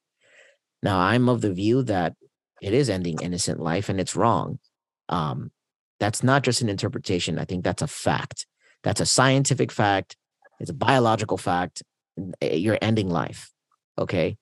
Now, 0.82 1.00
I'm 1.00 1.28
of 1.28 1.42
the 1.42 1.54
view 1.54 1.84
that 1.84 2.14
it 2.62 2.74
is 2.74 2.90
ending 2.90 3.20
innocent 3.22 3.60
life 3.60 3.90
and 3.90 4.00
it's 4.00 4.16
wrong. 4.16 4.60
Um, 5.10 5.52
that's 6.00 6.24
not 6.24 6.44
just 6.44 6.62
an 6.62 6.70
interpretation. 6.70 7.38
I 7.38 7.46
think 7.46 7.64
that's 7.64 7.82
a 7.82 7.88
fact. 7.88 8.46
That's 8.84 9.02
a 9.02 9.06
scientific 9.06 9.72
fact. 9.72 10.16
It's 10.60 10.70
a 10.70 10.74
biological 10.74 11.38
fact. 11.38 11.84
Eh, 12.42 12.56
you're 12.56 12.78
ending 12.82 13.10
life. 13.10 13.52
Okay. 13.98 14.38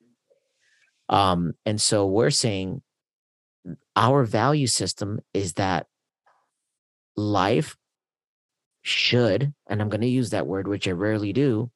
Um, 1.09 1.53
and 1.65 1.79
so 1.79 2.05
we're 2.05 2.31
saying 2.31 2.81
our 3.95 4.23
value 4.23 4.67
system 4.67 5.19
is 5.33 5.53
that 5.53 5.87
life 7.15 7.75
should, 8.81 9.53
and 9.67 9.81
I'm 9.81 9.89
going 9.89 10.01
to 10.01 10.07
use 10.07 10.29
that 10.29 10.47
word, 10.47 10.67
which 10.67 10.87
I 10.87 10.91
rarely 10.91 11.33
do, 11.33 11.71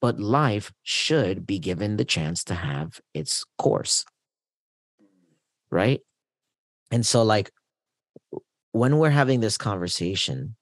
but 0.00 0.18
life 0.18 0.72
should 0.82 1.46
be 1.46 1.58
given 1.58 1.96
the 1.96 2.04
chance 2.04 2.44
to 2.44 2.54
have 2.54 3.00
its 3.14 3.44
course. 3.58 4.04
Right. 5.70 6.00
And 6.90 7.06
so, 7.06 7.22
like, 7.22 7.52
when 8.72 8.98
we're 8.98 9.10
having 9.10 9.40
this 9.40 9.56
conversation, 9.56 10.56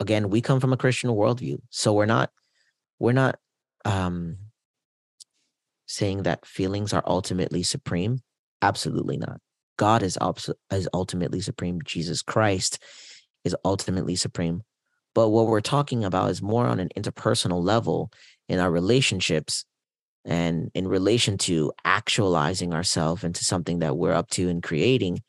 again, 0.00 0.30
we 0.30 0.40
come 0.40 0.60
from 0.60 0.72
a 0.72 0.76
Christian 0.76 1.10
worldview. 1.10 1.60
So 1.70 1.92
we're 1.92 2.06
not, 2.06 2.30
we're 2.98 3.12
not 3.12 3.38
um 3.84 4.38
saying 5.94 6.24
that 6.24 6.46
feelings 6.46 6.92
are 6.92 7.02
ultimately 7.06 7.62
supreme? 7.62 8.20
Absolutely 8.62 9.16
not. 9.16 9.40
God 9.76 10.02
is, 10.02 10.18
is 10.72 10.88
ultimately 10.92 11.40
supreme. 11.40 11.80
Jesus 11.84 12.22
Christ 12.22 12.82
is 13.44 13.56
ultimately 13.64 14.16
supreme. 14.16 14.62
But 15.14 15.28
what 15.28 15.46
we're 15.46 15.60
talking 15.60 16.04
about 16.04 16.30
is 16.30 16.42
more 16.42 16.66
on 16.66 16.80
an 16.80 16.90
interpersonal 16.96 17.62
level 17.62 18.10
in 18.48 18.58
our 18.58 18.70
relationships 18.70 19.64
and 20.24 20.70
in 20.74 20.88
relation 20.88 21.38
to 21.38 21.72
actualizing 21.84 22.72
ourselves 22.72 23.24
into 23.24 23.44
something 23.44 23.80
that 23.80 23.96
we're 23.96 24.12
up 24.12 24.30
to 24.30 24.48
and 24.48 24.62
creating. 24.62 25.22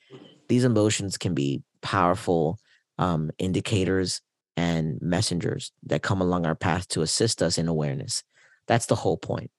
These 0.48 0.64
emotions 0.64 1.18
can 1.18 1.34
be 1.34 1.62
powerful 1.82 2.58
um, 2.98 3.30
indicators 3.38 4.22
and 4.58 4.98
messengers 5.02 5.72
that 5.84 6.02
come 6.02 6.22
along 6.22 6.46
our 6.46 6.56
path 6.56 6.88
to 6.90 7.02
assist 7.02 7.42
us 7.42 7.58
in 7.58 7.68
awareness. 7.68 8.24
That's 8.68 8.86
the 8.86 8.96
whole 8.96 9.18
point. 9.18 9.52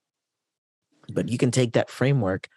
But 1.13 1.29
you 1.29 1.39
can 1.39 1.51
take 1.51 1.73
that 1.73 1.91
framework 1.91 2.49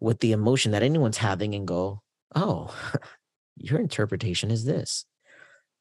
with 0.00 0.20
the 0.20 0.32
emotion 0.32 0.72
that 0.72 0.82
anyone's 0.82 1.18
having 1.18 1.54
and 1.54 1.66
go, 1.66 2.02
oh, 2.34 2.74
your 3.56 3.80
interpretation 3.80 4.50
is 4.50 4.64
this. 4.64 5.04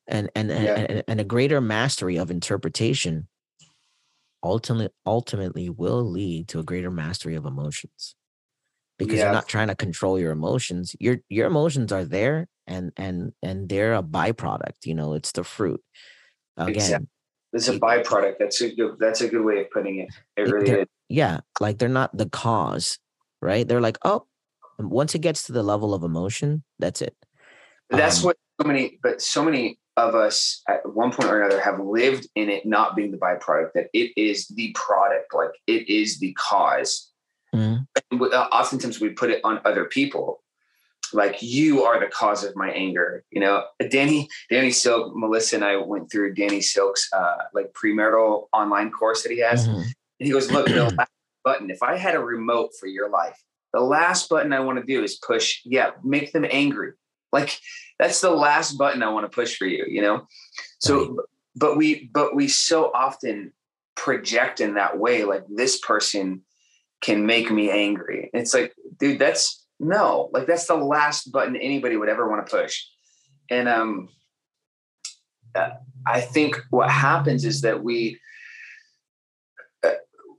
And 0.08 0.30
and, 0.36 0.50
yeah. 0.50 0.76
and 0.76 1.04
and 1.08 1.22
a 1.22 1.24
greater 1.24 1.62
mastery 1.62 2.18
of 2.18 2.30
interpretation 2.30 3.28
ultimately 4.44 4.94
ultimately 5.06 5.70
will 5.70 6.04
lead 6.04 6.50
to 6.50 6.60
a 6.60 6.64
greater 6.64 6.92
mastery 6.92 7.36
of 7.36 7.46
emotions 7.46 8.16
because 8.98 9.16
yeah. 9.16 9.26
you're 9.26 9.34
not 9.34 9.48
trying 9.48 9.70
to 9.70 9.76
control 9.76 10.20
your 10.20 10.32
emotions 10.32 10.96
your 11.00 11.18
your 11.30 11.48
emotions 11.48 11.92
are 11.92 12.04
there 12.04 12.48
and 12.68 12.92
and 12.98 13.32
and 13.42 13.70
they're 13.70 13.96
a 13.96 14.04
byproduct 14.04 14.86
you 14.86 14.94
know 14.94 15.14
it's 15.14 15.32
the 15.32 15.44
fruit 15.44 15.82
again 16.58 16.76
exactly. 16.76 17.08
it's 17.54 17.68
a 17.68 17.80
byproduct 17.80 18.36
that's 18.40 18.62
a 18.62 18.76
good 18.76 18.96
that's 19.00 19.22
a 19.22 19.28
good 19.28 19.44
way 19.44 19.62
of 19.62 19.72
putting 19.72 20.00
it 20.00 20.10
it 20.38 20.52
really 20.52 20.82
is 20.82 20.88
yeah 21.14 21.40
like 21.60 21.78
they're 21.78 21.88
not 21.88 22.16
the 22.18 22.28
cause 22.28 22.98
right? 23.44 23.68
They're 23.68 23.82
like 23.82 23.98
oh 24.04 24.26
once 24.80 25.14
it 25.14 25.20
gets 25.20 25.44
to 25.44 25.52
the 25.52 25.62
level 25.62 25.94
of 25.94 26.04
emotion 26.04 26.64
that's 26.80 27.02
it. 27.02 27.16
That's 27.90 28.20
um, 28.20 28.26
what 28.26 28.38
so 28.60 28.68
many 28.68 29.00
but 29.04 29.22
so 29.22 29.44
many 29.44 29.78
of 29.96 30.16
us 30.16 30.64
at 30.68 30.82
one 30.92 31.12
point 31.12 31.30
or 31.30 31.42
another 31.42 31.62
have 31.62 31.80
lived 31.80 32.28
in 32.36 32.50
it 32.50 32.66
not 32.66 32.96
being 32.96 33.12
the 33.12 33.18
byproduct 33.18 33.74
that 33.76 33.90
it 33.94 34.12
is 34.18 34.48
the 34.48 34.72
product 34.74 35.36
like 35.36 35.52
it 35.68 35.88
is 35.88 36.20
the 36.20 36.34
cause. 36.34 37.12
Mm-hmm. 37.54 38.24
Uh, 38.24 38.48
oftentimes 38.52 39.00
we 39.00 39.10
put 39.10 39.30
it 39.30 39.42
on 39.44 39.62
other 39.66 39.86
people. 39.86 40.42
Like 41.12 41.44
you 41.44 41.84
are 41.84 42.00
the 42.00 42.08
cause 42.08 42.44
of 42.44 42.56
my 42.56 42.72
anger 42.72 43.24
you 43.30 43.40
know? 43.40 43.66
Danny 43.90 44.28
danny 44.50 44.72
silk 44.72 45.16
melissa 45.16 45.58
and 45.58 45.66
i 45.66 45.76
went 45.76 46.10
through 46.10 46.34
danny 46.34 46.62
silk's 46.62 47.08
uh, 47.14 47.44
like 47.54 47.72
premarital 47.74 48.48
online 48.54 48.90
course 48.90 49.22
that 49.24 49.32
he 49.32 49.40
has. 49.42 49.68
Mm-hmm. 49.68 49.82
And 50.20 50.28
he 50.28 50.32
goes, 50.32 50.52
look, 50.52 50.68
the 50.68 50.94
last 50.98 51.12
button, 51.44 51.70
if 51.70 51.82
I 51.84 51.98
had 51.98 52.16
a 52.16 52.20
remote 52.20 52.72
for 52.80 52.88
your 52.88 53.10
life, 53.10 53.42
the 53.74 53.82
last 53.82 54.30
button 54.30 54.54
I 54.54 54.60
want 54.60 54.80
to 54.80 54.86
do 54.86 55.04
is 55.04 55.16
push, 55.16 55.62
yeah, 55.66 55.92
make 56.04 56.32
them 56.32 56.46
angry. 56.50 56.92
Like 57.32 57.60
that's 57.98 58.22
the 58.22 58.30
last 58.30 58.78
button 58.78 59.02
I 59.02 59.10
want 59.10 59.26
to 59.26 59.36
push 59.36 59.58
for 59.58 59.66
you, 59.66 59.86
you 59.88 60.02
know? 60.02 60.28
So, 60.80 61.00
right. 61.00 61.26
but 61.56 61.78
we, 61.78 62.10
but 62.14 62.36
we 62.36 62.48
so 62.48 62.92
often 62.94 63.52
project 63.96 64.62
in 64.62 64.76
that 64.76 65.00
way, 65.00 65.24
like 65.24 65.44
this 65.50 65.80
person 65.80 66.42
can 67.02 67.26
make 67.26 67.52
me 67.52 67.72
angry. 67.72 68.30
It's 68.34 68.54
like, 68.54 68.74
dude, 69.00 69.20
that's 69.20 69.66
no, 69.80 70.30
like 70.32 70.46
that's 70.46 70.68
the 70.68 70.76
last 70.76 71.32
button 71.32 71.56
anybody 71.56 71.98
would 71.98 72.10
ever 72.10 72.30
want 72.30 72.46
to 72.46 72.56
push. 72.56 72.84
And, 73.50 73.68
um, 73.68 74.10
uh, 75.56 75.72
I 76.06 76.22
think 76.22 76.58
what 76.70 76.90
happens 76.90 77.46
is 77.46 77.62
that 77.62 77.84
we, 77.84 78.20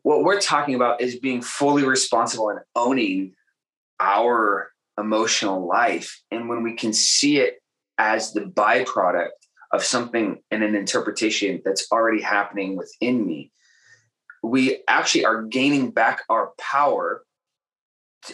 what 0.04 0.22
we're 0.22 0.40
talking 0.40 0.74
about 0.74 1.00
is 1.00 1.16
being 1.16 1.40
fully 1.40 1.82
responsible 1.82 2.50
and 2.50 2.60
owning 2.76 3.32
our 3.98 4.70
emotional 4.98 5.66
life. 5.66 6.22
And 6.30 6.48
when 6.48 6.62
we 6.62 6.74
can 6.74 6.92
see 6.92 7.38
it 7.38 7.54
as 7.96 8.32
the 8.32 8.42
byproduct 8.42 9.30
of 9.72 9.82
something 9.82 10.42
and 10.50 10.62
an 10.62 10.74
interpretation 10.74 11.62
that's 11.64 11.90
already 11.90 12.20
happening 12.20 12.76
within 12.76 13.26
me, 13.26 13.50
we 14.42 14.82
actually 14.88 15.24
are 15.24 15.42
gaining 15.42 15.90
back 15.90 16.20
our 16.28 16.52
power 16.60 17.24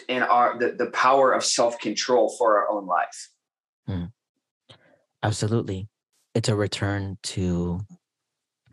and 0.09 0.25
our 0.25 0.59
the, 0.59 0.73
the 0.77 0.91
power 0.91 1.31
of 1.31 1.43
self-control 1.43 2.35
for 2.37 2.57
our 2.57 2.69
own 2.69 2.85
life. 2.85 3.29
Hmm. 3.87 4.05
Absolutely. 5.23 5.87
It's 6.35 6.49
a 6.49 6.55
return 6.55 7.17
to 7.23 7.79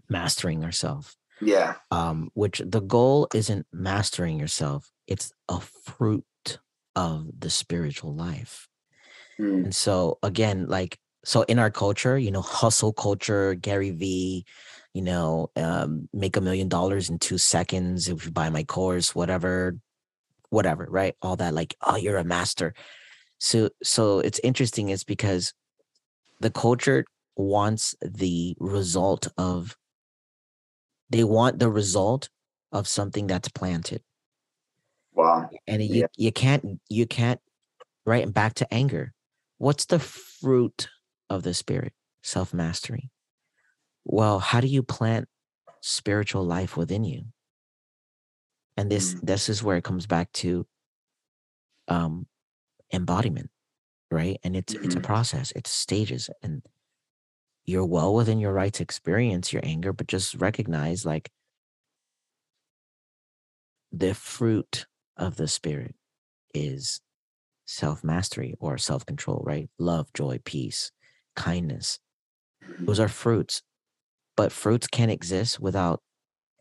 mastering 0.08 0.64
ourselves 0.64 1.16
yeah. 1.40 1.74
Um, 1.90 2.30
which 2.34 2.62
the 2.64 2.80
goal 2.80 3.28
isn't 3.34 3.66
mastering 3.72 4.38
yourself, 4.38 4.90
it's 5.06 5.32
a 5.48 5.60
fruit 5.60 6.24
of 6.96 7.28
the 7.38 7.50
spiritual 7.50 8.14
life. 8.14 8.68
Mm. 9.38 9.64
And 9.64 9.74
so 9.74 10.18
again, 10.22 10.66
like 10.68 10.98
so 11.24 11.42
in 11.42 11.58
our 11.58 11.70
culture, 11.70 12.18
you 12.18 12.30
know, 12.30 12.42
hustle 12.42 12.92
culture, 12.92 13.54
Gary 13.54 13.90
Vee, 13.90 14.44
you 14.94 15.02
know, 15.02 15.50
um, 15.56 16.08
make 16.12 16.36
a 16.36 16.40
million 16.40 16.68
dollars 16.68 17.10
in 17.10 17.18
two 17.18 17.38
seconds 17.38 18.08
if 18.08 18.24
you 18.24 18.30
buy 18.32 18.50
my 18.50 18.64
course, 18.64 19.14
whatever, 19.14 19.76
whatever, 20.50 20.86
right? 20.90 21.14
All 21.22 21.36
that, 21.36 21.54
like, 21.54 21.76
oh, 21.82 21.96
you're 21.96 22.16
a 22.16 22.24
master. 22.24 22.74
So 23.38 23.70
so 23.82 24.18
it's 24.20 24.40
interesting, 24.42 24.88
is 24.88 25.04
because 25.04 25.52
the 26.40 26.50
culture 26.50 27.04
wants 27.36 27.94
the 28.02 28.56
result 28.58 29.28
of 29.36 29.76
they 31.10 31.24
want 31.24 31.58
the 31.58 31.70
result 31.70 32.28
of 32.72 32.86
something 32.86 33.26
that's 33.26 33.48
planted. 33.48 34.02
Wow. 35.12 35.50
And 35.66 35.82
you, 35.82 36.02
yeah. 36.02 36.06
you 36.16 36.32
can't, 36.32 36.80
you 36.88 37.06
can't, 37.06 37.40
right? 38.06 38.22
And 38.22 38.34
Back 38.34 38.54
to 38.54 38.72
anger. 38.72 39.12
What's 39.58 39.86
the 39.86 39.98
fruit 39.98 40.88
of 41.28 41.42
the 41.42 41.54
spirit? 41.54 41.92
Self 42.22 42.52
mastery. 42.52 43.10
Well, 44.04 44.38
how 44.38 44.60
do 44.60 44.68
you 44.68 44.82
plant 44.82 45.28
spiritual 45.80 46.44
life 46.44 46.76
within 46.76 47.04
you? 47.04 47.24
And 48.76 48.90
this, 48.90 49.14
mm-hmm. 49.14 49.26
this 49.26 49.48
is 49.48 49.62
where 49.62 49.76
it 49.76 49.84
comes 49.84 50.06
back 50.06 50.30
to 50.34 50.66
um, 51.88 52.26
embodiment, 52.92 53.50
right? 54.10 54.38
And 54.44 54.54
it's, 54.54 54.74
mm-hmm. 54.74 54.84
it's 54.84 54.94
a 54.94 54.98
mm-hmm. 54.98 55.06
process, 55.06 55.52
it's 55.56 55.70
stages. 55.70 56.30
And 56.42 56.62
you're 57.68 57.86
well 57.86 58.14
within 58.14 58.40
your 58.40 58.52
right 58.52 58.72
to 58.74 58.82
experience 58.82 59.52
your 59.52 59.62
anger, 59.64 59.92
but 59.92 60.08
just 60.08 60.34
recognize 60.36 61.06
like 61.06 61.30
the 63.92 64.14
fruit 64.14 64.86
of 65.16 65.36
the 65.36 65.48
spirit 65.48 65.94
is 66.54 67.00
self 67.66 68.04
mastery 68.04 68.54
or 68.60 68.78
self 68.78 69.06
control, 69.06 69.42
right? 69.46 69.70
Love, 69.78 70.12
joy, 70.14 70.40
peace, 70.44 70.92
kindness. 71.36 72.00
Mm-hmm. 72.64 72.88
Those 72.88 73.00
are 73.00 73.08
fruits, 73.08 73.62
but 74.36 74.52
fruits 74.52 74.86
can't 74.88 75.10
exist 75.12 75.60
without 75.60 76.02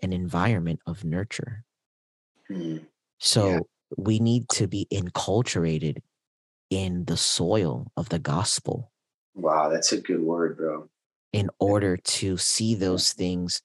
an 0.04 0.14
environment 0.14 0.82
of 0.88 1.04
nurture. 1.06 1.66
Mhm. 2.50 2.88
So 3.20 3.68
Yeah. 3.90 3.98
we 3.98 4.20
need 4.20 4.50
to 4.50 4.68
be 4.68 4.88
enculturated 4.92 6.02
in 6.70 7.06
the 7.06 7.18
soil 7.18 7.92
of 7.98 8.10
the 8.10 8.20
gospel 8.20 8.92
Wow, 9.36 9.70
that's 9.70 9.92
a 9.94 10.02
good 10.02 10.22
word, 10.22 10.58
bro. 10.58 10.90
In 11.38 11.52
order 11.60 11.98
to 11.98 12.36
see 12.36 12.74
those 12.74 13.14
things 13.14 13.62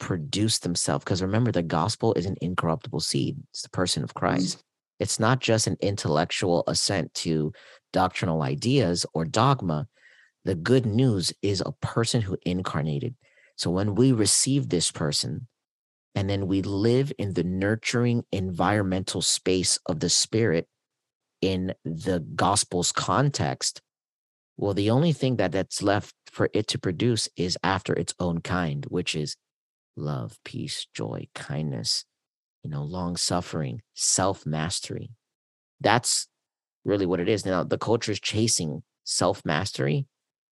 produce 0.00 0.58
themselves. 0.58 1.04
Because 1.04 1.22
remember, 1.22 1.52
the 1.52 1.62
gospel 1.62 2.12
is 2.14 2.26
an 2.26 2.34
incorruptible 2.40 2.98
seed, 2.98 3.36
it's 3.50 3.62
the 3.62 3.68
person 3.68 4.02
of 4.02 4.10
mm-hmm. 4.10 4.18
Christ. 4.18 4.64
It's 4.98 5.20
not 5.20 5.38
just 5.38 5.68
an 5.68 5.76
intellectual 5.80 6.64
assent 6.66 7.14
to 7.14 7.52
doctrinal 7.92 8.42
ideas 8.42 9.06
or 9.14 9.24
dogma. 9.24 9.86
The 10.44 10.56
good 10.56 10.84
news 10.84 11.32
is 11.42 11.62
a 11.64 11.70
person 11.80 12.22
who 12.22 12.36
incarnated. 12.44 13.14
So 13.54 13.70
when 13.70 13.94
we 13.94 14.10
receive 14.10 14.68
this 14.68 14.90
person, 14.90 15.46
and 16.16 16.28
then 16.28 16.48
we 16.48 16.62
live 16.62 17.12
in 17.18 17.34
the 17.34 17.44
nurturing 17.44 18.24
environmental 18.32 19.22
space 19.22 19.78
of 19.86 20.00
the 20.00 20.08
spirit 20.08 20.66
in 21.40 21.72
the 21.84 22.20
gospel's 22.34 22.92
context 22.92 23.80
well 24.56 24.74
the 24.74 24.90
only 24.90 25.12
thing 25.12 25.36
that 25.36 25.50
that's 25.50 25.82
left 25.82 26.14
for 26.32 26.50
it 26.54 26.68
to 26.68 26.80
produce 26.80 27.28
is 27.36 27.58
after 27.64 27.94
its 27.94 28.14
own 28.20 28.40
kind 28.40 28.86
which 28.90 29.16
is 29.16 29.36
love 29.96 30.38
peace 30.44 30.86
joy 30.94 31.26
kindness 31.34 32.04
you 32.64 32.70
know 32.70 32.82
long 32.82 33.16
suffering 33.16 33.82
self 33.94 34.46
mastery 34.46 35.10
that's 35.80 36.28
really 36.84 37.06
what 37.06 37.20
it 37.20 37.28
is. 37.28 37.46
Now 37.46 37.64
the 37.64 37.78
culture 37.78 38.12
is 38.12 38.20
chasing 38.20 38.82
self 39.04 39.44
mastery 39.44 40.06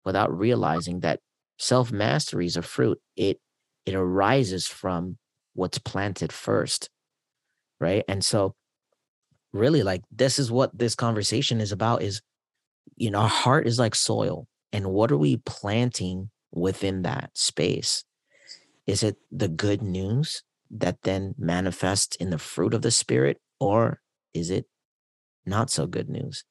without 0.04 0.36
realizing 0.36 1.00
that 1.00 1.20
self 1.58 1.92
mastery 1.92 2.46
is 2.46 2.56
a 2.56 2.62
fruit. 2.62 3.00
It 3.16 3.40
it 3.86 3.94
arises 3.94 4.66
from 4.66 5.18
what's 5.54 5.78
planted 5.78 6.32
first 6.32 6.90
right? 7.80 8.04
And 8.08 8.24
so 8.24 8.54
really 9.52 9.82
like 9.82 10.02
this 10.10 10.38
is 10.38 10.50
what 10.50 10.76
this 10.76 10.94
conversation 10.94 11.60
is 11.60 11.72
about 11.72 12.02
is 12.02 12.22
you 12.96 13.10
know 13.10 13.20
our 13.20 13.28
heart 13.28 13.66
is 13.66 13.78
like 13.78 13.94
soil 13.94 14.46
and 14.72 14.86
what 14.92 15.12
are 15.12 15.18
we 15.18 15.36
planting 15.38 16.30
within 16.52 17.02
that 17.02 17.30
space? 17.34 18.04
Is 18.86 19.02
it 19.02 19.16
the 19.30 19.48
good 19.48 19.82
news 19.82 20.42
that 20.70 21.02
then 21.02 21.34
manifests 21.38 22.16
in 22.16 22.30
the 22.30 22.38
fruit 22.38 22.74
of 22.74 22.82
the 22.82 22.90
spirit 22.90 23.40
or 23.60 24.00
is 24.34 24.50
it 24.50 24.66
not 25.44 25.70
so 25.70 25.86
good 25.86 26.08
news 26.08 26.44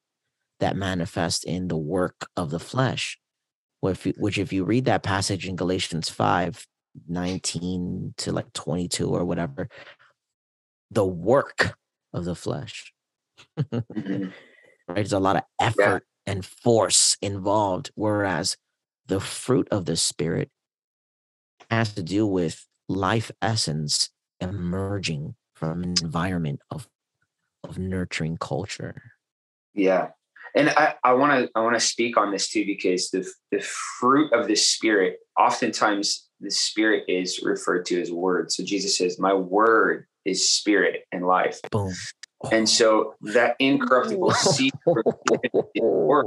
that 0.59 0.76
manifests 0.76 1.43
in 1.43 1.67
the 1.67 1.78
work 1.78 2.28
of 2.38 2.51
the 2.51 2.59
flesh? 2.59 3.17
Which, 3.80 4.03
which 4.17 4.38
if 4.38 4.53
you 4.53 4.63
read 4.63 4.86
that 4.86 5.03
passage 5.03 5.47
in 5.47 5.55
galatians 5.55 6.09
5 6.09 6.67
19 7.07 8.13
to 8.17 8.32
like 8.32 8.51
22 8.53 9.09
or 9.09 9.24
whatever 9.26 9.69
the 10.91 11.05
work 11.05 11.76
of 12.13 12.26
the 12.26 12.36
flesh. 12.36 12.93
Mhm. 13.57 14.34
right? 14.88 14.95
There's 14.95 15.13
a 15.13 15.19
lot 15.19 15.38
of 15.38 15.43
effort 15.59 16.05
and 16.26 16.45
force 16.45 17.11
involved 17.22 17.91
whereas 17.95 18.57
the 19.07 19.19
fruit 19.19 19.67
of 19.72 19.86
the 19.86 19.95
spirit 19.95 20.49
has 21.69 21.93
to 21.93 22.03
do 22.03 22.26
with 22.26 22.65
life 22.88 23.32
essence 23.41 24.09
emerging 24.39 25.36
from 25.55 25.84
an 25.84 25.95
environment 26.01 26.59
of 26.69 26.88
of 27.63 27.78
nurturing 27.78 28.38
culture 28.38 29.01
Yeah. 29.74 30.09
And 30.53 30.69
I, 30.69 30.95
I 31.03 31.13
want 31.13 31.32
to 31.32 31.49
I 31.55 31.61
want 31.61 31.76
to 31.76 31.80
speak 31.80 32.17
on 32.17 32.32
this 32.32 32.49
too 32.49 32.65
because 32.65 33.09
the 33.09 33.26
the 33.51 33.61
fruit 33.61 34.34
of 34.34 34.47
the 34.47 34.55
spirit 34.55 35.19
oftentimes 35.39 36.28
the 36.41 36.51
spirit 36.51 37.05
is 37.07 37.41
referred 37.43 37.86
to 37.86 38.01
as 38.01 38.11
word. 38.11 38.51
So 38.51 38.63
Jesus 38.63 38.97
says, 38.97 39.17
"My 39.17 39.34
word 39.34 40.07
is 40.26 40.49
spirit 40.49 41.05
and 41.11 41.26
life." 41.26 41.61
boom 41.72 41.93
And 42.51 42.67
so 42.67 43.13
that 43.22 43.55
incorruptible 43.59 44.34
seed 44.34 44.74
word. 45.76 46.26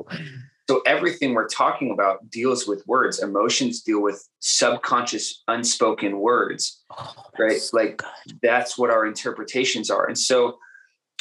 So 0.69 0.81
everything 0.87 1.35
we're 1.35 1.49
talking 1.49 1.91
about 1.91 2.31
deals 2.31 2.67
with 2.67 2.87
words. 2.87 3.23
Emotions 3.23 3.83
deal 3.83 4.01
with 4.01 4.27
subconscious, 4.41 5.43
unspoken 5.47 6.21
words. 6.21 6.83
Oh, 6.91 7.15
right? 7.39 7.61
so 7.61 7.77
Like, 7.77 7.99
good. 7.99 8.39
That's 8.43 8.79
what 8.79 8.91
our 8.91 9.05
interpretations 9.05 9.91
are. 9.91 10.07
And 10.07 10.19
so 10.19 10.59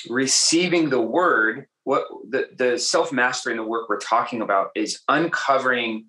receiving 0.09 0.89
the 0.89 1.01
word, 1.01 1.67
what 1.83 2.05
the, 2.29 2.49
the 2.57 2.79
self-mastery 2.79 3.53
and 3.53 3.59
the 3.59 3.67
work 3.67 3.89
we're 3.89 3.99
talking 3.99 4.41
about 4.41 4.69
is 4.75 5.01
uncovering 5.09 6.05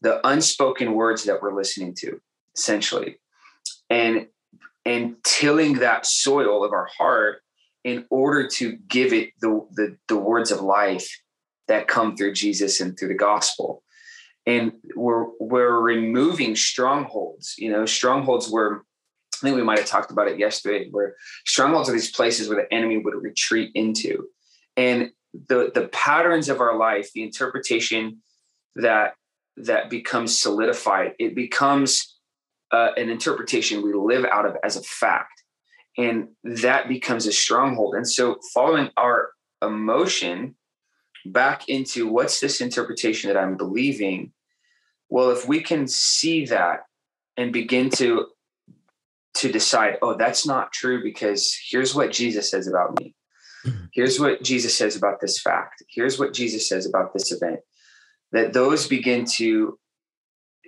the 0.00 0.24
unspoken 0.26 0.92
words 0.92 1.24
that 1.24 1.42
we're 1.42 1.54
listening 1.54 1.94
to, 1.96 2.20
essentially. 2.56 3.16
And 3.90 4.28
and 4.84 5.16
tilling 5.22 5.74
that 5.80 6.06
soil 6.06 6.64
of 6.64 6.72
our 6.72 6.88
heart 6.96 7.42
in 7.84 8.06
order 8.10 8.48
to 8.48 8.76
give 8.88 9.12
it 9.12 9.30
the, 9.40 9.66
the, 9.72 9.96
the 10.08 10.16
words 10.16 10.50
of 10.50 10.62
life 10.62 11.10
that 11.68 11.88
come 11.88 12.16
through 12.16 12.32
Jesus 12.32 12.80
and 12.80 12.98
through 12.98 13.08
the 13.08 13.14
gospel. 13.14 13.82
And 14.46 14.72
we're 14.96 15.26
we're 15.38 15.78
removing 15.80 16.56
strongholds. 16.56 17.54
You 17.58 17.70
know, 17.70 17.86
strongholds 17.86 18.50
were 18.50 18.82
I 19.36 19.46
think 19.46 19.56
we 19.56 19.62
might 19.62 19.78
have 19.78 19.86
talked 19.86 20.10
about 20.10 20.28
it 20.28 20.38
yesterday, 20.38 20.88
where 20.90 21.14
strongholds 21.46 21.88
are 21.88 21.92
these 21.92 22.10
places 22.10 22.48
where 22.48 22.62
the 22.62 22.74
enemy 22.74 22.98
would 22.98 23.14
retreat 23.14 23.70
into. 23.74 24.26
And 24.76 25.10
the 25.48 25.70
the 25.74 25.88
patterns 25.88 26.48
of 26.48 26.60
our 26.60 26.76
life, 26.76 27.10
the 27.12 27.22
interpretation 27.22 28.22
that 28.76 29.14
that 29.56 29.90
becomes 29.90 30.38
solidified, 30.38 31.14
it 31.18 31.34
becomes 31.34 32.16
uh, 32.72 32.90
an 32.96 33.10
interpretation 33.10 33.82
we 33.82 33.92
live 33.92 34.24
out 34.24 34.46
of 34.46 34.56
as 34.64 34.76
a 34.76 34.82
fact. 34.82 35.42
And 35.96 36.28
that 36.44 36.88
becomes 36.88 37.26
a 37.26 37.32
stronghold. 37.32 37.96
And 37.96 38.08
so 38.08 38.38
following 38.54 38.90
our 38.96 39.30
emotion 39.62 40.54
back 41.26 41.68
into 41.68 42.08
what's 42.08 42.40
this 42.40 42.60
interpretation 42.60 43.28
that 43.28 43.38
I'm 43.38 43.56
believing? 43.56 44.32
Well, 45.08 45.30
if 45.30 45.48
we 45.48 45.62
can 45.62 45.88
see 45.88 46.46
that 46.46 46.80
and 47.36 47.52
begin 47.52 47.90
to 47.90 48.26
to 49.34 49.52
decide, 49.52 49.98
oh, 50.02 50.16
that's 50.16 50.46
not 50.46 50.72
true 50.72 51.02
because 51.02 51.56
here's 51.70 51.94
what 51.94 52.10
Jesus 52.10 52.50
says 52.50 52.66
about 52.66 52.98
me. 52.98 53.14
Mhm. 53.64 53.88
Here's 53.92 54.18
what 54.18 54.42
Jesus 54.42 54.76
says 54.76 54.96
about 54.96 55.20
this 55.20 55.40
fact. 55.40 55.82
Here's 55.88 56.18
what 56.18 56.32
Jesus 56.32 56.68
says 56.68 56.86
about 56.86 57.12
this 57.12 57.30
event. 57.30 57.60
That 58.32 58.52
those 58.52 58.88
begin 58.88 59.24
to 59.36 59.78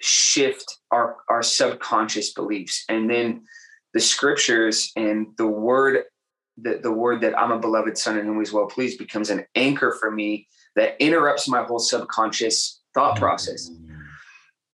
shift 0.00 0.78
our, 0.90 1.16
our 1.28 1.42
subconscious 1.42 2.32
beliefs. 2.32 2.84
And 2.88 3.10
then 3.10 3.42
the 3.92 4.00
scriptures 4.00 4.92
and 4.96 5.28
the 5.36 5.46
word, 5.46 6.04
the, 6.62 6.80
the 6.82 6.92
word 6.92 7.20
that 7.22 7.38
I'm 7.38 7.52
a 7.52 7.58
beloved 7.58 7.96
son 7.96 8.18
in 8.18 8.26
whom 8.26 8.38
he's 8.38 8.52
well 8.52 8.66
pleased 8.66 8.98
becomes 8.98 9.30
an 9.30 9.44
anchor 9.54 9.96
for 9.98 10.10
me 10.10 10.46
that 10.76 10.96
interrupts 11.00 11.48
my 11.48 11.62
whole 11.62 11.78
subconscious 11.78 12.80
thought 12.94 13.18
process 13.18 13.70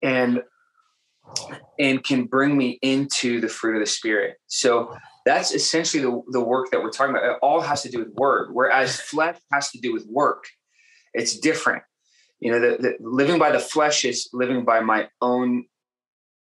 and 0.02 0.44
and 1.80 2.04
can 2.04 2.26
bring 2.26 2.58
me 2.58 2.78
into 2.82 3.42
the 3.42 3.48
fruit 3.48 3.76
of 3.76 3.80
the 3.80 3.90
spirit. 3.90 4.38
So 4.48 4.94
that's 5.26 5.54
essentially 5.54 6.04
the, 6.04 6.22
the 6.28 6.42
work 6.42 6.70
that 6.72 6.84
we're 6.84 6.92
talking 6.92 7.16
about. 7.16 7.24
It 7.26 7.40
all 7.42 7.62
has 7.62 7.82
to 7.84 7.90
do 7.90 8.00
with 8.00 8.14
word, 8.14 8.50
whereas 8.52 9.00
flesh 9.00 9.38
has 9.52 9.72
to 9.72 9.80
do 9.80 9.94
with 9.94 10.06
work. 10.08 10.46
It's 11.14 11.40
different. 11.40 11.84
You 12.40 12.52
know, 12.52 12.60
the, 12.60 12.78
the 12.78 12.98
living 13.00 13.40
by 13.40 13.52
the 13.52 13.60
flesh 13.60 14.04
is 14.06 14.30
living 14.34 14.66
by 14.66 14.82
my 14.82 15.08
own, 15.22 15.66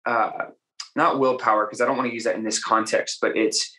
uh, 0.05 0.31
not 0.97 1.19
willpower, 1.19 1.67
because 1.67 1.81
I 1.81 1.87
don't 1.87 1.97
want 1.97 2.09
to 2.09 2.15
use 2.15 2.25
that 2.25 2.37
in 2.37 2.45
this 2.45 2.63
context, 2.63 3.19
but 3.21 3.37
it's 3.37 3.75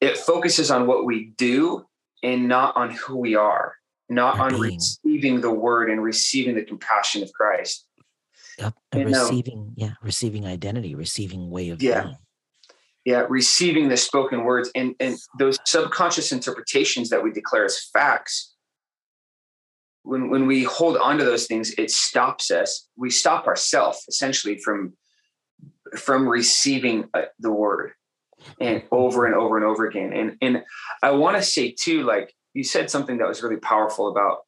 it 0.00 0.16
focuses 0.16 0.70
on 0.70 0.86
what 0.86 1.04
we 1.04 1.32
do 1.36 1.84
and 2.22 2.48
not 2.48 2.76
on 2.76 2.90
who 2.90 3.16
we 3.16 3.34
are, 3.34 3.74
not 4.08 4.38
on 4.38 4.60
receiving 4.60 5.40
the 5.40 5.52
word 5.52 5.90
and 5.90 6.02
receiving 6.02 6.54
the 6.54 6.64
compassion 6.64 7.22
of 7.22 7.32
Christ. 7.32 7.86
Yep. 8.58 8.74
And 8.92 9.00
You 9.02 9.08
know- 9.10 9.22
receiving, 9.24 9.72
yeah, 9.76 9.92
receiving 10.02 10.46
identity, 10.46 10.94
receiving 10.94 11.50
way 11.50 11.68
of 11.70 11.82
Yeah. 11.82 12.02
being. 12.04 12.16
yeah 13.04 13.24
receiving 13.28 13.88
the 13.88 13.96
spoken 13.96 14.44
words 14.44 14.70
and 14.74 14.94
and 15.00 15.16
those 15.38 15.58
subconscious 15.64 16.32
interpretations 16.32 17.08
that 17.10 17.22
we 17.22 17.30
declare 17.30 17.64
as 17.64 17.80
facts 17.92 18.54
when 20.02 20.28
when 20.30 20.46
we 20.46 20.64
hold 20.64 20.96
on 20.98 21.16
to 21.16 21.24
those 21.24 21.46
things 21.46 21.70
it 21.78 21.90
stops 21.90 22.50
us 22.50 22.88
we 22.96 23.08
stop 23.08 23.46
ourselves 23.46 24.04
essentially 24.08 24.58
from 24.58 24.92
from 25.96 26.28
receiving 26.28 27.08
uh, 27.14 27.22
the 27.38 27.52
word 27.52 27.92
and 28.60 28.82
over 28.90 29.26
and 29.26 29.34
over 29.34 29.56
and 29.56 29.66
over 29.66 29.86
again 29.86 30.12
and 30.12 30.36
and 30.40 30.62
i 31.02 31.10
want 31.10 31.36
to 31.36 31.42
say 31.42 31.70
too 31.70 32.02
like 32.02 32.34
you 32.54 32.64
said 32.64 32.90
something 32.90 33.18
that 33.18 33.28
was 33.28 33.42
really 33.42 33.56
powerful 33.56 34.08
about 34.08 34.38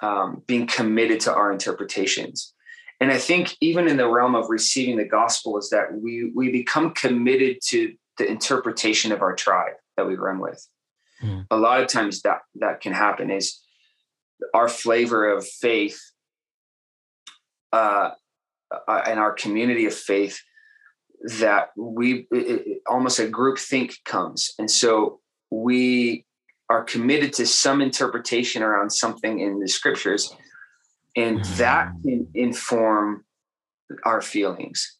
um, 0.00 0.42
being 0.46 0.66
committed 0.66 1.20
to 1.20 1.34
our 1.34 1.50
interpretations 1.50 2.54
and 3.00 3.12
I 3.12 3.18
think 3.18 3.56
even 3.60 3.86
in 3.86 3.96
the 3.96 4.08
realm 4.08 4.34
of 4.34 4.50
receiving 4.50 4.96
the 4.96 5.04
gospel 5.04 5.56
is 5.58 5.70
that 5.70 5.94
we 5.94 6.32
we 6.34 6.50
become 6.50 6.92
committed 6.94 7.58
to 7.66 7.94
the 8.16 8.28
interpretation 8.28 9.12
of 9.12 9.22
our 9.22 9.34
tribe 9.34 9.74
that 9.96 10.06
we 10.06 10.16
run 10.16 10.40
with. 10.40 10.66
hmm. 11.20 11.40
a 11.50 11.56
lot 11.56 11.80
of 11.80 11.88
times 11.88 12.22
that 12.22 12.40
that 12.56 12.80
can 12.80 12.92
happen 12.92 13.30
is 13.30 13.60
our 14.54 14.68
flavor 14.68 15.28
of 15.28 15.46
faith 15.46 16.00
uh, 17.72 18.10
uh 18.70 19.02
and 19.06 19.18
our 19.20 19.32
community 19.32 19.86
of 19.86 19.94
faith 19.94 20.40
that 21.22 21.70
we 21.76 22.26
it, 22.30 22.66
it, 22.66 22.82
almost 22.86 23.18
a 23.18 23.28
group 23.28 23.58
think 23.58 23.96
comes 24.04 24.52
and 24.58 24.70
so 24.70 25.20
we 25.50 26.24
are 26.70 26.84
committed 26.84 27.32
to 27.32 27.46
some 27.46 27.80
interpretation 27.80 28.62
around 28.62 28.90
something 28.90 29.40
in 29.40 29.58
the 29.58 29.68
scriptures 29.68 30.34
and 31.16 31.44
that 31.56 31.88
mm. 31.88 32.02
can 32.02 32.28
inform 32.34 33.24
our 34.04 34.20
feelings 34.20 34.96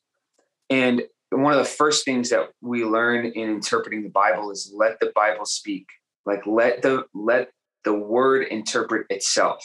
and 0.71 1.03
one 1.31 1.53
of 1.53 1.59
the 1.59 1.65
first 1.65 2.05
things 2.05 2.31
that 2.31 2.49
we 2.63 2.85
learn 2.85 3.27
in 3.27 3.51
interpreting 3.51 4.03
the 4.03 4.09
bible 4.11 4.51
is 4.51 4.73
let 4.77 4.99
the 5.01 5.13
bible 5.15 5.45
speak 5.45 5.87
like 6.27 6.45
let 6.47 6.83
the 6.83 7.05
let 7.15 7.51
the 7.85 7.95
word 7.95 8.47
interpret 8.49 9.07
itself 9.11 9.65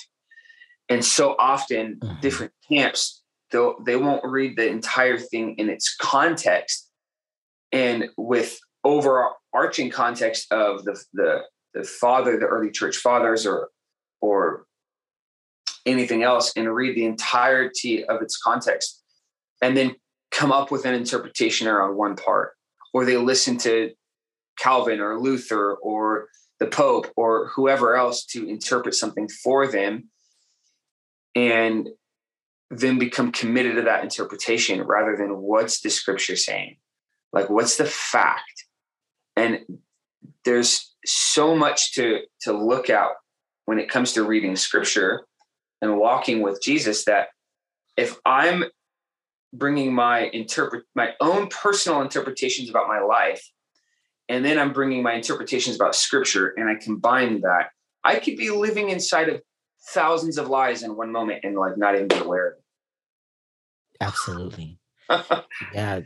and 0.89 1.03
so 1.03 1.35
often 1.39 1.99
mm-hmm. 1.99 2.19
different 2.21 2.51
camps 2.67 3.22
they 3.85 3.95
won't 3.95 4.23
read 4.25 4.57
the 4.57 4.67
entire 4.67 5.17
thing 5.17 5.55
in 5.57 5.69
its 5.69 5.95
context. 5.95 6.89
And 7.71 8.09
with 8.17 8.59
overarching 8.83 9.89
context 9.89 10.51
of 10.51 10.83
the 10.85 11.01
the 11.13 11.41
the 11.73 11.83
father 11.83 12.37
the 12.37 12.45
early 12.45 12.69
church 12.69 12.97
fathers 12.97 13.45
or 13.45 13.69
or 14.21 14.65
anything 15.85 16.23
else 16.23 16.53
and 16.55 16.73
read 16.73 16.95
the 16.95 17.05
entirety 17.05 18.05
of 18.05 18.21
its 18.21 18.37
context 18.37 19.01
and 19.61 19.75
then 19.75 19.95
come 20.31 20.51
up 20.51 20.71
with 20.71 20.85
an 20.85 20.93
interpretation 20.93 21.67
around 21.67 21.95
one 21.95 22.15
part 22.15 22.53
or 22.93 23.05
they 23.05 23.17
listen 23.17 23.57
to 23.57 23.91
calvin 24.57 24.99
or 24.99 25.19
luther 25.19 25.75
or 25.75 26.27
the 26.59 26.67
pope 26.67 27.07
or 27.15 27.49
whoever 27.49 27.95
else 27.95 28.25
to 28.25 28.47
interpret 28.47 28.95
something 28.95 29.27
for 29.27 29.67
them. 29.67 30.09
And 31.35 31.89
then 32.79 32.99
become 32.99 33.31
committed 33.31 33.75
to 33.75 33.81
that 33.83 34.03
interpretation 34.03 34.81
rather 34.81 35.15
than 35.15 35.37
what's 35.37 35.81
the 35.81 35.89
scripture 35.89 36.35
saying. 36.35 36.77
Like 37.31 37.49
what's 37.49 37.77
the 37.77 37.85
fact? 37.85 38.65
And 39.35 39.59
there's 40.45 40.93
so 41.05 41.55
much 41.55 41.93
to 41.93 42.21
to 42.41 42.53
look 42.53 42.89
at 42.89 43.07
when 43.65 43.79
it 43.79 43.89
comes 43.89 44.13
to 44.13 44.23
reading 44.23 44.55
scripture 44.55 45.25
and 45.81 45.97
walking 45.97 46.41
with 46.41 46.61
jesus 46.61 47.05
that 47.05 47.27
if 47.97 48.17
i'm 48.25 48.63
bringing 49.51 49.93
my 49.93 50.21
interpret 50.33 50.83
my 50.95 51.11
own 51.19 51.47
personal 51.47 52.01
interpretations 52.01 52.69
about 52.69 52.87
my 52.87 52.99
life 52.99 53.43
and 54.29 54.45
then 54.45 54.57
i'm 54.57 54.73
bringing 54.73 55.03
my 55.03 55.13
interpretations 55.13 55.75
about 55.75 55.95
scripture 55.95 56.53
and 56.57 56.69
i 56.69 56.75
combine 56.75 57.41
that 57.41 57.69
i 58.03 58.15
could 58.15 58.37
be 58.37 58.49
living 58.49 58.89
inside 58.89 59.29
of 59.29 59.41
thousands 59.89 60.37
of 60.37 60.47
lies 60.47 60.83
in 60.83 60.95
one 60.95 61.11
moment 61.11 61.41
and 61.43 61.57
like 61.57 61.77
not 61.77 61.95
even 61.95 62.07
be 62.07 62.15
aware 62.15 62.51
of 62.51 62.53
it 62.53 62.62
Absolutely. 64.07 64.79
yeah. 65.73 66.01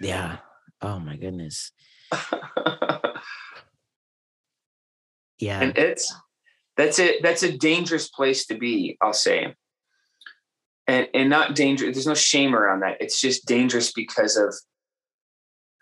Yeah. 0.00 0.38
Oh 0.82 0.98
my 0.98 1.16
goodness. 1.16 1.72
yeah. 5.38 5.60
And 5.60 5.76
it's 5.76 6.14
that's 6.76 6.98
it. 6.98 7.22
That's 7.22 7.42
a 7.42 7.56
dangerous 7.56 8.08
place 8.08 8.46
to 8.46 8.54
be, 8.56 8.96
I'll 9.00 9.12
say. 9.12 9.54
And 10.86 11.08
and 11.14 11.28
not 11.30 11.54
dangerous. 11.54 11.94
There's 11.94 12.06
no 12.06 12.14
shame 12.14 12.54
around 12.54 12.80
that. 12.80 12.96
It's 13.00 13.20
just 13.20 13.46
dangerous 13.46 13.92
because 13.92 14.36
of 14.36 14.54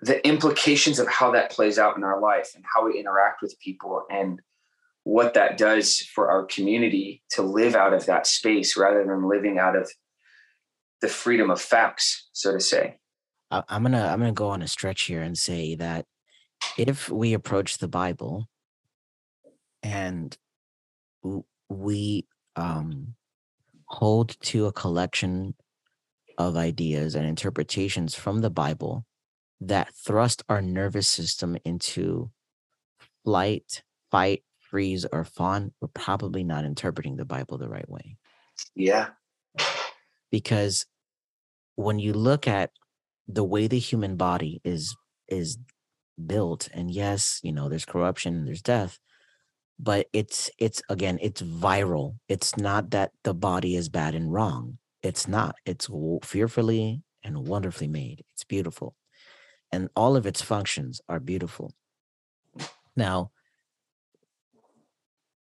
the 0.01 0.27
implications 0.27 0.99
of 0.99 1.09
how 1.09 1.31
that 1.33 1.51
plays 1.51 1.79
out 1.79 1.97
in 1.97 2.05
our 2.05 2.21
life 2.21 2.51
and 2.55 2.65
how 2.73 2.87
we 2.87 2.99
interact 2.99 3.43
with 3.43 3.59
people 3.59 4.05
and 4.11 4.41
what 5.05 5.35
that 5.35 5.57
does 5.57 5.99
for 5.99 6.31
our 6.31 6.45
community 6.45 7.23
to 7.31 7.43
live 7.43 7.75
out 7.75 7.95
of 7.95 8.07
that 8.07 8.27
space 8.27 8.77
rather 8.77 9.05
than 9.05 9.29
living 9.29 9.59
out 9.59 9.75
of 9.75 9.91
the 11.01 11.09
freedom 11.09 11.51
of 11.51 11.61
facts, 11.61 12.29
so 12.33 12.53
to 12.53 12.61
say. 12.61 12.99
I'm 13.51 13.83
gonna 13.83 14.07
I'm 14.07 14.19
gonna 14.19 14.33
go 14.33 14.51
on 14.51 14.63
a 14.63 14.69
stretch 14.69 15.05
here 15.05 15.23
and 15.23 15.37
say 15.37 15.75
that 15.77 16.05
if 16.77 17.09
we 17.09 17.33
approach 17.33 17.79
the 17.79 17.89
Bible 17.89 18.47
and 19.83 20.37
we 21.69 22.27
um, 22.57 23.15
hold 23.87 24.37
to 24.41 24.67
a 24.67 24.73
collection 24.73 25.55
of 26.37 26.57
ideas 26.57 27.15
and 27.15 27.27
interpretations 27.27 28.15
from 28.15 28.41
the 28.41 28.51
Bible 28.51 29.07
that 29.61 29.95
thrust 29.95 30.43
our 30.49 30.61
nervous 30.61 31.09
system 31.09 31.57
into 31.65 32.31
flight, 33.25 33.83
fight, 34.11 34.45
freeze, 34.61 35.07
or 35.11 35.25
fawn, 35.25 35.73
we're 35.81 35.89
probably 35.89 36.45
not 36.45 36.65
interpreting 36.65 37.17
the 37.17 37.25
Bible 37.25 37.57
the 37.57 37.69
right 37.69 37.89
way. 37.89 38.17
Yeah 38.75 39.09
because 40.31 40.87
when 41.77 41.99
you 41.99 42.13
look 42.13 42.47
at 42.47 42.71
the 43.27 43.45
way 43.45 43.67
the 43.67 43.79
human 43.79 44.17
body 44.17 44.61
is 44.65 44.97
is 45.29 45.59
built 46.27 46.69
and 46.73 46.91
yes 46.91 47.39
you 47.43 47.53
know 47.53 47.69
there's 47.69 47.85
corruption 47.85 48.45
there's 48.45 48.63
death 48.63 48.99
but 49.79 50.09
it's 50.13 50.51
it's 50.59 50.83
again 50.89 51.19
it's 51.23 51.41
viral. 51.41 52.17
It's 52.29 52.57
not 52.57 52.91
that 52.91 53.13
the 53.23 53.35
body 53.35 53.77
is 53.77 53.89
bad 53.89 54.15
and 54.15 54.33
wrong. 54.33 54.79
It's 55.03 55.29
not. 55.29 55.55
It's 55.65 55.89
fearfully 56.25 57.03
and 57.23 57.47
wonderfully 57.47 57.89
made. 57.89 58.25
It's 58.33 58.45
beautiful. 58.45 58.97
And 59.71 59.89
all 59.95 60.17
of 60.17 60.27
its 60.27 60.43
functions 60.43 61.01
are 61.09 61.21
beautiful. 61.21 61.73
Now 62.97 63.31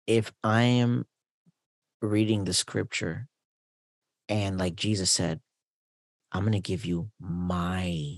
if 0.07 0.32
i 0.45 0.62
am 0.62 1.05
reading 2.01 2.45
the 2.45 2.55
scripture 2.55 3.26
and 4.29 4.59
like 4.59 4.77
Jesus 4.77 5.11
said, 5.11 5.41
I'm 6.33 6.43
going 6.43 6.53
to 6.53 6.61
give 6.61 6.85
you 6.85 7.11
my 7.20 8.16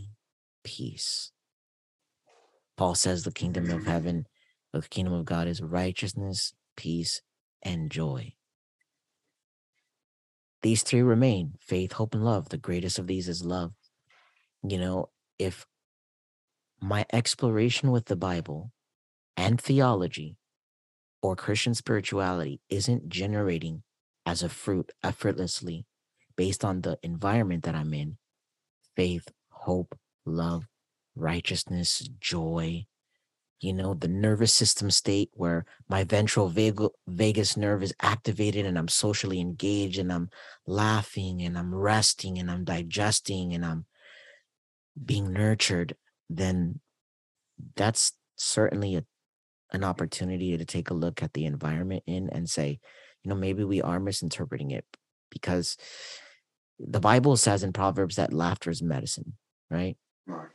peace. 0.65 1.33
Paul 2.77 2.95
says 2.95 3.23
the 3.23 3.33
kingdom 3.33 3.65
of 3.65 3.81
mm-hmm. 3.81 3.91
heaven, 3.91 4.27
the 4.73 4.83
kingdom 4.83 5.15
of 5.15 5.25
God 5.25 5.47
is 5.47 5.61
righteousness, 5.61 6.53
peace, 6.77 7.23
and 7.63 7.91
joy. 7.91 8.35
These 10.63 10.83
three 10.83 11.03
remain 11.03 11.55
faith, 11.61 11.93
hope, 11.93 12.15
and 12.15 12.25
love. 12.25 12.49
The 12.49 12.57
greatest 12.57 12.99
of 12.99 13.07
these 13.07 13.29
is 13.29 13.45
love. 13.45 13.73
You 14.69 14.79
know, 14.79 15.11
if 15.39 15.67
my 16.81 17.05
exploration 17.13 17.91
with 17.91 18.07
the 18.07 18.17
Bible 18.17 18.73
and 19.37 19.61
theology 19.61 20.37
or 21.23 21.37
Christian 21.37 21.75
spirituality 21.75 22.61
isn't 22.69 23.09
generating 23.09 23.83
as 24.27 24.43
a 24.43 24.49
fruit 24.49 24.93
effortlessly 25.03 25.87
based 26.39 26.65
on 26.65 26.81
the 26.81 26.97
environment 27.03 27.65
that 27.65 27.75
I'm 27.75 27.93
in 27.93 28.17
faith, 28.97 29.29
hope, 29.51 29.99
love, 30.25 30.67
righteousness, 31.17 32.09
joy. 32.21 32.87
You 33.61 33.73
know, 33.73 33.95
the 33.95 34.07
nervous 34.07 34.55
system 34.55 34.89
state 34.89 35.31
where 35.35 35.67
my 35.89 36.05
ventral 36.05 36.49
vagus 36.49 37.57
nerve 37.57 37.83
is 37.83 37.93
activated 38.01 38.67
and 38.67 38.79
I'm 38.79 38.87
socially 38.87 39.41
engaged 39.41 39.99
and 39.99 40.13
I'm 40.13 40.31
laughing 40.65 41.43
and 41.43 41.59
I'm 41.59 41.75
resting 41.75 42.39
and 42.39 42.49
I'm 42.49 42.63
digesting 42.63 43.53
and 43.53 43.65
I'm 43.65 43.85
being 45.05 45.33
nurtured, 45.33 45.97
then 46.31 46.79
that's 47.75 48.13
certainly 48.37 48.95
a, 48.95 49.05
an 49.73 49.83
opportunity 49.83 50.57
to 50.57 50.65
take 50.65 50.91
a 50.91 50.95
look 50.95 51.21
at 51.21 51.33
the 51.33 51.47
environment 51.47 52.05
in 52.07 52.31
and 52.31 52.49
say, 52.49 52.79
you 53.25 53.29
know, 53.29 53.35
maybe 53.35 53.65
we 53.65 53.83
are 53.83 53.99
misinterpreting 53.99 54.71
it 54.71 54.85
because 55.31 55.77
the 56.79 57.01
Bible 57.01 57.37
says 57.37 57.63
in 57.63 57.73
Proverbs 57.73 58.17
that 58.17 58.33
laughter 58.33 58.71
is 58.71 58.83
medicine, 58.83 59.35
right? 59.71 59.97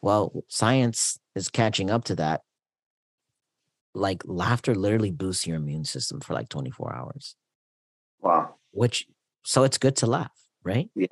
Well, 0.01 0.43
science 0.47 1.19
is 1.36 1.49
catching 1.49 1.89
up 1.89 2.05
to 2.05 2.15
that. 2.15 2.41
Like 3.95 4.24
laughter 4.26 4.76
literally 4.76 5.11
boosts 5.11 5.45
your 5.45 5.57
immune 5.57 5.86
system 5.86 6.19
for 6.19 6.34
like 6.34 6.49
24 6.49 6.95
hours. 6.95 7.36
Wow. 8.21 8.55
Which 8.71 9.07
so 9.43 9.63
it's 9.63 9.78
good 9.78 9.95
to 9.97 10.07
laugh, 10.07 10.32
right? 10.63 10.89
Yeah. 10.95 11.07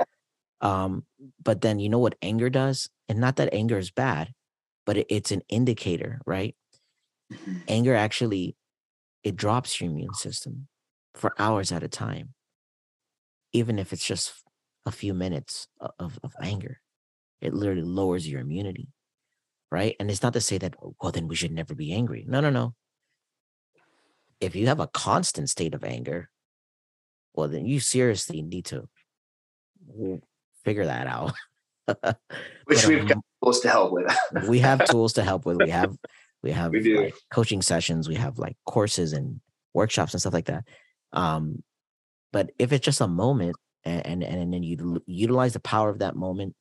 Um, 0.62 1.06
but 1.44 1.62
then 1.62 1.80
you 1.80 1.90
know 1.90 2.00
what 2.00 2.16
anger 2.22 2.50
does? 2.50 2.90
And 3.10 3.20
not 3.20 3.36
that 3.38 3.54
anger 3.54 3.78
is 3.78 3.92
bad, 3.92 4.32
but 4.86 4.98
it, 4.98 5.08
it's 5.10 5.32
an 5.32 5.42
indicator, 5.50 6.22
right? 6.26 6.56
Mm-hmm. 7.32 7.58
Anger 7.68 7.96
actually 7.96 8.56
it 9.24 9.36
drops 9.36 9.80
your 9.80 9.90
immune 9.90 10.14
system 10.14 10.68
for 11.14 11.34
hours 11.38 11.72
at 11.72 11.84
a 11.84 11.88
time, 11.88 12.34
even 13.54 13.78
if 13.78 13.94
it's 13.94 14.06
just 14.06 14.34
a 14.86 14.92
few 14.92 15.14
minutes 15.14 15.68
of, 16.00 16.20
of 16.24 16.34
anger. 16.42 16.80
It 17.42 17.54
literally 17.54 17.82
lowers 17.82 18.28
your 18.28 18.42
immunity, 18.42 18.90
right? 19.72 19.96
And 20.00 20.10
it's 20.10 20.24
not 20.24 20.34
to 20.34 20.42
say 20.42 20.58
that, 20.60 20.76
oh, 20.82 20.96
well, 21.02 21.12
then 21.12 21.28
we 21.28 21.36
should 21.36 21.52
never 21.52 21.74
be 21.76 21.94
angry. 21.94 22.26
No, 22.28 22.40
no, 22.40 22.50
no. 22.50 22.76
If 24.40 24.56
you 24.56 24.68
have 24.68 24.80
a 24.80 24.88
constant 24.88 25.50
state 25.50 25.74
of 25.74 25.84
anger, 25.84 26.30
well, 27.34 27.48
then 27.48 27.66
you 27.66 27.80
seriously 27.80 28.42
need 28.42 28.66
to 28.66 28.88
figure 30.64 30.86
that 30.86 31.08
out. 31.08 31.34
Which 32.66 32.82
but, 32.82 32.88
we've 32.88 33.02
um, 33.02 33.08
got 33.08 33.18
tools 33.44 33.60
to 33.62 33.70
help 33.70 33.92
with. 33.92 34.18
we 34.48 34.60
have 34.60 34.86
tools 34.86 35.14
to 35.14 35.24
help 35.24 35.46
with. 35.46 35.58
We 35.58 35.70
have 35.70 35.96
We 36.44 36.52
have 36.52 36.72
We 36.72 36.82
do. 36.82 37.02
like 37.04 37.16
coaching 37.32 37.62
sessions, 37.62 38.08
we 38.10 38.16
have 38.16 38.40
like 38.40 38.58
courses 38.66 39.14
and 39.14 39.42
workshops 39.74 40.14
and 40.14 40.22
stuff 40.22 40.34
like 40.34 40.46
that. 40.46 40.64
Um, 41.14 41.64
but 42.34 42.52
if 42.58 42.72
it's 42.72 42.86
just 42.86 43.02
a 43.02 43.08
moment 43.08 43.56
and 43.84 44.06
and, 44.06 44.24
and 44.24 44.54
then 44.54 44.64
you 44.64 45.02
utilize 45.06 45.54
the 45.54 45.60
power 45.60 45.90
of 45.90 46.00
that 46.00 46.16
moment 46.16 46.56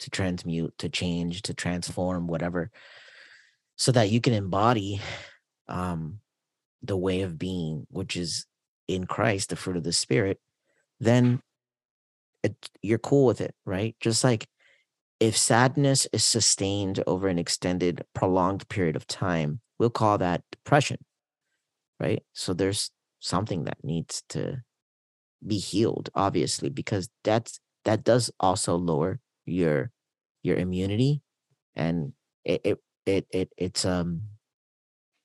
to 0.00 0.10
transmute, 0.10 0.76
to 0.78 0.88
change, 0.88 1.42
to 1.42 1.54
transform, 1.54 2.26
whatever, 2.26 2.70
so 3.76 3.92
that 3.92 4.10
you 4.10 4.20
can 4.20 4.32
embody 4.32 5.00
um 5.68 6.20
the 6.82 6.96
way 6.96 7.22
of 7.22 7.38
being, 7.38 7.86
which 7.90 8.16
is 8.16 8.46
in 8.86 9.06
Christ, 9.06 9.48
the 9.48 9.56
fruit 9.56 9.76
of 9.76 9.84
the 9.84 9.92
spirit, 9.92 10.38
then 11.00 11.40
it, 12.42 12.54
you're 12.82 12.98
cool 12.98 13.26
with 13.26 13.40
it, 13.40 13.54
right? 13.64 13.96
Just 14.00 14.22
like 14.22 14.46
if 15.20 15.36
sadness 15.36 16.06
is 16.12 16.24
sustained 16.24 17.02
over 17.06 17.28
an 17.28 17.38
extended, 17.38 18.04
prolonged 18.14 18.68
period 18.68 18.96
of 18.96 19.06
time, 19.06 19.60
we'll 19.78 19.90
call 19.90 20.18
that 20.18 20.42
depression, 20.52 20.98
right? 21.98 22.22
So 22.34 22.52
there's 22.52 22.90
something 23.20 23.64
that 23.64 23.78
needs 23.82 24.22
to 24.30 24.62
be 25.46 25.58
healed, 25.58 26.10
obviously, 26.14 26.68
because 26.70 27.08
that's 27.24 27.60
that 27.84 28.04
does 28.04 28.30
also 28.40 28.76
lower 28.76 29.20
your 29.46 29.90
your 30.42 30.56
immunity, 30.56 31.22
and 31.76 32.12
it 32.44 32.60
it 32.64 32.78
it, 33.06 33.26
it 33.30 33.52
it's 33.56 33.84
um 33.84 34.22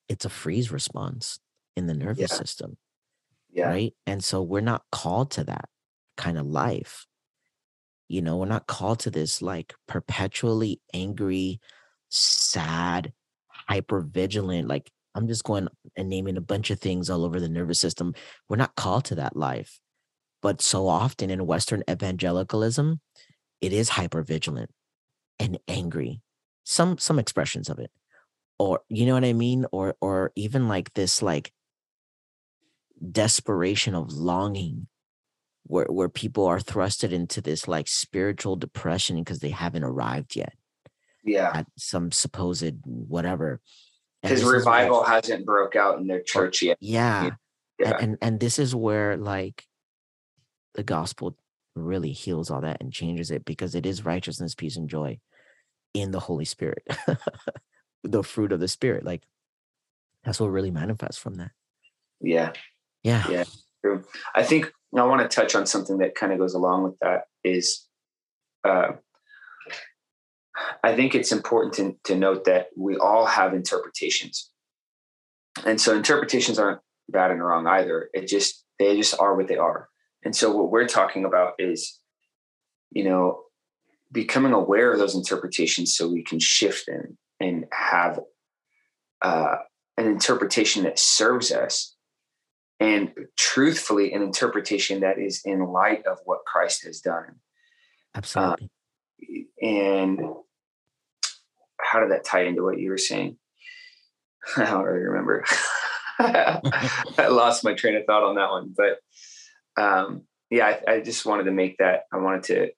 it's 0.08 0.26
a 0.26 0.30
freeze 0.30 0.72
response 0.72 1.40
in 1.76 1.88
the 1.88 1.94
nervous 1.94 2.32
Yeah. 2.32 2.38
system 2.38 2.78
Yeah. 3.52 3.70
right? 3.70 3.94
And 4.06 4.24
so 4.24 4.42
we're 4.42 4.62
not 4.62 4.84
called 4.92 5.32
to 5.32 5.44
that 5.46 5.70
kind 6.18 6.38
of 6.38 6.46
life. 6.46 7.06
You 8.08 8.22
know, 8.22 8.38
we're 8.38 8.48
not 8.48 8.68
called 8.68 9.00
to 9.02 9.12
this 9.12 9.42
like 9.42 9.76
perpetually 9.88 10.82
angry, 10.94 11.60
sad, 12.10 13.14
hyper 13.48 14.02
vigilant. 14.02 14.68
Like 14.68 14.90
I'm 15.14 15.28
just 15.28 15.44
going 15.44 15.68
and 15.96 16.10
naming 16.10 16.38
a 16.38 16.42
bunch 16.42 16.72
of 16.72 16.80
things 16.80 17.10
all 17.10 17.24
over 17.24 17.40
the 17.40 17.50
nervous 17.50 17.80
system. 17.80 18.14
We're 18.48 18.58
not 18.58 18.76
called 18.76 19.06
to 19.06 19.16
that 19.16 19.36
life. 19.38 19.80
But 20.42 20.62
so 20.62 20.88
often 20.88 21.30
in 21.30 21.46
Western 21.46 21.84
evangelicalism, 21.90 23.02
it 23.62 23.74
is 23.74 23.90
hyper 23.90 24.22
vigilant 24.24 24.72
and 25.40 25.60
angry. 25.68 26.22
Some 26.64 26.98
some 26.98 27.20
expressions 27.20 27.70
of 27.70 27.80
it. 27.80 27.92
Or 28.58 28.82
you 28.90 29.06
know 29.06 29.14
what 29.16 29.26
I 29.26 29.34
mean? 29.34 29.66
Or 29.72 29.96
or 30.02 30.32
even 30.36 30.68
like 30.68 30.94
this 30.94 31.22
like 31.22 31.52
desperation 33.12 33.96
of 33.96 34.12
longing 34.14 34.88
where 35.64 35.86
where 35.86 36.10
people 36.10 36.46
are 36.46 36.60
thrusted 36.60 37.12
into 37.12 37.42
this 37.42 37.68
like 37.68 37.88
spiritual 37.88 38.56
depression 38.56 39.18
because 39.18 39.40
they 39.40 39.52
haven't 39.52 39.84
arrived 39.84 40.36
yet 40.36 40.54
Yeah. 41.24 41.52
at 41.54 41.68
some 41.78 42.12
supposed 42.12 42.74
whatever 42.86 43.62
Because 44.22 44.38
this 44.38 44.40
is 44.42 44.46
where- 44.46 44.58
revival 44.60 45.04
hasn't 45.04 45.46
broke 45.46 45.76
out 45.76 46.00
in 46.00 46.08
their 46.08 46.22
church 46.22 46.62
yet. 46.62 46.78
yeah, 46.82 47.32
Yeah. 47.80 47.90
And, 47.92 47.96
and 48.02 48.18
and 48.22 48.40
this 48.40 48.60
is 48.60 48.76
where 48.76 49.16
like 49.16 49.66
the 50.76 50.84
gospel 50.84 51.36
really 51.76 52.12
heals 52.12 52.50
all 52.50 52.62
that 52.62 52.78
and 52.82 52.92
changes 52.92 53.32
it 53.32 53.46
because 53.46 53.76
it 53.76 53.86
is 53.86 54.06
righteousness 54.06 54.56
peace 54.56 54.76
and 54.76 54.90
joy 54.90 55.20
in 55.94 56.12
the 56.12 56.20
holy 56.20 56.46
spirit 56.46 56.84
the 58.04 58.24
fruit 58.24 58.52
of 58.52 58.60
the 58.60 58.68
spirit 58.68 59.04
like 59.06 59.24
that's 60.24 60.40
what 60.40 60.48
really 60.48 60.72
manifests 60.72 61.18
from 61.20 61.36
that 61.36 61.52
Yeah. 62.22 62.52
yeah 63.04 63.24
Yeah. 63.30 63.44
True. 63.84 64.04
I 64.36 64.44
think 64.44 64.72
I 64.96 65.04
want 65.04 65.22
to 65.22 65.34
touch 65.34 65.56
on 65.56 65.66
something 65.66 66.00
that 66.00 66.16
kind 66.16 66.34
of 66.34 66.40
goes 66.40 66.54
along 66.54 66.84
with 66.84 67.00
that 67.00 67.26
is 67.44 67.88
uh, 68.66 68.92
I 70.84 70.96
think 70.96 71.16
it's 71.16 71.32
important 71.32 71.74
to, 71.76 71.96
to 72.06 72.20
note 72.20 72.46
that 72.46 72.68
we 72.76 72.98
all 72.98 73.26
have 73.26 73.54
interpretations. 73.54 74.50
And 75.66 75.80
so 75.80 75.96
interpretations 75.96 76.60
aren't 76.60 76.82
bad 77.08 77.32
and 77.32 77.44
wrong 77.44 77.68
either. 77.68 78.10
It 78.14 78.28
just 78.28 78.66
they 78.78 78.96
just 78.96 79.18
are 79.20 79.36
what 79.36 79.48
they 79.48 79.58
are. 79.58 79.88
And 80.24 80.36
so 80.36 80.56
what 80.56 80.72
we're 80.72 80.88
talking 80.88 81.26
about 81.26 81.54
is, 81.60 82.00
you 82.92 83.04
know, 83.04 83.44
becoming 84.12 84.54
aware 84.54 84.92
of 84.92 85.00
those 85.00 85.16
interpretations 85.16 85.96
so 85.96 86.10
we 86.10 86.24
can 86.24 86.40
shift 86.40 86.86
them 86.88 87.18
and 87.40 87.66
have 87.72 88.20
uh, 89.22 89.58
an 89.98 90.08
interpretation 90.08 90.84
that 90.84 91.00
serves 91.00 91.52
us 91.52 91.96
and 92.80 93.12
truthfully 93.38 94.14
an 94.14 94.22
interpretation 94.22 95.02
that 95.02 95.20
is 95.20 95.42
in 95.46 95.60
light 95.66 96.06
of 96.06 96.18
what 96.26 96.46
Christ 96.46 96.86
has 96.86 97.02
done. 97.02 97.36
absolutely 98.16 98.70
And 99.62 100.22
how 101.80 102.00
did 102.00 102.12
that 102.12 102.24
tie 102.24 102.44
into 102.44 102.64
what 102.64 102.80
you 102.80 102.90
were 102.90 102.98
saying? 102.98 103.38
I 104.58 104.66
don't 104.66 104.84
really 104.84 105.00
remember. 105.00 105.44
I 106.20 107.28
lost 107.30 107.64
my 107.64 107.74
train 107.74 107.96
of 107.96 108.06
thought 108.06 108.24
on 108.24 108.36
that 108.36 108.50
one, 108.50 108.74
but 108.76 109.00
um, 109.80 110.24
yeah, 110.50 110.80
I, 110.88 110.94
I 110.94 111.00
just 111.02 111.26
wanted 111.26 111.44
to 111.44 111.52
make 111.52 111.78
that. 111.78 112.04
I 112.12 112.18
wanted 112.18 112.44
to 112.44 112.70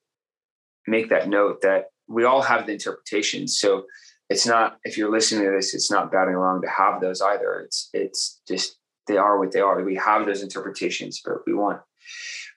make 0.88 1.10
that 1.10 1.30
note 1.30 1.62
that 1.62 1.86
we 2.08 2.26
all 2.26 2.42
have 2.42 2.66
the 2.66 2.74
interpretations. 2.74 3.58
So 3.58 3.86
it's 4.30 4.46
not 4.46 4.78
if 4.84 4.98
you're 4.98 5.12
listening 5.12 5.46
to 5.46 5.52
this, 5.52 5.74
it's 5.74 5.92
not 5.92 6.12
bad 6.12 6.28
and 6.28 6.40
wrong 6.40 6.62
to 6.62 6.70
have 6.70 7.02
those 7.02 7.22
either. 7.22 7.62
It's 7.66 7.90
it's 7.94 8.42
just 8.48 8.78
they 9.08 9.18
are 9.18 9.40
what 9.40 9.52
they 9.52 9.60
are. 9.60 9.84
We 9.84 9.96
have 9.96 10.26
those 10.26 10.44
interpretations, 10.44 11.22
but 11.24 11.38
we 11.46 11.54
want 11.54 11.82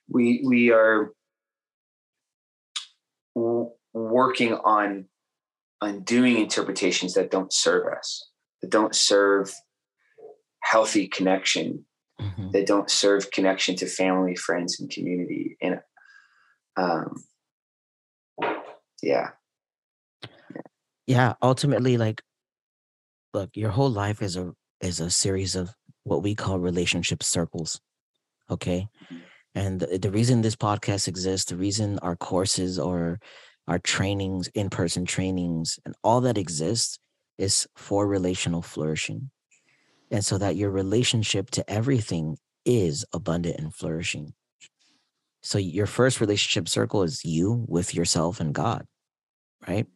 we 0.08 0.42
we 0.46 0.70
are 0.70 1.12
working 3.34 4.54
on 4.54 5.06
on 5.80 6.02
doing 6.02 6.38
interpretations 6.38 7.14
that 7.14 7.30
don't 7.30 7.52
serve 7.52 7.92
us, 7.92 8.28
that 8.62 8.70
don't 8.70 8.94
serve 8.94 9.52
healthy 10.62 11.06
connection, 11.06 11.84
Mhm. 12.20 12.52
that 12.52 12.66
don't 12.66 12.90
serve 12.90 13.30
connection 13.30 13.76
to 13.76 13.86
family, 13.86 14.36
friends, 14.36 14.78
and 14.78 14.90
community. 14.90 15.56
And 15.60 15.80
um, 16.76 17.24
yeah, 19.02 19.30
yeah 21.06 21.34
ultimately 21.42 21.96
like 21.96 22.22
look 23.32 23.50
your 23.54 23.70
whole 23.70 23.90
life 23.90 24.22
is 24.22 24.36
a 24.36 24.52
is 24.80 25.00
a 25.00 25.10
series 25.10 25.56
of 25.56 25.74
what 26.04 26.22
we 26.22 26.34
call 26.34 26.58
relationship 26.58 27.22
circles 27.22 27.80
okay 28.50 28.86
and 29.54 29.80
the, 29.80 29.98
the 29.98 30.10
reason 30.10 30.42
this 30.42 30.56
podcast 30.56 31.08
exists 31.08 31.50
the 31.50 31.56
reason 31.56 31.98
our 32.00 32.16
courses 32.16 32.78
or 32.78 33.18
our 33.68 33.78
trainings 33.78 34.48
in-person 34.54 35.04
trainings 35.04 35.78
and 35.84 35.94
all 36.02 36.20
that 36.20 36.38
exists 36.38 36.98
is 37.38 37.66
for 37.76 38.06
relational 38.06 38.62
flourishing 38.62 39.30
and 40.14 40.24
so 40.24 40.38
that 40.38 40.54
your 40.56 40.70
relationship 40.70 41.50
to 41.50 41.68
everything 41.68 42.38
is 42.64 43.04
abundant 43.12 43.58
and 43.58 43.74
flourishing. 43.74 44.32
So 45.42 45.58
your 45.58 45.86
first 45.86 46.20
relationship 46.20 46.68
circle 46.68 47.02
is 47.02 47.24
you 47.24 47.64
with 47.68 47.94
yourself 47.94 48.40
and 48.40 48.54
god 48.54 48.86
right? 49.66 49.86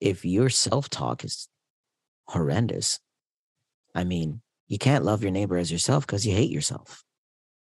If 0.00 0.24
your 0.24 0.48
self-talk 0.48 1.24
is 1.24 1.48
horrendous 2.28 2.98
i 3.94 4.02
mean 4.02 4.40
you 4.66 4.78
can't 4.78 5.04
love 5.04 5.22
your 5.22 5.30
neighbor 5.30 5.56
as 5.56 5.70
yourself 5.70 6.04
because 6.04 6.26
you 6.26 6.34
hate 6.34 6.50
yourself. 6.50 7.04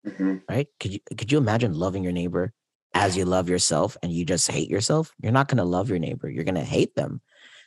Mhm. 0.05 0.41
right? 0.47 0.67
Could 0.79 0.93
you 0.93 0.99
could 1.17 1.31
you 1.31 1.39
imagine 1.39 1.73
loving 1.73 2.03
your 2.03 2.11
neighbor 2.13 2.53
as 2.93 3.17
you 3.17 3.25
love 3.25 3.49
yourself 3.49 3.97
and 4.03 4.11
you 4.11 4.25
just 4.25 4.51
hate 4.51 4.69
yourself? 4.69 5.11
You're 5.19 5.31
not 5.31 5.47
going 5.47 5.57
to 5.57 5.63
love 5.63 5.89
your 5.89 5.97
neighbor. 5.97 6.29
You're 6.29 6.43
going 6.43 6.63
to 6.63 6.71
hate 6.77 6.93
them 6.93 7.21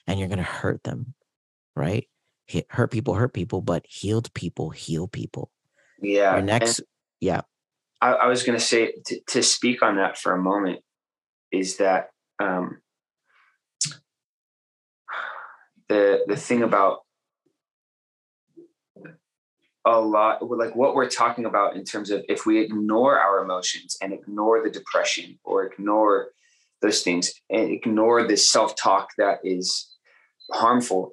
and 0.06 0.20
you're 0.20 0.28
going 0.28 0.38
to 0.38 0.44
hurt 0.44 0.84
them 0.84 1.14
right 1.74 2.06
hurt 2.70 2.90
people 2.90 3.14
hurt 3.14 3.32
people 3.32 3.60
but 3.60 3.84
healed 3.86 4.32
people 4.34 4.70
heal 4.70 5.08
people 5.08 5.50
yeah. 6.00 6.36
And 6.36 6.46
next 6.46 6.82
yeah 7.20 7.42
I, 8.00 8.12
I 8.12 8.26
was 8.26 8.42
going 8.42 8.58
to 8.58 8.64
say 8.64 8.92
to, 9.06 9.20
to 9.28 9.42
speak 9.42 9.82
on 9.82 9.96
that 9.96 10.18
for 10.18 10.32
a 10.32 10.38
moment 10.38 10.80
is 11.50 11.78
that 11.78 12.10
um, 12.38 12.78
the 15.88 16.20
the 16.26 16.36
thing 16.36 16.62
about 16.62 17.00
a 19.84 20.00
lot 20.00 20.42
like 20.50 20.74
what 20.74 20.96
we're 20.96 21.08
talking 21.08 21.44
about 21.44 21.76
in 21.76 21.84
terms 21.84 22.10
of 22.10 22.24
if 22.28 22.44
we 22.44 22.58
ignore 22.58 23.20
our 23.20 23.42
emotions 23.42 23.96
and 24.02 24.12
ignore 24.12 24.62
the 24.62 24.70
depression 24.70 25.38
or 25.44 25.64
ignore 25.64 26.30
those 26.82 27.02
things 27.02 27.32
and 27.50 27.70
ignore 27.70 28.26
this 28.26 28.50
self-talk 28.50 29.10
that 29.16 29.38
is 29.44 29.94
harmful 30.52 31.12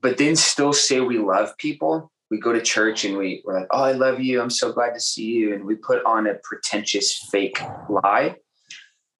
but 0.00 0.18
then 0.18 0.36
still 0.36 0.72
say 0.72 1.00
we 1.00 1.18
love 1.18 1.56
people 1.58 2.10
we 2.30 2.38
go 2.38 2.52
to 2.52 2.62
church 2.62 3.04
and 3.04 3.18
we, 3.18 3.42
we're 3.44 3.58
like 3.58 3.68
oh 3.72 3.82
i 3.82 3.92
love 3.92 4.20
you. 4.20 4.40
I'm 4.40 4.50
so 4.50 4.72
glad 4.72 4.94
to 4.94 5.00
see 5.00 5.26
you. 5.26 5.54
And 5.54 5.64
we 5.64 5.74
put 5.74 6.04
on 6.04 6.26
a 6.26 6.34
pretentious 6.44 7.18
fake 7.30 7.60
lie. 7.88 8.36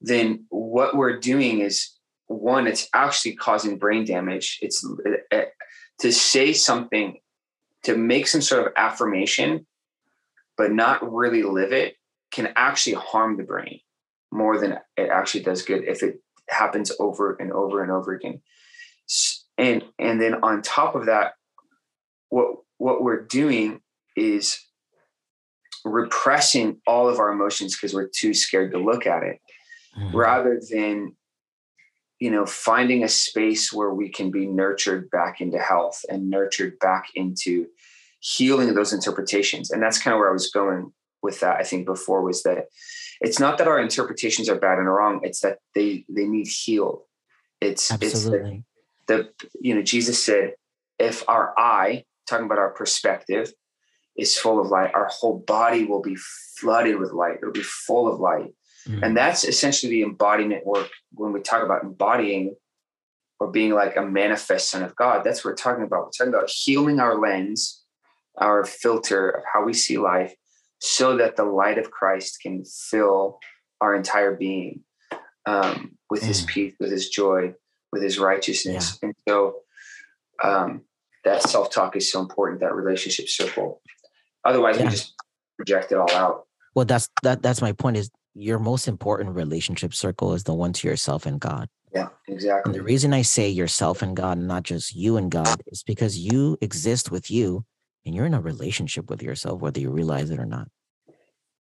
Then 0.00 0.46
what 0.48 0.96
we're 0.96 1.18
doing 1.18 1.60
is 1.60 1.90
one 2.28 2.66
it's 2.66 2.88
actually 2.94 3.34
causing 3.34 3.78
brain 3.78 4.04
damage. 4.04 4.58
It's 4.62 4.86
uh, 5.32 5.42
to 6.00 6.12
say 6.12 6.52
something 6.52 7.18
to 7.82 7.96
make 7.96 8.26
some 8.26 8.40
sort 8.40 8.66
of 8.66 8.72
affirmation 8.76 9.66
but 10.56 10.72
not 10.72 11.10
really 11.10 11.42
live 11.42 11.72
it 11.72 11.96
can 12.30 12.52
actually 12.54 12.94
harm 12.94 13.36
the 13.36 13.42
brain 13.42 13.80
more 14.30 14.58
than 14.58 14.78
it 14.96 15.08
actually 15.10 15.42
does 15.42 15.62
good 15.62 15.82
if 15.84 16.02
it 16.02 16.20
happens 16.48 16.92
over 17.00 17.34
and 17.40 17.50
over 17.52 17.82
and 17.82 17.90
over 17.90 18.12
again 18.12 18.40
and 19.60 19.84
and 19.98 20.20
then 20.20 20.36
on 20.42 20.62
top 20.62 20.94
of 20.94 21.06
that 21.06 21.34
what 22.30 22.56
what 22.78 23.02
we're 23.02 23.24
doing 23.24 23.80
is 24.16 24.58
repressing 25.84 26.80
all 26.86 27.08
of 27.08 27.18
our 27.18 27.30
emotions 27.30 27.76
because 27.76 27.94
we're 27.94 28.08
too 28.08 28.34
scared 28.34 28.72
to 28.72 28.78
look 28.78 29.06
at 29.06 29.22
it 29.22 29.38
mm-hmm. 29.96 30.16
rather 30.16 30.60
than 30.70 31.14
you 32.18 32.30
know 32.30 32.46
finding 32.46 33.04
a 33.04 33.08
space 33.08 33.72
where 33.72 33.92
we 33.92 34.08
can 34.08 34.30
be 34.30 34.46
nurtured 34.46 35.10
back 35.10 35.40
into 35.40 35.58
health 35.58 36.04
and 36.08 36.30
nurtured 36.30 36.78
back 36.78 37.06
into 37.14 37.66
healing 38.20 38.74
those 38.74 38.92
interpretations 38.92 39.70
and 39.70 39.82
that's 39.82 40.00
kind 40.00 40.14
of 40.14 40.18
where 40.18 40.28
i 40.28 40.32
was 40.32 40.50
going 40.50 40.92
with 41.22 41.40
that 41.40 41.56
i 41.56 41.62
think 41.62 41.86
before 41.86 42.22
was 42.22 42.42
that 42.42 42.66
it's 43.22 43.38
not 43.38 43.58
that 43.58 43.68
our 43.68 43.78
interpretations 43.78 44.48
are 44.48 44.58
bad 44.58 44.78
and 44.78 44.86
wrong 44.86 45.20
it's 45.22 45.40
that 45.40 45.58
they 45.74 46.04
they 46.08 46.26
need 46.26 46.46
healed 46.46 47.02
it's 47.60 47.90
Absolutely. 47.90 48.50
it's 48.50 48.64
the, 49.10 49.28
the 49.40 49.48
you 49.60 49.74
know 49.74 49.82
jesus 49.82 50.24
said 50.24 50.52
if 50.98 51.28
our 51.28 51.54
eye 51.58 52.04
talking 52.26 52.46
about 52.46 52.58
our 52.58 52.70
perspective 52.70 53.52
is 54.16 54.36
full 54.36 54.60
of 54.60 54.68
light 54.68 54.94
our 54.94 55.08
whole 55.10 55.38
body 55.46 55.84
will 55.84 56.02
be 56.02 56.16
flooded 56.56 56.98
with 56.98 57.12
light. 57.12 57.38
It'll 57.40 57.52
be 57.52 57.62
full 57.62 58.06
of 58.12 58.20
light. 58.20 58.52
Mm-hmm. 58.88 59.04
and 59.04 59.16
that's 59.16 59.44
essentially 59.44 59.92
the 59.92 60.02
embodiment 60.02 60.64
work 60.64 60.88
when 61.12 61.32
we 61.32 61.40
talk 61.40 61.62
about 61.62 61.82
embodying 61.82 62.56
or 63.38 63.50
being 63.50 63.72
like 63.72 63.96
a 63.96 64.02
manifest 64.02 64.70
son 64.70 64.82
of 64.82 64.96
god. 64.96 65.22
That's 65.22 65.44
what 65.44 65.50
we're 65.50 65.56
talking 65.56 65.84
about. 65.84 66.06
We're 66.06 66.10
talking 66.10 66.32
about 66.32 66.48
healing 66.48 66.98
our 66.98 67.18
lens 67.18 67.80
our 68.38 68.64
filter 68.64 69.28
of 69.28 69.42
how 69.52 69.64
we 69.64 69.72
see 69.72 69.98
life 69.98 70.34
so 70.78 71.16
that 71.18 71.36
the 71.36 71.44
light 71.44 71.78
of 71.78 71.90
Christ 71.90 72.38
can 72.42 72.64
fill 72.64 73.38
our 73.80 73.94
entire 73.94 74.34
being 74.34 74.82
um, 75.46 75.98
with 76.08 76.22
mm. 76.22 76.26
his 76.26 76.42
peace, 76.42 76.74
with 76.80 76.90
his 76.90 77.08
joy, 77.08 77.54
with 77.92 78.02
his 78.02 78.18
righteousness. 78.18 78.98
Yeah. 79.02 79.08
And 79.08 79.16
so 79.28 79.56
um, 80.42 80.82
that 81.24 81.42
self 81.42 81.70
talk 81.70 81.96
is 81.96 82.10
so 82.10 82.20
important, 82.20 82.60
that 82.60 82.74
relationship 82.74 83.28
circle. 83.28 83.80
Otherwise, 84.44 84.78
yeah. 84.78 84.84
we 84.84 84.90
just 84.90 85.14
project 85.56 85.92
it 85.92 85.98
all 85.98 86.12
out. 86.12 86.46
Well, 86.74 86.84
that's 86.84 87.08
that. 87.22 87.42
That's 87.42 87.60
my 87.60 87.72
point. 87.72 87.96
Is 87.96 88.10
your 88.34 88.58
most 88.58 88.88
important 88.88 89.34
relationship 89.34 89.94
circle 89.94 90.34
is 90.34 90.44
the 90.44 90.54
one 90.54 90.72
to 90.74 90.88
yourself 90.88 91.26
and 91.26 91.40
God. 91.40 91.68
Yeah, 91.94 92.08
exactly. 92.28 92.70
And 92.70 92.74
the 92.74 92.84
reason 92.84 93.12
I 93.12 93.22
say 93.22 93.48
yourself 93.48 94.02
and 94.02 94.16
God, 94.16 94.38
not 94.38 94.62
just 94.62 94.94
you 94.94 95.16
and 95.16 95.30
God, 95.30 95.60
is 95.66 95.82
because 95.82 96.16
you 96.16 96.56
exist 96.60 97.10
with 97.10 97.30
you 97.30 97.64
and 98.06 98.14
you're 98.14 98.26
in 98.26 98.34
a 98.34 98.40
relationship 98.40 99.10
with 99.10 99.22
yourself, 99.22 99.60
whether 99.60 99.80
you 99.80 99.90
realize 99.90 100.30
it 100.30 100.38
or 100.38 100.46
not. 100.46 100.68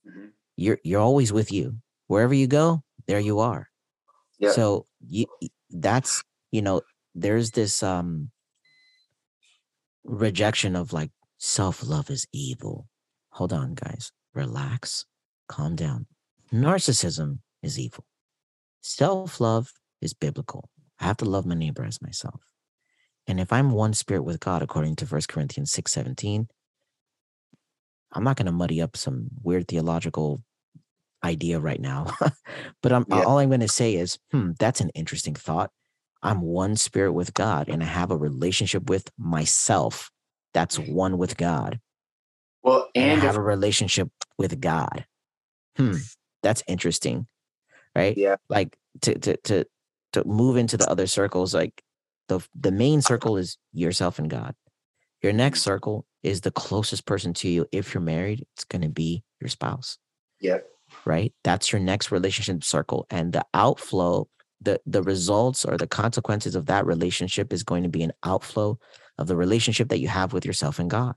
Mm-hmm. 0.07 0.27
You're 0.57 0.79
you're 0.83 1.01
always 1.01 1.31
with 1.31 1.51
you. 1.51 1.77
Wherever 2.07 2.33
you 2.33 2.47
go, 2.47 2.83
there 3.07 3.19
you 3.19 3.39
are. 3.39 3.69
Yeah. 4.39 4.51
So 4.51 4.87
you 5.07 5.27
that's 5.69 6.23
you 6.51 6.61
know, 6.61 6.81
there's 7.13 7.51
this 7.51 7.83
um 7.83 8.31
rejection 10.03 10.75
of 10.75 10.93
like 10.93 11.11
self-love 11.37 12.09
is 12.09 12.25
evil. 12.31 12.87
Hold 13.31 13.53
on, 13.53 13.73
guys. 13.73 14.11
Relax. 14.33 15.05
Calm 15.47 15.75
down. 15.75 16.07
Narcissism 16.53 17.39
is 17.61 17.79
evil. 17.79 18.05
Self-love 18.81 19.71
is 20.01 20.13
biblical. 20.13 20.69
I 20.99 21.05
have 21.05 21.17
to 21.17 21.25
love 21.25 21.45
my 21.45 21.55
neighbor 21.55 21.83
as 21.83 22.01
myself. 22.01 22.41
And 23.27 23.39
if 23.39 23.51
I'm 23.51 23.71
one 23.71 23.93
spirit 23.93 24.23
with 24.23 24.39
God, 24.39 24.61
according 24.61 24.95
to 24.97 25.05
1 25.05 25.21
Corinthians 25.27 25.71
6 25.71 25.91
17, 25.91 26.47
I'm 28.13 28.23
not 28.23 28.37
going 28.37 28.45
to 28.45 28.51
muddy 28.51 28.81
up 28.81 28.95
some 28.95 29.27
weird 29.43 29.67
theological 29.67 30.41
idea 31.25 31.59
right 31.59 31.79
now. 31.79 32.07
but 32.81 32.91
I'm, 32.91 33.05
yeah. 33.09 33.23
all 33.23 33.39
I'm 33.39 33.49
going 33.49 33.59
to 33.61 33.67
say 33.67 33.95
is, 33.95 34.17
hmm, 34.31 34.51
that's 34.59 34.81
an 34.81 34.89
interesting 34.95 35.35
thought. 35.35 35.71
I'm 36.23 36.41
one 36.41 36.75
spirit 36.75 37.13
with 37.13 37.33
God 37.33 37.69
and 37.69 37.83
I 37.83 37.85
have 37.85 38.09
a 38.09 38.17
relationship 38.17 38.89
with 38.89 39.11
myself 39.17 40.09
that's 40.55 40.79
one 40.79 41.17
with 41.17 41.37
God. 41.37 41.79
Well, 42.63 42.89
and, 42.95 43.11
and 43.11 43.21
I 43.21 43.25
have 43.25 43.35
if- 43.35 43.39
a 43.39 43.43
relationship 43.43 44.09
with 44.37 44.59
God. 44.59 45.05
Hmm, 45.77 45.97
that's 46.41 46.63
interesting. 46.67 47.27
Right? 47.93 48.17
Yeah. 48.17 48.37
Like 48.49 48.77
to 49.01 49.19
to 49.19 49.37
to 49.37 49.65
to 50.13 50.25
move 50.25 50.55
into 50.55 50.77
the 50.77 50.89
other 50.89 51.07
circles, 51.07 51.53
like 51.53 51.83
the 52.29 52.39
the 52.59 52.71
main 52.71 53.01
circle 53.01 53.37
is 53.37 53.57
yourself 53.73 54.17
and 54.17 54.29
God. 54.29 54.55
Your 55.21 55.33
next 55.33 55.59
mm-hmm. 55.59 55.69
circle 55.69 56.05
is 56.23 56.41
the 56.41 56.51
closest 56.51 57.05
person 57.05 57.33
to 57.35 57.49
you. 57.49 57.67
If 57.71 57.93
you're 57.93 58.01
married, 58.01 58.45
it's 58.53 58.63
going 58.63 58.81
to 58.81 58.89
be 58.89 59.23
your 59.41 59.49
spouse. 59.49 59.97
Yep. 60.39 60.65
Right. 61.05 61.33
That's 61.43 61.71
your 61.71 61.81
next 61.81 62.11
relationship 62.11 62.63
circle, 62.63 63.05
and 63.09 63.33
the 63.33 63.45
outflow, 63.53 64.27
the 64.61 64.79
the 64.85 65.03
results 65.03 65.65
or 65.65 65.77
the 65.77 65.87
consequences 65.87 66.55
of 66.55 66.65
that 66.67 66.85
relationship 66.85 67.53
is 67.53 67.63
going 67.63 67.83
to 67.83 67.89
be 67.89 68.03
an 68.03 68.13
outflow 68.23 68.79
of 69.17 69.27
the 69.27 69.35
relationship 69.35 69.89
that 69.89 69.99
you 69.99 70.07
have 70.07 70.33
with 70.33 70.45
yourself 70.45 70.79
and 70.79 70.89
God. 70.89 71.15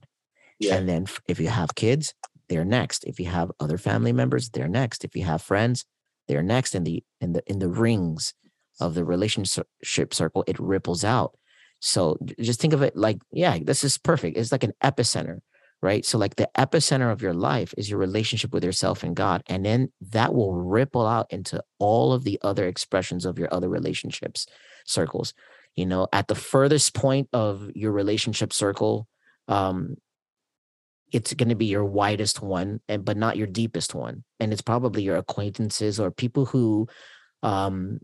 Yeah. 0.59 0.77
And 0.77 0.89
then 0.89 1.07
if 1.29 1.39
you 1.41 1.49
have 1.49 1.75
kids, 1.75 2.15
they're 2.49 2.65
next. 2.65 3.05
If 3.05 3.21
you 3.21 3.27
have 3.27 3.53
other 3.61 3.79
family 3.79 4.13
members, 4.13 4.51
they're 4.51 4.69
next. 4.69 5.05
If 5.05 5.15
you 5.15 5.25
have 5.25 5.43
friends, 5.43 5.85
they're 6.27 6.43
next 6.43 6.75
in 6.75 6.85
the 6.85 7.03
in 7.21 7.33
the 7.33 7.43
in 7.47 7.59
the 7.59 7.69
rings 7.69 8.35
of 8.81 8.95
the 8.95 9.05
relationship 9.05 10.15
circle, 10.15 10.45
it 10.47 10.59
ripples 10.59 11.05
out. 11.05 11.37
So 11.81 12.19
just 12.41 12.61
think 12.61 12.73
of 12.73 12.83
it 12.83 12.97
like, 12.97 13.19
yeah, 13.33 13.59
this 13.63 13.85
is 13.85 13.99
perfect. 13.99 14.37
It's 14.37 14.53
like 14.53 14.65
an 14.65 14.73
epicenter, 14.83 15.41
right? 15.83 16.05
So, 16.05 16.19
like 16.19 16.37
the 16.37 16.49
epicenter 16.57 17.13
of 17.13 17.23
your 17.23 17.35
life 17.35 17.75
is 17.77 17.89
your 17.89 17.99
relationship 17.99 18.53
with 18.53 18.65
yourself 18.65 19.03
and 19.03 19.15
God. 19.15 19.43
And 19.47 19.65
then 19.65 19.93
that 20.11 20.35
will 20.35 20.55
ripple 20.55 21.07
out 21.07 21.27
into 21.31 21.63
all 21.79 22.13
of 22.13 22.25
the 22.25 22.39
other 22.43 22.67
expressions 22.67 23.25
of 23.25 23.39
your 23.39 23.53
other 23.53 23.69
relationships 23.69 24.47
circles. 24.85 25.35
You 25.77 25.87
know, 25.87 26.09
at 26.13 26.29
the 26.29 26.35
furthest 26.35 26.95
point 26.95 27.29
of 27.33 27.71
your 27.75 27.93
relationship 27.93 28.53
circle, 28.53 29.07
um, 29.47 29.97
it's 31.13 31.33
going 31.35 31.49
to 31.49 31.55
be 31.55 31.67
your 31.67 31.85
widest 31.85 32.43
one 32.43 32.81
and 32.89 33.05
but 33.05 33.17
not 33.17 33.37
your 33.37 33.47
deepest 33.47 33.95
one 33.95 34.25
and 34.41 34.53
it's 34.53 34.61
probably 34.61 35.03
your 35.03 35.17
acquaintances 35.17 35.99
or 35.99 36.11
people 36.11 36.45
who 36.45 36.87
um 37.43 37.99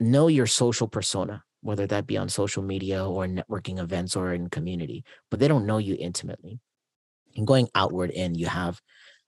know 0.00 0.28
your 0.28 0.46
social 0.46 0.88
persona, 0.88 1.44
whether 1.60 1.86
that 1.86 2.06
be 2.06 2.16
on 2.16 2.28
social 2.28 2.62
media 2.62 3.06
or 3.06 3.26
networking 3.26 3.78
events 3.78 4.16
or 4.16 4.32
in 4.32 4.48
community, 4.48 5.04
but 5.30 5.38
they 5.38 5.46
don't 5.46 5.66
know 5.66 5.78
you 5.78 5.96
intimately. 5.98 6.58
And 7.36 7.46
going 7.46 7.68
outward 7.74 8.10
and 8.10 8.36
you 8.36 8.46
have, 8.46 8.80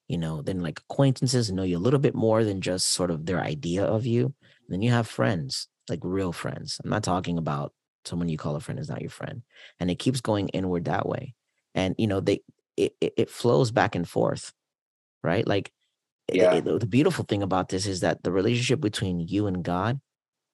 you 0.09 0.19
know, 0.19 0.43
then 0.43 0.61
like 0.61 0.81
acquaintances 0.81 1.51
know 1.51 1.63
you 1.63 1.77
a 1.77 1.81
little 1.81 2.01
bit 2.01 2.15
more 2.15 2.45
than 2.45 2.61
just 2.61 2.89
sort 2.89 3.11
of 3.11 3.27
their 3.27 3.41
idea 3.41 3.85
of 3.85 4.07
you. 4.07 4.27
And 4.27 4.69
then 4.69 4.83
you 4.83 4.91
have 4.91 5.07
friends, 5.07 5.69
like 5.89 6.01
real 6.03 6.33
friends. 6.33 6.81
I'm 6.83 6.91
not 6.91 7.05
talking 7.05 7.39
about 7.39 7.73
someone 8.05 8.29
you 8.29 8.39
call 8.39 8.57
a 8.57 8.61
friend 8.61 8.81
is 8.81 8.89
not 8.89 9.01
your 9.01 9.11
friend. 9.11 9.43
And 9.79 9.91
it 9.91 9.99
keeps 9.99 10.21
going 10.21 10.49
inward 10.49 10.87
that 10.87 11.09
way. 11.09 11.35
And, 11.75 11.95
you 11.99 12.07
know, 12.07 12.21
they, 12.21 12.41
it, 12.77 12.95
it 13.01 13.31
flows 13.31 13.71
back 13.71 13.95
and 13.95 14.09
forth, 14.09 14.53
right? 15.23 15.47
Like, 15.47 15.73
yeah. 16.33 16.55
It, 16.55 16.67
it, 16.67 16.81
the 16.81 16.87
beautiful 16.87 17.25
thing 17.25 17.43
about 17.43 17.69
this 17.69 17.87
is 17.87 18.01
that 18.01 18.23
the 18.23 18.33
relationship 18.33 18.81
between 18.81 19.21
you 19.21 19.47
and 19.47 19.63
God 19.63 20.01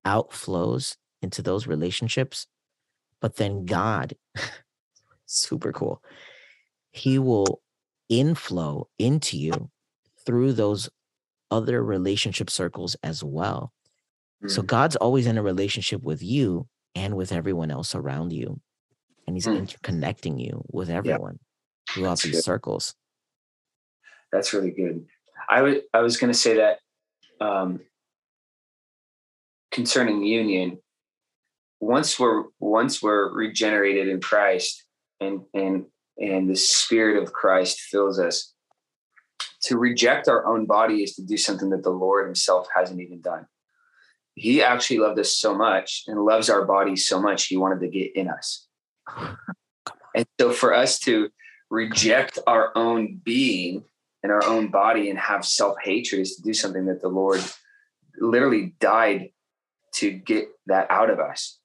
outflows 0.06 0.96
into 1.22 1.42
those 1.42 1.66
relationships. 1.66 2.46
But 3.20 3.36
then 3.36 3.64
God, 3.64 4.14
super 5.26 5.72
cool, 5.72 6.02
He 6.98 7.18
will 7.18 7.60
inflow 8.08 8.88
into 8.98 9.38
you 9.38 9.70
through 10.24 10.52
those 10.52 10.88
other 11.50 11.82
relationship 11.82 12.50
circles 12.50 12.96
as 13.02 13.24
well. 13.24 13.72
Mm. 14.44 14.50
So 14.50 14.62
God's 14.62 14.96
always 14.96 15.26
in 15.26 15.38
a 15.38 15.42
relationship 15.42 16.02
with 16.02 16.22
you 16.22 16.68
and 16.94 17.16
with 17.16 17.32
everyone 17.32 17.70
else 17.70 17.94
around 17.94 18.32
you. 18.32 18.60
And 19.26 19.36
He's 19.36 19.46
mm. 19.46 19.58
interconnecting 19.58 20.40
you 20.40 20.64
with 20.70 20.90
everyone 20.90 21.38
yeah. 21.40 21.94
throughout 21.94 22.10
That's 22.10 22.22
these 22.22 22.32
good. 22.34 22.44
circles. 22.44 22.94
That's 24.32 24.52
really 24.52 24.70
good. 24.70 25.06
I 25.48 25.62
was 25.62 25.76
I 25.94 26.00
was 26.00 26.18
going 26.18 26.32
to 26.32 26.38
say 26.38 26.56
that 26.56 26.78
um, 27.40 27.80
concerning 29.70 30.22
union, 30.22 30.78
once 31.80 32.18
we're 32.18 32.44
once 32.58 33.02
we're 33.02 33.32
regenerated 33.32 34.08
in 34.08 34.20
Christ 34.20 34.84
and 35.20 35.42
and 35.54 35.86
and 36.18 36.48
the 36.50 36.56
spirit 36.56 37.22
of 37.22 37.32
Christ 37.32 37.80
fills 37.80 38.18
us, 38.18 38.52
to 39.62 39.76
reject 39.76 40.28
our 40.28 40.46
own 40.46 40.66
body 40.66 41.02
is 41.02 41.14
to 41.16 41.22
do 41.22 41.36
something 41.36 41.70
that 41.70 41.82
the 41.82 41.90
Lord 41.90 42.26
himself 42.26 42.68
hasn't 42.74 43.00
even 43.00 43.20
done. 43.20 43.46
He 44.34 44.62
actually 44.62 44.98
loved 44.98 45.18
us 45.18 45.36
so 45.36 45.54
much 45.54 46.04
and 46.06 46.24
loves 46.24 46.48
our 46.48 46.64
body 46.64 46.94
so 46.94 47.20
much, 47.20 47.46
he 47.46 47.56
wanted 47.56 47.80
to 47.80 47.88
get 47.88 48.14
in 48.14 48.28
us. 48.28 48.66
And 50.14 50.26
so 50.40 50.52
for 50.52 50.72
us 50.72 50.98
to 51.00 51.30
reject 51.70 52.38
our 52.46 52.70
own 52.76 53.20
being 53.24 53.84
and 54.22 54.32
our 54.32 54.44
own 54.44 54.68
body 54.68 55.10
and 55.10 55.18
have 55.18 55.44
self-hatred 55.44 56.20
is 56.20 56.36
to 56.36 56.42
do 56.42 56.54
something 56.54 56.86
that 56.86 57.02
the 57.02 57.08
Lord 57.08 57.42
literally 58.20 58.74
died 58.80 59.30
to 59.94 60.10
get 60.10 60.48
that 60.66 60.86
out 60.90 61.10
of 61.10 61.18
us. 61.18 61.57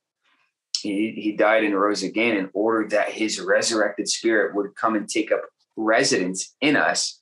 He, 0.84 1.12
he 1.12 1.32
died 1.32 1.64
and 1.64 1.80
rose 1.80 2.04
again 2.04 2.38
in 2.38 2.50
order 2.54 2.88
that 2.90 3.12
his 3.12 3.40
resurrected 3.40 4.08
spirit 4.08 4.56
would 4.56 4.76
come 4.76 4.96
and 4.96 5.10
take 5.10 5.32
up 5.32 5.42
residence 5.76 6.56
in 6.62 6.76
us. 6.76 7.22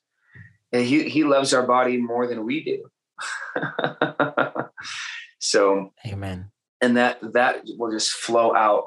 And 0.71 0.83
he, 0.83 1.07
he 1.09 1.23
loves 1.23 1.53
our 1.53 1.65
body 1.65 1.97
more 1.97 2.27
than 2.27 2.45
we 2.45 2.63
do. 2.63 2.89
so, 5.39 5.93
amen. 6.05 6.51
And 6.81 6.97
that, 6.97 7.19
that 7.33 7.63
will 7.77 7.91
just 7.91 8.11
flow 8.11 8.55
out 8.55 8.85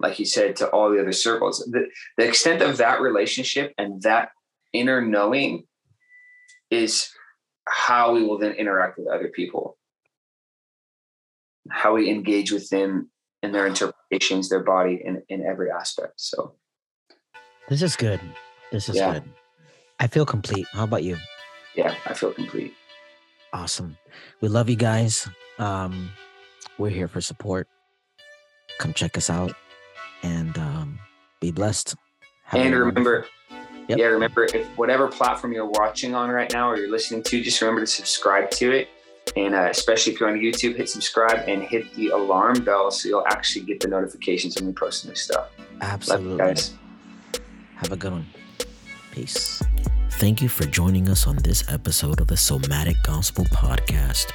like 0.00 0.18
you 0.18 0.24
said, 0.24 0.56
to 0.56 0.68
all 0.68 0.90
the 0.90 1.00
other 1.00 1.12
circles. 1.12 1.58
The, 1.70 1.88
the 2.16 2.26
extent 2.26 2.62
of 2.62 2.76
that 2.76 3.00
relationship 3.00 3.74
and 3.78 4.00
that 4.02 4.30
inner 4.72 5.00
knowing 5.00 5.64
is 6.70 7.10
how 7.66 8.14
we 8.14 8.22
will 8.22 8.38
then 8.38 8.52
interact 8.52 8.98
with 8.98 9.08
other 9.08 9.28
people, 9.28 9.76
how 11.70 11.94
we 11.94 12.10
engage 12.10 12.52
with 12.52 12.68
them 12.70 13.10
in 13.42 13.52
their 13.52 13.66
interpretations, 13.66 14.48
their 14.48 14.62
body 14.62 15.00
in, 15.04 15.22
in 15.28 15.44
every 15.44 15.70
aspect. 15.70 16.14
So 16.16 16.54
this 17.68 17.82
is 17.82 17.96
good. 17.96 18.20
This 18.72 18.88
is 18.88 18.96
yeah. 18.96 19.14
good. 19.14 19.24
I 20.00 20.06
feel 20.06 20.26
complete. 20.26 20.66
How 20.72 20.84
about 20.84 21.02
you? 21.02 21.16
Yeah, 21.74 21.94
I 22.06 22.14
feel 22.14 22.32
complete. 22.32 22.74
Awesome. 23.52 23.96
We 24.40 24.48
love 24.48 24.68
you 24.68 24.76
guys. 24.76 25.28
Um, 25.58 26.10
we're 26.78 26.90
here 26.90 27.08
for 27.08 27.20
support. 27.20 27.68
Come 28.78 28.92
check 28.92 29.16
us 29.16 29.30
out 29.30 29.52
and 30.22 30.56
um, 30.58 30.98
be 31.40 31.50
blessed. 31.50 31.96
Have 32.44 32.60
and 32.60 32.74
remember, 32.74 33.26
yep. 33.88 33.98
yeah, 33.98 34.06
remember 34.06 34.44
if 34.44 34.66
whatever 34.78 35.08
platform 35.08 35.52
you're 35.52 35.66
watching 35.66 36.14
on 36.14 36.30
right 36.30 36.52
now 36.52 36.70
or 36.70 36.76
you're 36.76 36.90
listening 36.90 37.22
to, 37.24 37.42
just 37.42 37.60
remember 37.60 37.80
to 37.80 37.86
subscribe 37.86 38.50
to 38.52 38.72
it. 38.72 38.88
And 39.36 39.54
uh, 39.54 39.68
especially 39.70 40.14
if 40.14 40.20
you're 40.20 40.28
on 40.28 40.38
YouTube, 40.38 40.76
hit 40.76 40.88
subscribe 40.88 41.48
and 41.48 41.62
hit 41.62 41.92
the 41.94 42.08
alarm 42.08 42.64
bell 42.64 42.90
so 42.90 43.08
you'll 43.08 43.26
actually 43.26 43.64
get 43.64 43.80
the 43.80 43.88
notifications 43.88 44.56
when 44.56 44.66
we 44.66 44.72
post 44.72 45.06
new 45.06 45.14
stuff. 45.14 45.48
Absolutely. 45.80 46.38
guys. 46.38 46.74
Have 47.76 47.92
a 47.92 47.96
good 47.96 48.12
one. 48.12 48.26
Peace. 49.12 49.62
Thank 50.12 50.42
you 50.42 50.48
for 50.48 50.64
joining 50.64 51.08
us 51.08 51.28
on 51.28 51.36
this 51.36 51.62
episode 51.68 52.20
of 52.20 52.26
the 52.26 52.36
Somatic 52.36 52.96
Gospel 53.04 53.44
Podcast. 53.44 54.32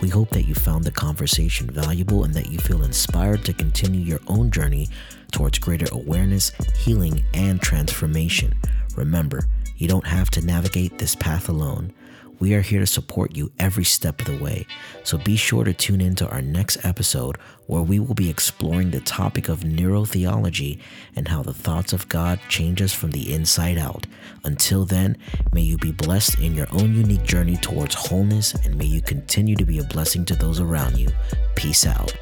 We 0.00 0.08
hope 0.08 0.30
that 0.30 0.44
you 0.44 0.54
found 0.54 0.84
the 0.84 0.92
conversation 0.92 1.68
valuable 1.68 2.22
and 2.22 2.32
that 2.34 2.50
you 2.50 2.58
feel 2.58 2.84
inspired 2.84 3.44
to 3.46 3.52
continue 3.52 4.00
your 4.00 4.20
own 4.28 4.52
journey 4.52 4.88
towards 5.32 5.58
greater 5.58 5.86
awareness, 5.90 6.52
healing, 6.78 7.24
and 7.34 7.60
transformation. 7.60 8.54
Remember, 8.96 9.40
you 9.76 9.88
don't 9.88 10.06
have 10.06 10.30
to 10.30 10.44
navigate 10.46 10.98
this 10.98 11.16
path 11.16 11.48
alone. 11.48 11.92
We 12.38 12.54
are 12.54 12.60
here 12.60 12.80
to 12.80 12.86
support 12.86 13.36
you 13.36 13.52
every 13.58 13.84
step 13.84 14.20
of 14.20 14.26
the 14.26 14.42
way. 14.42 14.66
So 15.02 15.18
be 15.18 15.36
sure 15.36 15.64
to 15.64 15.72
tune 15.72 16.00
in 16.00 16.14
to 16.16 16.28
our 16.28 16.42
next 16.42 16.84
episode 16.84 17.36
where 17.66 17.82
we 17.82 17.98
will 17.98 18.14
be 18.14 18.28
exploring 18.28 18.90
the 18.90 19.00
topic 19.00 19.48
of 19.48 19.60
neurotheology 19.60 20.80
and 21.16 21.28
how 21.28 21.42
the 21.42 21.54
thoughts 21.54 21.92
of 21.92 22.08
God 22.08 22.40
change 22.48 22.82
us 22.82 22.92
from 22.92 23.12
the 23.12 23.32
inside 23.32 23.78
out. 23.78 24.06
Until 24.44 24.84
then, 24.84 25.16
may 25.52 25.62
you 25.62 25.78
be 25.78 25.92
blessed 25.92 26.38
in 26.38 26.54
your 26.54 26.68
own 26.72 26.94
unique 26.94 27.24
journey 27.24 27.56
towards 27.56 27.94
wholeness 27.94 28.54
and 28.54 28.76
may 28.76 28.86
you 28.86 29.00
continue 29.00 29.56
to 29.56 29.64
be 29.64 29.78
a 29.78 29.84
blessing 29.84 30.24
to 30.26 30.34
those 30.34 30.60
around 30.60 30.98
you. 30.98 31.08
Peace 31.54 31.86
out. 31.86 32.14